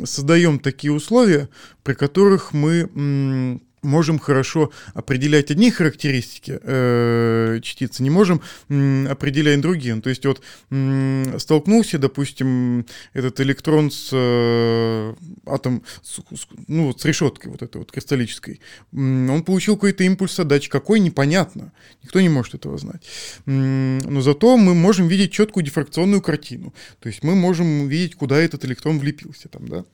создаем 0.06 0.60
такие 0.60 0.94
условия, 0.94 1.50
при 1.84 1.94
которых 1.94 2.54
мы 2.54 3.60
можем 3.82 4.20
хорошо 4.20 4.72
определять 4.94 5.52
одни 5.52 5.72
характеристики 5.72 6.60
э, 6.62 7.60
частицы, 7.64 8.04
не 8.04 8.10
можем 8.10 8.42
м, 8.70 9.08
определять 9.10 9.62
другие. 9.62 9.96
Ну, 9.96 10.02
то 10.02 10.10
есть 10.10 10.26
вот 10.26 10.42
м, 10.70 11.40
столкнулся, 11.40 11.98
допустим, 11.98 12.86
этот 13.14 13.40
электрон 13.40 13.92
с 13.92 14.10
э, 14.12 15.14
атом, 15.46 15.84
с, 16.04 16.20
с, 16.38 16.48
ну, 16.68 16.96
с 16.96 17.04
решеткой 17.06 17.52
вот 17.52 17.62
этой 17.62 17.78
вот 17.78 17.92
кристаллической, 17.92 18.62
м, 18.94 19.30
он 19.30 19.44
получил 19.44 19.76
какой-то 19.76 20.04
импульс 20.04 20.40
отдачи, 20.40 20.70
какой 20.70 21.00
непонятно, 21.00 21.72
никто 22.04 22.22
не 22.22 22.30
может 22.30 22.54
этого 22.56 22.78
знать. 22.78 23.02
М, 23.48 23.98
но 24.00 24.22
зато 24.22 24.58
мы 24.58 24.76
можем 24.76 25.08
видеть 25.08 25.32
четкую 25.32 25.66
дифракционную 25.66 26.22
картину, 26.22 26.74
то 27.00 27.10
есть 27.10 27.24
мы 27.24 27.36
можем 27.36 27.88
видеть, 27.88 28.16
куда 28.16 28.38
этот 28.38 28.64
электрон 28.66 29.00
влепился 29.00 29.50
там, 29.50 29.68
да. 29.68 29.86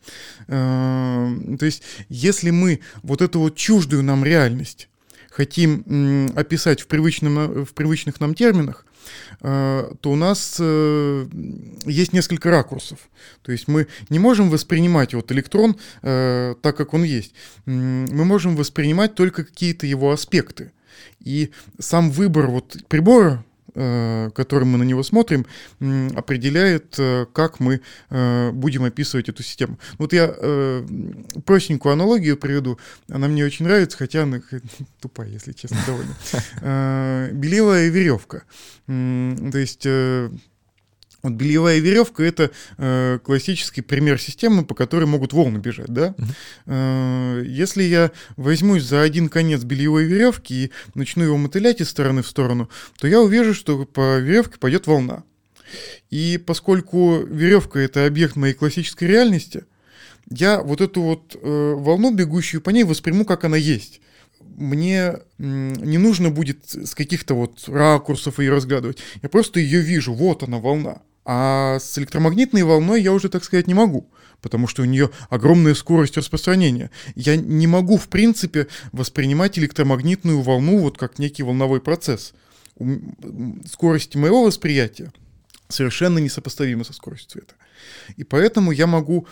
Э, 0.47 1.57
то 1.57 1.65
есть 1.65 1.83
если 2.09 2.49
мы 2.49 2.81
вот 3.03 3.21
эту 3.21 3.39
вот 3.39 3.55
чувство 3.55 3.76
чуждую 3.77 4.03
нам 4.03 4.23
реальность 4.23 4.89
хотим 5.29 6.31
описать 6.35 6.81
в, 6.81 6.87
привычном, 6.87 7.63
в 7.63 7.73
привычных 7.75 8.19
нам 8.19 8.33
терминах, 8.33 8.87
э, 9.41 9.91
то 10.01 10.11
у 10.11 10.15
нас 10.15 10.57
э, 10.59 11.27
есть 11.85 12.11
несколько 12.11 12.49
ракурсов. 12.49 12.97
То 13.43 13.51
есть 13.51 13.67
мы 13.67 13.85
не 14.09 14.17
можем 14.17 14.49
воспринимать 14.49 15.13
вот 15.13 15.31
электрон 15.31 15.75
э, 16.01 16.55
так, 16.63 16.75
как 16.75 16.95
он 16.95 17.03
есть. 17.03 17.35
Мы 17.65 18.25
можем 18.25 18.55
воспринимать 18.55 19.13
только 19.13 19.43
какие-то 19.43 19.85
его 19.85 20.11
аспекты. 20.11 20.71
И 21.19 21.51
сам 21.77 22.09
выбор 22.09 22.47
вот 22.47 22.75
прибора, 22.87 23.45
которым 23.77 24.69
мы 24.69 24.77
на 24.77 24.83
него 24.83 25.03
смотрим, 25.03 25.45
определяет, 26.15 26.95
э, 26.97 27.25
как 27.33 27.59
мы 27.59 27.81
э, 28.09 28.51
будем 28.51 28.83
описывать 28.83 29.29
эту 29.29 29.43
систему. 29.43 29.77
Вот 29.97 30.13
я 30.13 30.27
простенькую 31.45 31.93
аналогию 31.93 32.37
приведу, 32.37 32.79
она 33.09 33.27
мне 33.27 33.45
очень 33.45 33.65
нравится, 33.65 33.97
хотя 33.97 34.23
она 34.23 34.41
тупая, 35.01 35.29
если 35.29 35.51
честно, 35.51 35.77
довольно. 35.85 37.29
Белевая 37.33 37.89
веревка. 37.89 38.43
То 38.87 39.57
есть 39.57 39.85
вот 41.27 41.37
бельевая 41.37 41.79
веревка 41.79 42.23
это 42.23 42.51
э, 42.77 43.19
классический 43.23 43.81
пример 43.81 44.19
системы, 44.19 44.65
по 44.65 44.75
которой 44.75 45.05
могут 45.05 45.33
волны 45.33 45.57
бежать, 45.57 45.89
да? 45.89 46.15
Э, 46.65 47.43
если 47.45 47.83
я 47.83 48.11
возьмусь 48.35 48.83
за 48.83 49.01
один 49.01 49.29
конец 49.29 49.63
бельевой 49.63 50.05
веревки 50.05 50.65
и 50.65 50.71
начну 50.95 51.23
его 51.23 51.37
мотылять 51.37 51.81
из 51.81 51.89
стороны 51.89 52.21
в 52.21 52.27
сторону, 52.27 52.69
то 52.97 53.07
я 53.07 53.21
увижу, 53.21 53.53
что 53.53 53.85
по 53.85 54.19
веревке 54.19 54.57
пойдет 54.57 54.87
волна. 54.87 55.23
И 56.09 56.41
поскольку 56.45 57.23
веревка 57.23 57.79
это 57.79 58.05
объект 58.05 58.35
моей 58.35 58.53
классической 58.53 59.07
реальности, 59.07 59.65
я 60.29 60.61
вот 60.61 60.81
эту 60.81 61.01
вот 61.01 61.35
э, 61.35 61.73
волну, 61.75 62.13
бегущую 62.13 62.61
по 62.61 62.69
ней, 62.69 62.83
восприму, 62.83 63.25
как 63.25 63.43
она 63.43 63.57
есть 63.57 64.01
мне 64.57 65.13
не 65.37 65.97
нужно 65.97 66.31
будет 66.31 66.69
с 66.69 66.95
каких-то 66.95 67.35
вот 67.35 67.63
ракурсов 67.67 68.39
ее 68.39 68.51
разглядывать. 68.51 68.97
Я 69.21 69.29
просто 69.29 69.59
ее 69.59 69.81
вижу, 69.81 70.13
вот 70.13 70.43
она 70.43 70.57
волна. 70.57 71.01
А 71.29 71.77
с 71.81 71.97
электромагнитной 71.97 72.63
волной 72.63 73.01
я 73.01 73.11
уже, 73.11 73.27
так 73.27 73.43
сказать, 73.43 73.67
не 73.67 73.73
могу, 73.73 74.09
потому 74.41 74.65
что 74.65 74.83
у 74.83 74.85
нее 74.85 75.09
огромная 75.29 75.73
скорость 75.75 76.15
распространения. 76.15 76.89
Я 77.15 77.35
не 77.35 77.67
могу, 77.67 77.97
в 77.97 78.07
принципе, 78.07 78.67
воспринимать 78.93 79.59
электромагнитную 79.59 80.39
волну 80.41 80.77
вот 80.79 80.97
как 80.97 81.19
некий 81.19 81.43
волновой 81.43 81.81
процесс. 81.81 82.33
Скорость 83.69 84.15
моего 84.15 84.45
восприятия 84.45 85.11
совершенно 85.67 86.19
несопоставима 86.19 86.85
со 86.85 86.93
скоростью 86.93 87.29
света. 87.31 87.55
И 88.15 88.23
поэтому 88.23 88.71
я 88.71 88.87
могу 88.87 89.27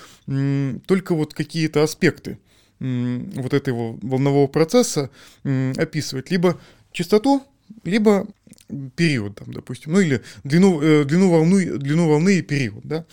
только 0.87 1.15
вот 1.15 1.33
какие-то 1.33 1.81
аспекты 1.81 2.39
вот 2.79 3.53
этого 3.53 3.97
волнового 4.01 4.47
процесса 4.47 5.11
описывать. 5.45 6.29
Либо 6.29 6.59
частоту, 6.91 7.41
либо 7.83 8.27
период, 8.95 9.35
там, 9.35 9.53
допустим, 9.53 9.93
ну 9.93 9.99
или 9.99 10.21
длину, 10.43 10.81
э, 10.81 11.05
длину, 11.05 11.29
волны, 11.29 11.77
длину 11.77 12.07
волны 12.07 12.39
и 12.39 12.41
период. 12.41 12.83
Да? 12.83 13.05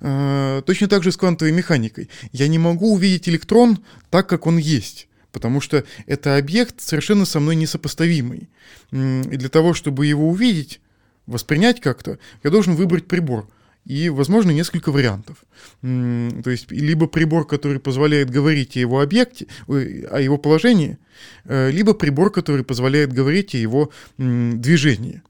Э, 0.00 0.62
точно 0.66 0.88
так 0.88 1.02
же 1.02 1.12
с 1.12 1.16
квантовой 1.16 1.52
механикой. 1.52 2.10
Я 2.32 2.48
не 2.48 2.58
могу 2.58 2.92
увидеть 2.92 3.28
электрон 3.28 3.78
так, 4.10 4.28
как 4.28 4.46
он 4.46 4.58
есть, 4.58 5.08
потому 5.32 5.60
что 5.60 5.84
это 6.06 6.36
объект 6.36 6.80
совершенно 6.80 7.24
со 7.24 7.40
мной 7.40 7.56
несопоставимый. 7.56 8.48
И 8.92 9.36
для 9.36 9.48
того, 9.48 9.74
чтобы 9.74 10.06
его 10.06 10.28
увидеть, 10.28 10.80
воспринять 11.26 11.80
как-то, 11.80 12.18
я 12.42 12.50
должен 12.50 12.74
выбрать 12.74 13.06
прибор– 13.06 13.48
и, 13.88 14.10
возможно, 14.10 14.50
несколько 14.50 14.92
вариантов. 14.92 15.38
То 15.80 16.50
есть, 16.50 16.70
либо 16.70 17.06
прибор, 17.06 17.46
который 17.46 17.80
позволяет 17.80 18.28
говорить 18.28 18.76
о 18.76 18.80
его 18.80 19.00
объекте, 19.00 19.46
о 19.66 20.20
его 20.20 20.36
положении, 20.36 20.98
э, 21.44 21.70
либо 21.70 21.94
прибор, 21.94 22.30
который 22.30 22.64
позволяет 22.64 23.14
говорить 23.14 23.54
о 23.54 23.58
его 23.58 23.90
движении. 24.18 25.22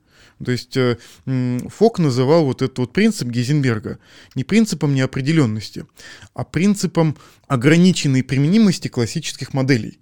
То 0.45 0.51
есть 0.51 0.77
э, 0.77 0.99
Фок 1.25 1.99
называл 2.01 2.47
вот 2.47 2.63
этот 2.63 2.79
вот 2.79 2.93
принцип 2.93 3.29
Гейзенберга 3.29 3.99
не 4.35 4.43
принципом 4.43 4.93
неопределенности, 4.93 5.87
а 6.35 6.45
принципом 6.45 7.17
ограниченной 7.47 8.25
применимости 8.25 8.89
классических 8.89 9.55
моделей. 9.55 9.99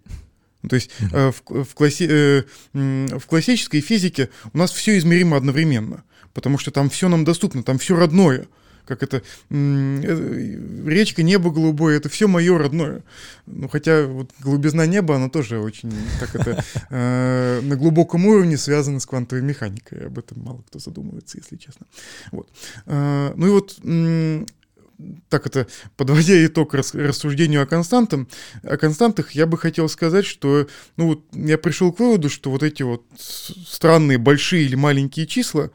То 0.67 0.77
есть 0.77 0.91
mm-hmm. 0.99 1.33
в, 1.33 1.65
в, 1.65 1.75
класси, 1.75 2.45
в 2.73 3.27
классической 3.27 3.81
физике 3.81 4.31
у 4.53 4.59
нас 4.59 4.73
все 4.73 4.97
измеримо 4.99 5.37
одновременно 5.37 6.05
потому 6.37 6.59
что 6.59 6.71
там 6.71 6.91
все 6.91 7.09
нам 7.09 7.25
доступно, 7.25 7.63
там 7.63 7.79
все 7.79 7.97
родное. 7.97 8.47
Как 8.85 9.03
это, 9.03 9.23
э, 9.51 10.83
речка, 10.87 11.25
небо 11.25 11.51
голубое, 11.51 11.97
это 11.97 12.09
все 12.09 12.29
мое 12.29 12.57
родное. 12.57 13.03
Ну, 13.47 13.69
хотя 13.69 14.07
вот 14.07 14.31
голубизна 14.39 14.87
неба, 14.87 15.17
она 15.17 15.29
тоже 15.29 15.59
очень, 15.59 15.93
как 16.21 16.37
это, 16.37 16.63
э, 16.91 17.61
на 17.63 17.75
глубоком 17.75 18.27
уровне 18.27 18.57
связана 18.57 19.01
с 19.01 19.07
квантовой 19.07 19.43
механикой. 19.43 20.07
Об 20.07 20.19
этом 20.19 20.41
мало 20.41 20.63
кто 20.69 20.79
задумывается, 20.79 21.39
если 21.39 21.57
честно. 21.57 21.87
Вот. 22.31 22.49
Э, 22.85 23.33
ну 23.35 23.47
и 23.47 23.51
вот 23.51 23.81
так 25.29 25.47
это, 25.47 25.67
подводя 25.97 26.45
итог 26.47 26.75
рассуждению 26.75 27.63
о, 27.63 27.67
константам, 27.67 28.29
о 28.63 28.77
константах, 28.77 29.33
я 29.33 29.47
бы 29.47 29.59
хотел 29.59 29.89
сказать, 29.89 30.25
что 30.25 30.69
ну, 30.97 31.09
вот 31.09 31.25
я 31.33 31.59
пришел 31.59 31.93
к 31.93 32.01
выводу, 32.01 32.29
что 32.29 32.51
вот 32.51 32.63
эти 32.63 32.83
вот 32.83 33.05
странные 33.19 34.19
большие 34.19 34.65
или 34.65 34.75
маленькие 34.75 35.27
числа, 35.27 35.71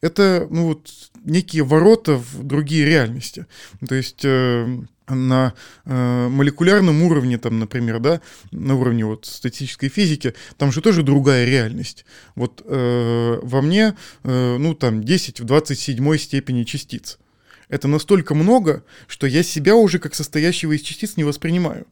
это 0.00 0.46
ну, 0.50 0.68
вот, 0.68 0.90
некие 1.24 1.64
ворота 1.64 2.16
в 2.16 2.42
другие 2.42 2.84
реальности. 2.84 3.46
То 3.86 3.94
есть 3.94 4.24
э, 4.24 4.78
на 5.08 5.54
э, 5.84 6.28
молекулярном 6.28 7.02
уровне, 7.02 7.38
там, 7.38 7.58
например, 7.58 8.00
да, 8.00 8.20
на 8.50 8.74
уровне 8.74 9.04
вот 9.04 9.26
статической 9.26 9.88
физики, 9.88 10.34
там 10.56 10.72
же 10.72 10.80
тоже 10.80 11.02
другая 11.02 11.46
реальность. 11.46 12.04
Вот 12.34 12.62
э, 12.64 13.38
во 13.42 13.62
мне, 13.62 13.94
э, 14.24 14.56
ну, 14.58 14.74
там, 14.74 15.02
10 15.04 15.40
в 15.40 15.44
27 15.44 16.18
степени 16.18 16.64
частиц. 16.64 17.18
Это 17.68 17.88
настолько 17.88 18.34
много, 18.34 18.84
что 19.08 19.26
я 19.26 19.42
себя 19.42 19.74
уже 19.74 19.98
как 19.98 20.14
состоящего 20.14 20.72
из 20.72 20.82
частиц 20.82 21.16
не 21.16 21.24
воспринимаю. 21.24 21.86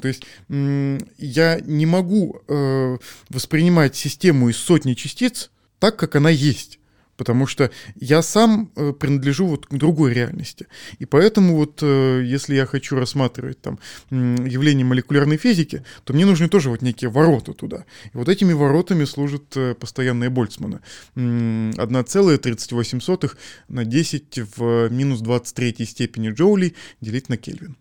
То 0.00 0.06
есть 0.06 0.22
я 0.48 1.60
не 1.60 1.84
могу 1.84 2.40
э, 2.46 2.98
воспринимать 3.28 3.96
систему 3.96 4.48
из 4.48 4.56
сотни 4.56 4.94
частиц 4.94 5.50
так, 5.80 5.96
как 5.96 6.14
она 6.14 6.30
есть 6.30 6.79
потому 7.20 7.46
что 7.46 7.70
я 7.96 8.22
сам 8.22 8.70
э, 8.76 8.94
принадлежу 8.98 9.46
вот 9.46 9.66
к 9.66 9.74
другой 9.74 10.14
реальности. 10.14 10.68
И 11.00 11.04
поэтому 11.04 11.56
вот 11.56 11.80
э, 11.82 12.22
если 12.24 12.54
я 12.54 12.64
хочу 12.64 12.96
рассматривать 12.96 13.60
там 13.60 13.78
явление 14.10 14.86
молекулярной 14.86 15.36
физики, 15.36 15.84
то 16.04 16.14
мне 16.14 16.24
нужны 16.24 16.48
тоже 16.48 16.70
вот 16.70 16.80
некие 16.80 17.10
ворота 17.10 17.52
туда. 17.52 17.84
И 18.14 18.16
вот 18.16 18.30
этими 18.30 18.54
воротами 18.54 19.04
служат 19.04 19.54
э, 19.54 19.74
постоянные 19.74 20.30
Больцманы. 20.30 20.80
1,38 21.14 23.36
на 23.68 23.84
10 23.84 24.40
в 24.56 24.88
минус 24.88 25.20
23 25.20 25.84
степени 25.84 26.30
джоулей 26.30 26.74
делить 27.02 27.28
на 27.28 27.36
Кельвин. 27.36 27.76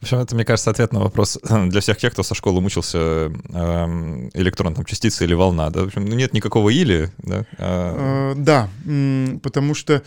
В 0.00 0.04
общем, 0.04 0.18
это, 0.18 0.34
мне 0.34 0.46
кажется, 0.46 0.70
ответ 0.70 0.92
на 0.94 1.00
вопрос 1.00 1.38
для 1.68 1.80
всех 1.80 1.98
тех, 1.98 2.12
кто 2.12 2.22
со 2.22 2.34
школы 2.34 2.62
мучился 2.62 2.98
э, 2.98 3.30
электрон, 4.32 4.74
там, 4.74 4.86
частица 4.86 5.24
или 5.24 5.34
волна, 5.34 5.68
да? 5.68 5.82
В 5.82 5.86
общем, 5.88 6.06
ну, 6.06 6.14
нет 6.14 6.32
никакого 6.32 6.70
или, 6.70 7.10
да? 7.18 7.44
А... 7.58 8.34
Да, 8.34 8.70
потому 9.42 9.74
что 9.74 10.02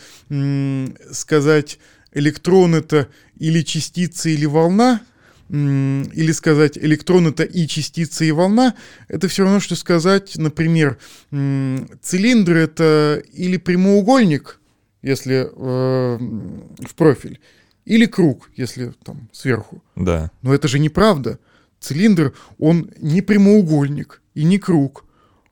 сказать 1.12 1.78
электрон 2.12 2.74
это 2.74 3.08
или 3.38 3.62
частица, 3.62 4.30
или 4.30 4.46
волна, 4.46 5.00
или 5.48 6.32
сказать 6.32 6.76
электрон 6.76 7.28
это 7.28 7.44
и 7.44 7.68
частица, 7.68 8.24
и 8.24 8.32
волна, 8.32 8.74
это 9.06 9.28
все 9.28 9.44
равно, 9.44 9.60
что 9.60 9.76
сказать, 9.76 10.36
например, 10.36 10.98
цилиндр 11.30 12.56
это 12.56 13.22
или 13.32 13.58
прямоугольник, 13.58 14.58
если 15.02 15.48
э, 15.54 16.18
в 16.18 16.94
профиль, 16.96 17.38
или 17.84 18.06
круг, 18.06 18.50
если 18.56 18.92
там 19.04 19.28
сверху. 19.32 19.82
Да. 19.96 20.30
Но 20.42 20.54
это 20.54 20.68
же 20.68 20.78
неправда. 20.78 21.38
Цилиндр, 21.80 22.34
он 22.58 22.90
не 22.98 23.20
прямоугольник 23.20 24.22
и 24.34 24.44
не 24.44 24.58
круг. 24.58 25.04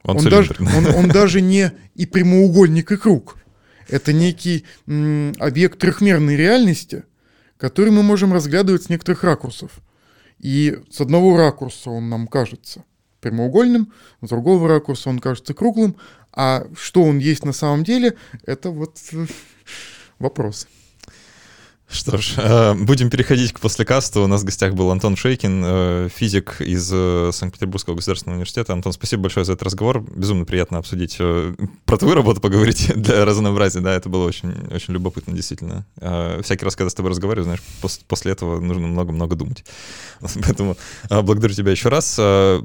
Он, 0.03 0.17
Он, 0.17 0.25
даже, 0.25 0.57
он, 0.59 0.87
он 0.95 1.09
даже 1.09 1.41
не 1.41 1.73
и 1.95 2.07
прямоугольник, 2.07 2.91
и 2.91 2.97
круг. 2.97 3.37
Это 3.89 4.13
некий 4.13 4.65
м, 4.87 5.35
объект 5.39 5.79
трехмерной 5.79 6.37
реальности, 6.37 7.05
который 7.57 7.93
мы 7.93 8.03
можем 8.03 8.33
разглядывать 8.33 8.85
с 8.85 8.89
некоторых 8.89 9.23
ракурсов. 9.23 9.71
И 10.39 10.77
с 10.91 11.01
одного 11.01 11.37
ракурса 11.37 11.91
он 11.91 12.09
нам 12.09 12.27
кажется 12.27 12.85
прямоугольным, 13.21 13.93
с 14.21 14.29
другого 14.29 14.69
ракурса 14.69 15.09
он 15.09 15.21
кажется 15.21 15.55
круглым, 15.55 15.97
а 16.33 16.67
что 16.77 17.03
он 17.03 17.19
есть 17.19 17.45
на 17.45 17.53
самом 17.53 17.85
деле, 17.85 18.17
это 18.45 18.71
вот 18.71 18.99
э, 19.13 19.27
вопрос. 20.19 20.67
Что 21.93 22.17
ж, 22.17 22.35
э, 22.39 22.73
будем 22.75 23.11
переходить 23.11 23.53
к 23.53 23.61
послекасту. 23.61 24.23
У 24.23 24.27
нас 24.27 24.41
в 24.41 24.45
гостях 24.45 24.73
был 24.73 24.91
Антон 24.91 25.15
Шейкин, 25.15 25.63
э, 25.65 26.09
физик 26.13 26.63
из 26.63 26.91
э, 26.91 27.31
Санкт-Петербургского 27.35 27.95
государственного 27.95 28.37
университета. 28.37 28.73
Антон, 28.73 28.95
спасибо 28.95 29.25
большое 29.25 29.45
за 29.45 29.53
этот 29.53 29.65
разговор. 29.65 30.01
Безумно 30.01 30.47
приятно 30.47 30.79
обсудить 30.79 31.19
про 31.85 31.99
твою 31.99 32.15
работу 32.15 32.41
поговорить 32.41 32.91
для 32.97 33.27
разнообразия. 33.27 33.81
Да, 33.81 33.95
это 33.95 34.09
было 34.09 34.27
очень, 34.27 34.55
очень 34.75 34.95
любопытно, 34.95 35.35
действительно. 35.35 35.85
Всякий 36.43 36.65
раз, 36.65 36.77
когда 36.77 36.89
с 36.89 36.95
тобой 36.95 37.11
разговариваю, 37.11 37.45
знаешь, 37.45 37.63
пос- 37.83 38.01
после 38.09 38.33
этого 38.33 38.59
нужно 38.59 38.87
много-много 38.87 39.37
думать. 39.37 39.63
Поэтому 40.21 40.79
благодарю 41.11 41.53
тебя 41.53 41.73
еще 41.73 41.91
раз. 41.91 42.19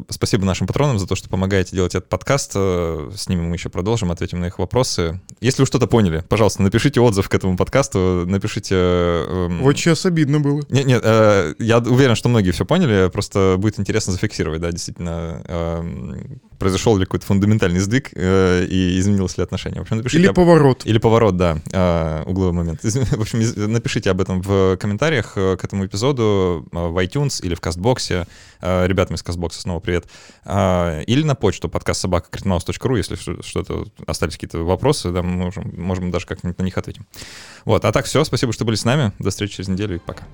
Спасибо 0.09 0.45
нашим 0.45 0.67
патронам 0.67 0.99
за 0.99 1.05
то, 1.05 1.15
что 1.15 1.27
помогаете 1.27 1.75
делать 1.75 1.95
этот 1.95 2.07
подкаст. 2.07 2.53
С 2.53 3.27
ними 3.27 3.41
мы 3.41 3.55
еще 3.55 3.67
продолжим, 3.67 4.09
ответим 4.09 4.39
на 4.39 4.45
их 4.45 4.57
вопросы. 4.57 5.19
Если 5.41 5.61
вы 5.61 5.65
что-то 5.65 5.87
поняли, 5.87 6.23
пожалуйста, 6.29 6.61
напишите 6.63 7.01
отзыв 7.01 7.27
к 7.27 7.33
этому 7.33 7.57
подкасту, 7.57 8.23
напишите... 8.25 9.16
эм, 9.27 9.61
Вот 9.63 9.77
сейчас 9.77 10.05
обидно 10.05 10.39
было. 10.39 10.61
нет, 10.69 10.85
нет, 10.85 11.01
э, 11.03 11.53
я 11.59 11.79
уверен, 11.79 12.15
что 12.15 12.29
многие 12.29 12.51
все 12.51 12.65
поняли, 12.65 13.09
просто 13.09 13.55
будет 13.57 13.79
интересно 13.79 14.13
зафиксировать, 14.13 14.61
да, 14.61 14.71
действительно, 14.71 15.41
эм, 15.47 16.39
произошел 16.59 16.97
ли 16.97 17.05
какой-то 17.05 17.25
фундаментальный 17.25 17.79
сдвиг 17.79 18.09
э, 18.15 18.65
и 18.65 18.99
изменилось 18.99 19.37
ли 19.37 19.43
отношение. 19.43 19.79
В 19.79 19.83
общем, 19.83 19.97
напишите 19.97 20.19
Или 20.21 20.27
об- 20.27 20.35
поворот. 20.35 20.81
или 20.85 20.97
поворот, 20.97 21.37
да, 21.37 21.57
э, 21.71 22.23
угловой 22.25 22.53
момент. 22.53 22.79
В 22.83 23.21
общем, 23.21 23.71
напишите 23.71 24.09
об 24.11 24.21
этом 24.21 24.41
в 24.41 24.77
комментариях 24.77 25.33
э, 25.35 25.55
к 25.57 25.63
этому 25.63 25.85
эпизоду 25.85 26.65
э, 26.71 26.87
в 26.87 26.97
iTunes 27.03 27.43
или 27.45 27.55
в 27.55 27.61
Кастбоксе. 27.61 28.25
Э, 28.61 28.85
Ребятам 28.87 29.15
из 29.15 29.23
Кастбокса 29.23 29.61
снова 29.61 29.79
привет. 29.79 30.05
Э, 30.45 31.03
Или 31.05 31.23
на 31.23 31.35
почту 31.35 31.69
подкаст 31.69 32.01
собака 32.01 32.29
если 32.97 33.15
что- 33.15 33.41
что-то 33.43 33.85
остались 34.05 34.33
какие-то 34.33 34.59
вопросы, 34.59 35.11
да, 35.11 35.21
мы 35.21 35.31
можем, 35.31 35.73
можем 35.77 36.11
даже 36.11 36.25
как-нибудь 36.25 36.57
на 36.57 36.63
них 36.63 36.77
ответим. 36.77 37.05
Вот, 37.65 37.85
а 37.85 37.91
так 37.91 38.05
все, 38.05 38.23
спасибо, 38.23 38.53
что 38.53 38.65
были 38.65 38.75
с 38.75 38.85
нами. 38.85 39.11
До 39.19 39.29
встречи 39.29 39.55
через 39.57 39.67
неделю 39.69 39.95
и 39.95 39.99
пока. 39.99 40.25